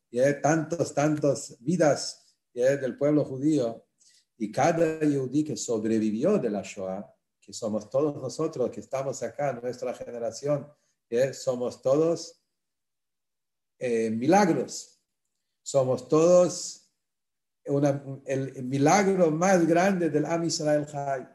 tantos, 0.42 0.94
tantos 0.94 1.58
vidas 1.60 2.38
del 2.54 2.98
pueblo 2.98 3.26
judío 3.26 3.86
y 4.38 4.52
cada 4.52 5.04
yudí 5.04 5.44
que 5.44 5.58
sobrevivió 5.58 6.38
de 6.38 6.50
la 6.50 6.62
Shoah, 6.62 7.12
que 7.40 7.54
somos 7.54 7.90
todos 7.90 8.22
nosotros 8.22 8.70
que 8.70 8.82
estamos 8.82 9.24
acá, 9.24 9.54
nuestra 9.54 9.94
generación, 9.94 10.68
somos 11.34 11.82
todos 11.82 12.42
eh, 13.84 14.12
milagros. 14.12 15.00
Somos 15.64 16.08
todos 16.08 16.88
el, 17.64 18.64
milagro 18.64 19.32
más 19.32 19.66
grande 19.68 20.10
del 20.10 20.26
Am 20.26 20.44
Israel 20.44 20.86
Jai. 20.86 21.28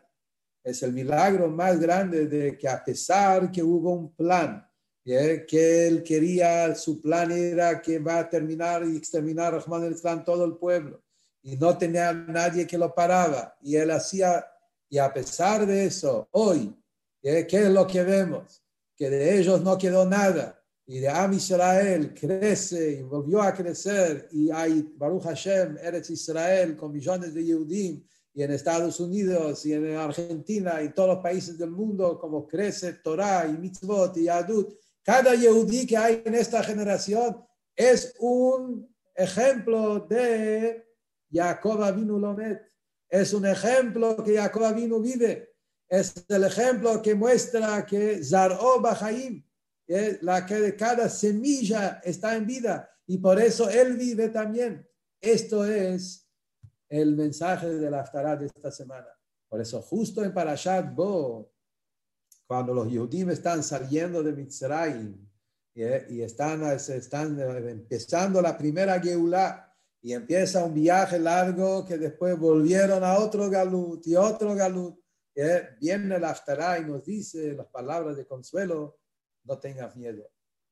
Es 0.66 0.82
el 0.82 0.92
milagro 0.92 1.48
más 1.48 1.78
grande 1.78 2.26
de 2.26 2.58
que 2.58 2.68
a 2.68 2.82
pesar 2.84 3.52
que 3.52 3.62
hubo 3.62 3.92
un 3.92 4.14
plan, 4.14 4.66
que 5.04 5.86
él 5.86 6.02
quería, 6.02 6.74
su 6.74 7.00
plan 7.00 7.30
era 7.30 7.80
que 7.80 8.00
va 8.00 8.18
a 8.18 8.28
terminar 8.28 8.84
y 8.84 8.96
exterminar 8.96 9.52
Rahman 9.52 9.84
el 9.84 9.92
Islam 9.92 10.24
todo 10.24 10.44
el 10.44 10.56
pueblo 10.56 11.00
y 11.46 11.56
no 11.56 11.78
tenía 11.78 12.12
nadie 12.12 12.66
que 12.66 12.76
lo 12.76 12.92
paraba. 12.92 13.56
Y 13.62 13.76
él 13.76 13.92
hacía, 13.92 14.44
y 14.90 14.98
a 14.98 15.12
pesar 15.14 15.64
de 15.64 15.86
eso, 15.86 16.28
hoy, 16.32 16.74
¿qué, 17.22 17.46
es 17.48 17.70
lo 17.70 17.86
que 17.86 18.02
vemos? 18.02 18.64
Que 18.96 19.08
de 19.08 19.38
ellos 19.38 19.62
no 19.62 19.78
quedó 19.78 20.04
nada. 20.04 20.60
Y 20.86 20.98
de 20.98 21.08
Am 21.08 21.32
Israel 21.34 22.12
crece 22.14 22.94
y 22.98 23.02
volvió 23.02 23.42
a 23.42 23.54
crecer. 23.54 24.28
Y 24.32 24.50
hay 24.50 24.92
Baruch 24.96 25.22
Hashem, 25.22 25.78
Eretz 25.78 26.10
Israel, 26.10 26.76
con 26.76 26.90
millones 26.90 27.32
de 27.32 27.44
Yehudim, 27.44 28.04
y 28.36 28.42
en 28.42 28.50
Estados 28.52 29.00
Unidos 29.00 29.64
y 29.64 29.72
en 29.72 29.96
Argentina 29.96 30.82
y 30.82 30.92
todos 30.92 31.08
los 31.08 31.18
países 31.20 31.56
del 31.56 31.70
mundo, 31.70 32.18
como 32.20 32.46
crece 32.46 32.92
Torah 32.92 33.46
y 33.46 33.56
Mitzvot 33.56 34.14
y 34.18 34.28
Adut. 34.28 34.78
Cada 35.02 35.34
Yehudí 35.34 35.86
que 35.86 35.96
hay 35.96 36.22
en 36.22 36.34
esta 36.34 36.62
generación 36.62 37.42
es 37.74 38.14
un 38.18 38.94
ejemplo 39.14 40.00
de 40.00 40.86
Jacob 41.32 41.94
vino 41.94 42.18
Lomet. 42.18 42.60
Es 43.08 43.32
un 43.32 43.46
ejemplo 43.46 44.22
que 44.22 44.36
Jacob 44.36 44.74
vino 44.74 45.00
vive. 45.00 45.54
Es 45.88 46.26
el 46.28 46.44
ejemplo 46.44 47.00
que 47.00 47.14
muestra 47.14 47.86
que 47.86 48.22
Zaró 48.22 48.82
Bajaim, 48.82 49.42
la 50.20 50.44
que 50.44 50.76
cada 50.76 51.08
semilla 51.08 52.02
está 52.04 52.36
en 52.36 52.46
vida 52.46 52.90
y 53.06 53.16
por 53.16 53.40
eso 53.40 53.70
él 53.70 53.96
vive 53.96 54.28
también. 54.28 54.86
Esto 55.22 55.64
es 55.64 56.25
el 56.88 57.16
mensaje 57.16 57.68
de 57.68 57.90
la 57.90 58.00
Aftará 58.00 58.36
de 58.36 58.46
esta 58.46 58.70
semana. 58.70 59.08
Por 59.48 59.60
eso 59.60 59.80
justo 59.82 60.24
en 60.24 60.34
Parashat 60.34 60.94
Bo, 60.94 61.52
cuando 62.46 62.74
los 62.74 62.88
Yehudim 62.88 63.30
están 63.30 63.62
saliendo 63.62 64.22
de 64.22 64.32
Mitzrayim 64.32 65.28
y 65.74 66.20
están, 66.22 66.62
están 66.62 67.38
empezando 67.38 68.40
la 68.40 68.56
primera 68.56 69.00
Geulah, 69.00 69.66
y 70.06 70.12
empieza 70.12 70.64
un 70.64 70.72
viaje 70.72 71.18
largo 71.18 71.84
que 71.84 71.98
después 71.98 72.38
volvieron 72.38 73.02
a 73.02 73.18
otro 73.18 73.50
galut 73.50 74.06
y 74.06 74.14
otro 74.14 74.54
galut. 74.54 74.96
Viene 75.80 76.20
la 76.20 76.30
Aftará 76.30 76.78
y 76.78 76.84
nos 76.84 77.04
dice 77.04 77.54
las 77.54 77.66
palabras 77.66 78.16
de 78.16 78.24
consuelo, 78.24 79.00
no 79.42 79.58
tengas 79.58 79.96
miedo, 79.96 80.30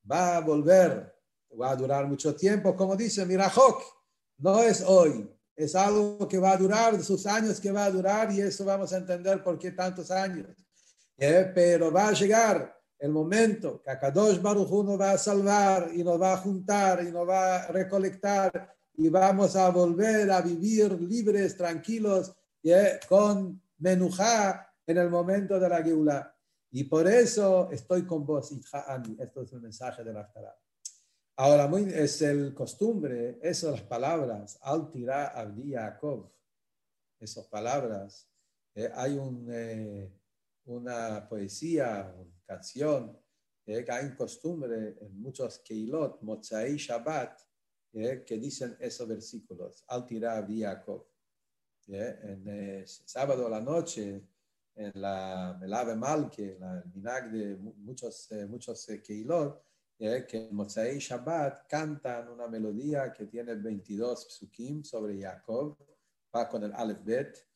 va 0.09 0.37
a 0.37 0.41
volver, 0.41 1.19
va 1.61 1.71
a 1.71 1.77
durar 1.77 2.07
mucho 2.07 2.37
tiempo, 2.37 2.77
como 2.77 2.95
dice 2.95 3.27
Mirajok, 3.27 3.83
no 4.39 4.63
es 4.63 4.83
hoy, 4.87 5.29
es 5.57 5.75
algo 5.75 6.27
que 6.29 6.39
va 6.39 6.53
a 6.53 6.57
durar, 6.57 7.03
sus 7.03 7.27
años 7.27 7.61
que 7.61 7.71
va 7.71 7.85
a 7.85 7.91
durar 7.91 8.33
y 8.33 8.41
eso 8.41 8.65
vamos 8.65 8.93
a 8.93 8.99
entender 8.99 9.43
por 9.43 9.59
qué 9.59 9.71
tantos 9.71 10.11
años. 10.11 10.49
Pero 11.17 11.93
va 11.93 12.09
a 12.09 12.13
llegar 12.13 12.75
el 12.99 13.11
momento 13.11 13.81
que 13.83 13.91
Akadosh 13.91 14.41
Baruj 14.41 14.99
va 15.01 15.13
a 15.13 15.19
salvar 15.19 15.91
y 15.95 16.03
nos 16.03 16.21
va 16.21 16.35
a 16.35 16.39
juntar 16.39 17.05
y 17.05 17.13
nos 17.13 17.29
va 17.29 17.57
a 17.57 17.67
recolectar 17.69 18.75
y 18.97 19.09
vamos 19.09 19.57
a 19.57 19.71
volver 19.71 20.31
a 20.31 20.41
vivir 20.41 20.93
libres, 21.01 21.57
tranquilos, 21.57 22.35
con 23.09 23.61
menujá 23.79 24.73
en 24.87 24.99
el 24.99 25.11
momento 25.11 25.59
de 25.61 25.69
la 25.69 25.83
Geulá. 25.83 26.35
Y 26.71 26.85
por 26.85 27.07
eso 27.07 27.71
estoy 27.71 28.05
con 28.05 28.27
vos, 28.27 28.51
Esto 28.53 29.43
es 29.43 29.53
el 29.53 29.61
mensaje 29.61 30.03
de 30.03 30.13
la 30.13 30.21
Aftará. 30.21 30.57
Ahora, 31.37 31.67
muy, 31.67 31.83
es 31.93 32.23
el 32.23 32.55
costumbre, 32.55 33.41
esas 33.43 33.81
palabras, 33.83 34.57
al 34.63 34.89
tirá 34.89 35.27
abdi 35.29 35.71
Yaakov, 35.71 36.31
esas 37.19 37.49
palabras. 37.49 38.31
Eh, 38.73 38.89
hay 38.95 39.17
un, 39.17 39.49
eh, 39.51 40.13
una 40.67 41.29
poesía, 41.29 42.15
una 42.17 42.41
canción, 42.47 43.19
eh, 43.67 43.85
que 43.85 43.91
hay 43.91 44.15
costumbre 44.15 44.97
en 45.01 45.21
muchos 45.21 45.59
Keilot, 45.59 46.23
Motzai 46.23 46.77
Shabbat, 46.77 47.41
eh, 47.95 48.23
que 48.25 48.39
dicen 48.39 48.77
esos 48.79 49.09
versículos. 49.09 49.85
Al 49.89 50.07
tirar 50.07 50.47
Jacob. 50.49 51.05
Eh, 51.89 52.19
en 52.23 52.49
el 52.49 52.87
sábado 52.87 53.49
a 53.49 53.51
la 53.51 53.61
noche, 53.61 54.23
en 54.77 54.93
la 55.01 55.57
Melave 55.61 55.97
Malke, 55.97 56.57
en 56.57 56.63
el 56.63 57.33
de 57.33 57.57
muchos, 57.57 58.31
eh, 58.31 58.47
muchos 58.47 58.87
Keilot, 59.05 59.74
que 59.99 60.49
en 60.49 60.55
Motzai 60.55 60.99
Shabbat 60.99 61.67
cantan 61.69 62.29
una 62.29 62.49
melodía 62.49 63.13
que 63.13 63.27
tiene 63.27 63.55
22 63.55 64.27
psukim 64.29 64.83
sobre 64.83 65.21
Jacob, 65.21 65.77
va 66.35 66.49
con 66.49 66.65
el 66.65 66.73
Aleph 66.73 67.05
Bet, 67.05 67.47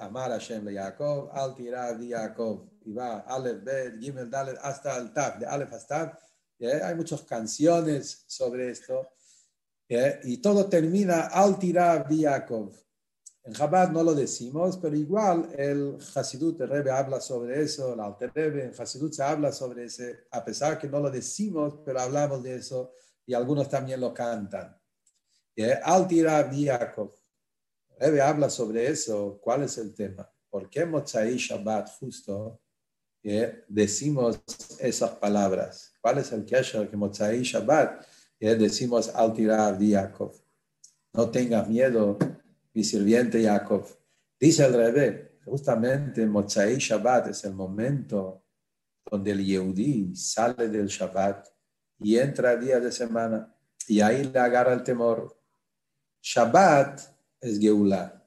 Amar 0.00 0.30
Hashem 0.32 0.64
le 0.66 0.74
Jacob, 0.74 1.30
Al 1.32 1.54
tirar 1.54 1.98
Jacob, 1.98 2.68
y 2.84 2.92
va 2.92 3.20
Aleph 3.20 3.64
Bet, 3.64 4.00
Gimel 4.00 4.28
Dalet, 4.28 4.58
hasta 4.60 4.98
el 4.98 5.12
Tav, 5.12 5.38
de 5.38 5.46
Aleph 5.46 5.72
hasta 5.72 6.18
Hay 6.60 6.94
muchas 6.94 7.22
canciones 7.22 8.24
sobre 8.26 8.70
esto. 8.70 9.08
Y 10.24 10.38
todo 10.38 10.68
termina 10.68 11.28
al 11.28 11.58
tirar 11.58 12.06
Yaakov. 12.08 12.74
En 13.44 13.52
Chabad 13.52 13.90
no 13.90 14.02
lo 14.02 14.14
decimos, 14.14 14.78
pero 14.78 14.94
igual 14.94 15.48
el 15.56 15.98
Hasidut, 16.14 16.60
el 16.60 16.68
Rebbe 16.68 16.90
habla 16.90 17.20
sobre 17.20 17.62
eso, 17.62 17.94
el 17.94 18.00
Alter 18.00 18.30
Rebbe, 18.32 18.64
en 18.64 18.72
Hasidut 18.78 19.12
se 19.12 19.22
habla 19.22 19.50
sobre 19.52 19.84
ese, 19.84 20.26
a 20.30 20.44
pesar 20.44 20.78
que 20.78 20.88
no 20.88 21.00
lo 21.00 21.10
decimos, 21.10 21.80
pero 21.84 22.00
hablamos 22.00 22.42
de 22.42 22.56
eso 22.56 22.94
y 23.26 23.34
algunos 23.34 23.68
también 23.68 24.00
lo 24.00 24.14
cantan. 24.14 24.76
Al 25.82 26.06
tirar 26.06 26.50
Yaakov. 26.52 27.12
Rebbe 27.98 28.20
habla 28.20 28.48
sobre 28.48 28.88
eso, 28.88 29.38
¿cuál 29.42 29.64
es 29.64 29.76
el 29.78 29.94
tema? 29.94 30.28
¿Por 30.48 30.70
qué 30.70 30.84
Motzai 30.84 31.36
Shabbat 31.36 31.90
justo 31.98 32.60
decimos 33.68 34.40
esas 34.78 35.10
palabras? 35.10 35.94
¿Cuál 36.00 36.18
es 36.18 36.32
el 36.32 36.44
kesher 36.44 36.88
que 36.88 36.96
Motzai 36.96 37.42
Shabbat 37.42 38.04
decimos 38.50 39.08
al 39.14 39.32
tirar 39.32 39.78
de 39.78 39.92
Jacob. 39.92 40.32
No 41.14 41.30
tengas 41.30 41.68
miedo, 41.68 42.18
mi 42.74 42.84
sirviente 42.84 43.42
Jacob. 43.42 43.86
Dice 44.38 44.64
el 44.66 44.74
rebe, 44.74 45.38
justamente 45.44 46.26
Motzai 46.26 46.76
Shabbat 46.78 47.28
es 47.28 47.44
el 47.44 47.54
momento 47.54 48.44
donde 49.10 49.32
el 49.32 49.44
Yehudi 49.44 50.14
sale 50.14 50.68
del 50.68 50.86
Shabbat 50.86 51.48
y 51.98 52.16
entra 52.16 52.52
el 52.52 52.60
día 52.60 52.80
de 52.80 52.90
semana 52.90 53.54
y 53.86 54.00
ahí 54.00 54.24
le 54.24 54.38
agarra 54.38 54.72
el 54.72 54.82
temor. 54.82 55.38
Shabbat 56.22 57.00
es 57.40 57.58
Geulah. 57.58 58.22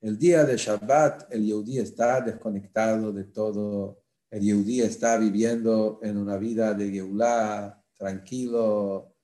El 0.00 0.18
día 0.18 0.44
de 0.44 0.56
Shabbat, 0.56 1.32
el 1.32 1.44
Yehudi 1.44 1.78
está 1.78 2.20
desconectado 2.20 3.12
de 3.12 3.24
todo. 3.24 4.02
El 4.30 4.42
Yehudi 4.42 4.82
está 4.82 5.16
viviendo 5.16 5.98
en 6.02 6.18
una 6.18 6.36
vida 6.36 6.74
de 6.74 6.90
Geulah, 6.90 7.82
tranquilo, 7.96 9.15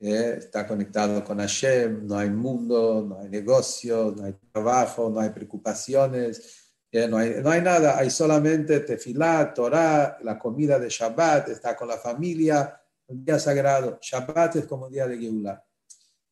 eh, 0.00 0.36
está 0.38 0.64
conectado 0.64 1.24
con 1.24 1.38
Hashem, 1.38 2.06
no 2.06 2.16
hay 2.16 2.30
mundo, 2.30 3.04
no 3.08 3.20
hay 3.20 3.28
negocio, 3.28 4.14
no 4.16 4.24
hay 4.24 4.34
trabajo, 4.52 5.10
no 5.10 5.18
hay 5.18 5.30
preocupaciones, 5.30 6.72
eh, 6.92 7.08
no, 7.08 7.16
hay, 7.16 7.42
no, 7.42 7.50
hay, 7.50 7.60
nada, 7.62 7.98
hay 7.98 8.08
solamente 8.08 8.78
tefilá, 8.80 9.52
Torah, 9.52 10.18
la 10.22 10.38
comida 10.38 10.78
de 10.78 10.88
Shabbat, 10.88 11.48
está 11.48 11.76
con 11.76 11.88
la 11.88 11.98
familia, 11.98 12.80
un 13.08 13.24
día 13.24 13.40
sagrado. 13.40 13.98
Shabbat 14.00 14.56
es 14.56 14.66
como 14.66 14.86
un 14.86 14.92
día 14.92 15.08
de 15.08 15.18
Geulah. 15.18 15.64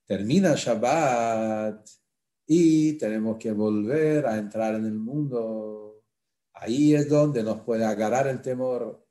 Termina 0.06 0.54
Shabbat 0.54 1.88
y 2.46 2.92
tenemos 2.92 3.36
que 3.36 3.50
volver 3.50 4.26
a 4.26 4.38
entrar 4.38 4.76
en 4.76 4.84
el 4.84 4.94
mundo. 4.94 6.04
Ahí 6.52 6.94
es 6.94 7.08
donde 7.08 7.42
nos 7.42 7.62
puede 7.62 7.84
agarrar 7.84 8.28
el 8.28 8.40
temor, 8.40 9.04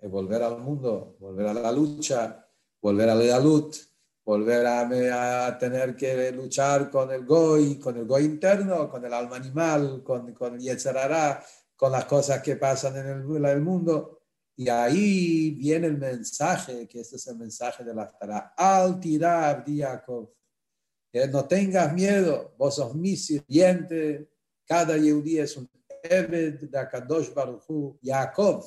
volver 0.00 0.42
al 0.42 0.58
mundo, 0.60 1.16
volver 1.20 1.48
a 1.48 1.54
la 1.54 1.70
lucha 1.70 2.47
volver 2.80 3.08
a 3.10 3.14
la 3.14 3.40
luz, 3.40 3.88
volver 4.24 4.66
a, 4.66 5.56
tener 5.58 5.96
que 5.96 6.30
luchar 6.32 6.90
con 6.90 7.10
el 7.10 7.24
goy, 7.24 7.78
con 7.78 7.96
el 7.96 8.04
goy 8.04 8.24
interno, 8.24 8.88
con 8.90 9.04
el 9.04 9.12
alma 9.12 9.36
animal, 9.36 10.02
con, 10.02 10.32
con 10.34 10.54
el 10.54 10.60
yetzerará, 10.60 11.42
con 11.74 11.92
las 11.92 12.04
cosas 12.04 12.42
que 12.42 12.56
pasan 12.56 12.96
en 12.96 13.06
el, 13.46 13.60
mundo. 13.60 14.20
Y 14.56 14.68
ahí 14.68 15.52
viene 15.52 15.86
el 15.86 15.96
mensaje, 15.96 16.86
que 16.86 17.00
este 17.00 17.16
es 17.16 17.26
el 17.28 17.38
mensaje 17.38 17.84
de 17.84 17.94
la 17.94 18.02
Aftara. 18.02 18.54
Al 18.56 19.00
tirar, 19.00 19.64
que 19.64 21.26
no 21.28 21.44
tengas 21.46 21.92
miedo, 21.94 22.54
vos 22.58 22.74
sos 22.74 22.94
mi 22.94 23.16
sirviente, 23.16 24.30
cada 24.66 24.96
Yehudi 24.96 25.38
es 25.38 25.56
un 25.56 25.70
Ebed 26.02 26.68
de 26.68 26.78
Akadosh 26.78 27.32
Baruch 27.32 27.98
Jacob, 28.02 28.64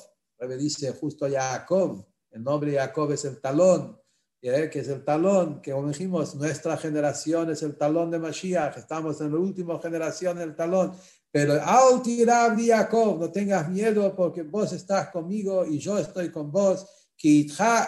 dice 0.58 0.92
justo 0.92 1.26
Jacob, 1.30 2.04
el 2.30 2.42
nombre 2.42 2.72
de 2.72 2.78
Jacob 2.78 3.12
es 3.12 3.24
el 3.24 3.40
talón, 3.40 4.01
que 4.42 4.80
es 4.80 4.88
el 4.88 5.04
talón, 5.04 5.62
que 5.62 5.70
como 5.70 5.88
dijimos, 5.88 6.34
nuestra 6.34 6.76
generación 6.76 7.50
es 7.50 7.62
el 7.62 7.76
talón 7.76 8.10
de 8.10 8.18
Mashiach, 8.18 8.76
estamos 8.76 9.20
en 9.20 9.30
la 9.30 9.38
última 9.38 9.80
generación 9.80 10.36
del 10.36 10.56
talón, 10.56 10.92
pero 11.30 11.54
al 11.62 12.02
tirar 12.02 12.58
Jacob, 12.60 13.20
no 13.20 13.30
tengas 13.30 13.68
miedo 13.68 14.14
porque 14.16 14.42
vos 14.42 14.72
estás 14.72 15.10
conmigo 15.10 15.64
y 15.64 15.78
yo 15.78 15.96
estoy 15.96 16.30
con 16.30 16.50
vos, 16.50 16.86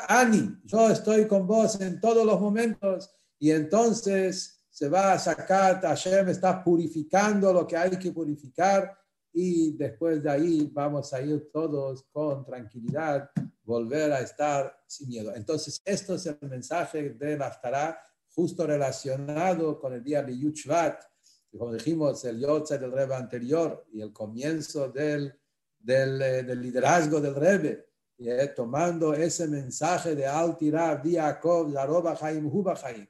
ani, 0.09 0.61
yo 0.65 0.91
estoy 0.91 1.27
con 1.27 1.47
vos 1.47 1.81
en 1.81 2.01
todos 2.01 2.25
los 2.25 2.41
momentos. 2.41 3.11
Y 3.39 3.51
entonces 3.51 4.65
se 4.71 4.89
va 4.89 5.13
a 5.13 5.19
sacar, 5.19 5.81
Hashem 5.81 6.29
está 6.29 6.63
purificando 6.63 7.53
lo 7.53 7.67
que 7.67 7.77
hay 7.77 7.91
que 7.99 8.13
purificar 8.13 8.97
y 9.35 9.77
después 9.77 10.23
de 10.23 10.31
ahí 10.31 10.71
vamos 10.73 11.13
a 11.13 11.21
ir 11.21 11.51
todos 11.53 12.05
con 12.13 12.45
tranquilidad 12.45 13.29
volver 13.65 14.13
a 14.13 14.21
estar 14.21 14.79
sin 14.87 15.09
miedo. 15.09 15.35
Entonces, 15.35 15.83
esto 15.85 16.15
es 16.15 16.27
el 16.27 16.39
mensaje 16.49 17.11
de 17.11 17.37
la 17.37 17.99
justo 18.29 18.67
relacionado 18.67 19.79
con 19.79 19.93
el 19.93 20.05
día 20.05 20.23
de 20.23 20.39
Yuchvat, 20.39 21.03
como 21.51 21.73
dijimos, 21.73 22.25
el 22.25 22.41
Yotze 22.41 22.79
del 22.79 22.93
Rebbe 22.93 23.15
anterior 23.15 23.87
y 23.93 24.01
el 24.01 24.13
comienzo 24.13 24.89
del, 24.89 25.35
del, 25.79 26.23
eh, 26.23 26.43
del 26.43 26.61
liderazgo 26.61 27.21
del 27.21 27.35
Rebbe, 27.35 27.87
y, 28.17 28.29
eh, 28.29 28.49
tomando 28.49 29.15
ese 29.15 29.49
mensaje 29.49 30.15
de 30.15 30.27
Al 30.27 30.57
Tirab, 30.57 31.05
Yaakov, 31.05 31.73
Yaroba 31.73 32.17
Haim, 32.21 32.47
Huba 32.47 32.75
Haim, 32.83 33.07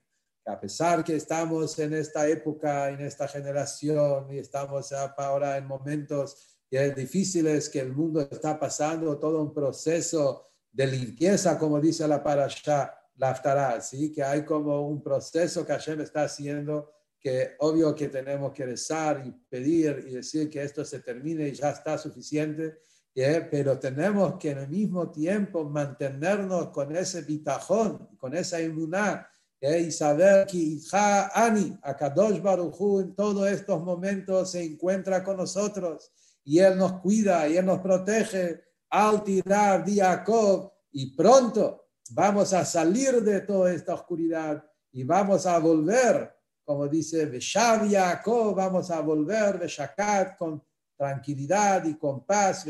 a 0.47 0.61
pesar 0.61 1.03
que 1.03 1.17
estamos 1.17 1.79
en 1.79 1.95
esta 1.95 2.29
época, 2.29 2.91
en 2.91 3.01
esta 3.01 3.27
generación, 3.27 4.27
y 4.31 4.39
estamos 4.39 4.93
ahora 4.93 5.57
en 5.57 5.67
momentos 5.67 6.55
y 6.75 6.77
es 6.77 6.97
difícil 6.97 7.47
es 7.47 7.69
que 7.69 7.79
el 7.79 7.93
mundo 7.93 8.21
está 8.21 8.59
pasando 8.59 9.17
todo 9.17 9.41
un 9.41 9.55
proceso 9.55 10.49
de 10.73 10.89
limpieza, 10.89 11.57
como 11.57 11.81
dice 11.81 12.09
la 12.09 12.21
parasha, 12.21 12.93
la 13.15 13.81
¿sí? 13.81 14.11
que 14.11 14.25
hay 14.25 14.45
como 14.45 14.89
un 14.89 15.01
proceso 15.01 15.65
que 15.65 15.73
Hashem 15.73 16.01
está 16.01 16.25
haciendo, 16.25 16.91
que 17.21 17.55
obvio 17.61 17.95
que 17.95 18.09
tenemos 18.09 18.53
que 18.53 18.67
rezar 18.67 19.23
y 19.25 19.31
pedir 19.49 20.05
y 20.09 20.15
decir 20.15 20.51
que 20.51 20.65
esto 20.65 20.85
se 20.85 20.99
termine 20.99 21.47
y 21.47 21.53
ya 21.53 21.71
está 21.71 21.97
suficiente, 21.97 22.81
pero 23.15 23.79
tenemos 23.79 24.35
que 24.37 24.51
en 24.51 24.59
el 24.59 24.69
mismo 24.69 25.13
tiempo 25.13 25.63
mantenernos 25.63 26.71
con 26.71 26.95
ese 26.97 27.23
bitajón, 27.23 28.17
con 28.19 28.35
esa 28.35 28.61
inmunidad, 28.61 29.29
y 29.65 29.91
saber 29.91 30.47
que 30.47 30.79
Ani, 30.93 31.79
Akadosh 31.83 32.41
Baruchu, 32.41 33.01
en 33.01 33.15
todos 33.15 33.49
estos 33.49 33.83
momentos 33.83 34.51
se 34.51 34.63
encuentra 34.63 35.25
con 35.25 35.39
nosotros 35.39 36.13
y 36.45 36.59
Él 36.59 36.77
nos 36.77 37.01
cuida 37.01 37.49
y 37.49 37.57
Él 37.57 37.65
nos 37.65 37.81
protege. 37.81 38.63
Al 38.91 39.25
tirar 39.25 39.85
Jacob 39.89 40.71
y 40.93 41.17
pronto 41.17 41.87
vamos 42.11 42.53
a 42.53 42.65
salir 42.65 43.23
de 43.23 43.41
toda 43.41 43.73
esta 43.73 43.95
oscuridad 43.95 44.63
y 44.93 45.03
vamos 45.03 45.47
a 45.47 45.59
volver, 45.59 46.33
como 46.63 46.87
dice 46.87 47.27
Beshav 47.27 47.91
Jacob, 47.91 48.55
vamos 48.55 48.91
a 48.91 49.01
volver 49.01 49.59
Beshakat 49.59 50.37
con 50.37 50.63
tranquilidad 50.97 51.85
y 51.87 51.97
con 51.97 52.25
paz, 52.25 52.67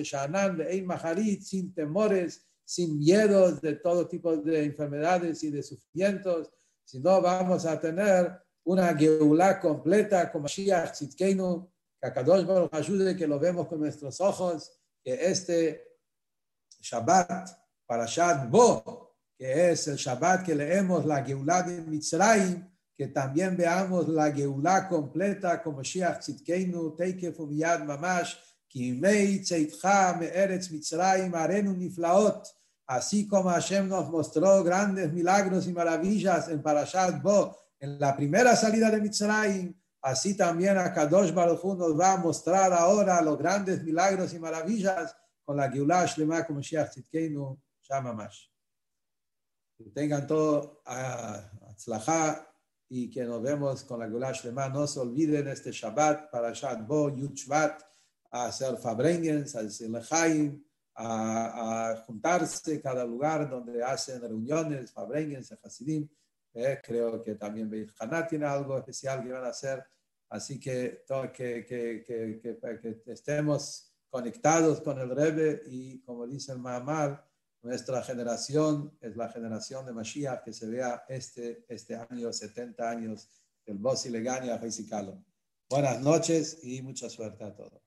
Maharit, 0.85 1.43
sin 1.43 1.75
temores, 1.75 2.47
sin 2.65 2.99
miedos 2.99 3.61
de 3.61 3.75
todo 3.75 4.07
tipo 4.09 4.35
de 4.37 4.65
enfermedades 4.65 5.43
y 5.43 5.51
de 5.51 5.63
sufrimientos, 5.63 6.51
sino 6.85 7.21
vamos 7.21 7.65
a 7.67 7.81
tener 7.81 8.41
una 8.65 8.95
Geulah 8.95 9.61
completa 9.61 10.31
como 10.31 10.45
Mashiach 10.45 10.93
Tzidkeinu, 10.93 11.71
que 12.01 12.07
Akadosh 12.07 12.47
Baruch 12.47 12.75
ayude 12.75 13.17
que 13.17 13.27
lo 13.27 13.39
vemos 13.39 13.67
con 13.67 13.81
nuestros 13.81 14.21
ojos, 14.21 14.73
que 15.03 15.15
este 15.31 15.99
Shabbat, 16.81 17.51
Parashat 17.87 18.49
Bo, 18.51 19.17
que 19.37 19.71
es 19.71 19.89
el 19.89 19.97
Shabbat 19.97 20.45
que 20.45 20.55
leemos 20.55 21.05
la 21.05 21.23
Geulah 21.23 21.63
de 21.63 21.81
Mitzrayim, 21.83 22.67
que 22.97 23.09
también 23.09 23.57
veamos 23.57 24.09
la 24.09 24.31
Geulah 24.31 24.89
completa 24.89 25.63
como 25.63 25.83
Shiach 25.83 26.21
Tzidkeinu, 26.21 26.95
Teikef 26.95 27.39
Mamash, 27.39 28.37
Kimei 28.69 29.41
Tzeitcha 29.41 30.17
Me'eretz 30.19 30.71
Mitzrayim, 30.71 31.35
Arenu 31.35 31.75
Niflaot, 31.75 32.47
así 32.87 33.27
como 33.27 33.51
Hashem 33.51 33.89
nos 33.89 34.11
mostró 34.11 34.63
grandes 34.63 35.13
milagros 35.13 35.67
y 35.67 35.73
maravillas 35.73 36.49
en 36.49 36.63
Parashat 36.63 37.23
Bo, 37.23 37.57
en 37.79 37.99
la 37.99 38.17
primera 38.17 38.57
salida 38.57 38.91
de 38.91 39.01
Mitzrayim, 39.01 39.75
así 40.03 40.37
también 40.37 40.79
a 40.79 40.93
Kadosh 40.93 41.33
Baruch 41.33 41.65
nos 41.77 41.99
va 41.99 42.13
a 42.13 42.17
mostrar 42.17 42.73
ahora 42.73 43.21
los 43.23 43.39
grandes 43.39 43.83
milagros 43.83 44.33
y 44.35 44.39
maravillas 44.39 45.17
con 45.45 45.57
la 45.57 45.71
Geulah 45.71 46.07
Shlema 46.07 46.47
como 46.47 46.61
Shiach 46.61 46.91
Tzidkeinu, 46.91 47.61
Shamamash. 47.83 48.47
Que 49.77 49.91
tengan 49.91 50.27
todo 50.27 50.83
a 50.87 51.51
uh, 51.61 52.55
y 52.89 53.11
que 53.11 53.25
nos 53.25 53.43
vemos 53.43 53.83
con 53.85 53.99
la 53.99 54.07
Gulash 54.07 54.45
Lema. 54.45 54.69
No 54.69 54.87
se 54.87 55.01
olviden 55.01 55.49
este 55.49 55.73
Shabbat, 55.73 56.31
para 56.31 56.53
Shabbat 56.53 56.87
Bo, 56.87 57.09
Yud 57.09 57.37
a 58.31 58.47
hacer 58.47 58.77
Fabrengens, 58.77 59.57
a 59.57 59.61
hacer 59.61 59.91
Lechaim, 59.91 60.65
a, 60.97 62.03
juntarse 62.07 62.81
cada 62.81 63.05
lugar 63.05 63.49
donde 63.49 63.83
hacen 63.83 64.21
reuniones, 64.21 64.93
Fabrengens, 64.93 65.57
Hasidim. 65.63 66.09
Eh, 66.53 66.81
creo 66.83 67.23
que 67.23 67.35
también 67.35 67.69
Beit 67.69 67.91
Haná 67.99 68.27
tiene 68.27 68.47
algo 68.47 68.79
especial 68.79 69.23
que 69.23 69.33
van 69.33 69.45
a 69.45 69.49
hacer. 69.49 69.85
Así 70.29 70.59
que, 70.59 71.05
que, 71.33 71.65
que, 71.67 72.05
que, 72.05 73.03
estemos 73.07 73.93
conectados 74.09 74.81
con 74.81 74.99
el 74.99 75.11
Rebbe 75.11 75.63
y, 75.67 76.01
como 76.03 76.27
dice 76.27 76.53
el 76.53 76.59
Mahamar, 76.59 77.25
nuestra 77.63 78.03
generación 78.03 78.97
es 79.01 79.17
la 79.17 79.29
generación 79.31 79.87
de 79.87 79.93
Mashiach 79.93 80.45
que 80.45 80.53
se 80.53 80.69
vea 80.69 81.05
este, 81.09 81.65
este 81.69 81.97
año, 81.97 82.33
70 82.33 82.91
años 82.91 83.29
del 83.65 83.79
Boss 83.79 84.07
y 84.07 84.11
Legania. 84.11 84.61
Buenas 85.69 86.01
noches 86.01 86.59
y 86.63 86.83
mucha 86.83 87.09
suerte 87.09 87.43
a 87.43 87.55
todos. 87.55 87.84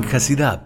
En 0.00 0.14
Hasidab 0.14 0.58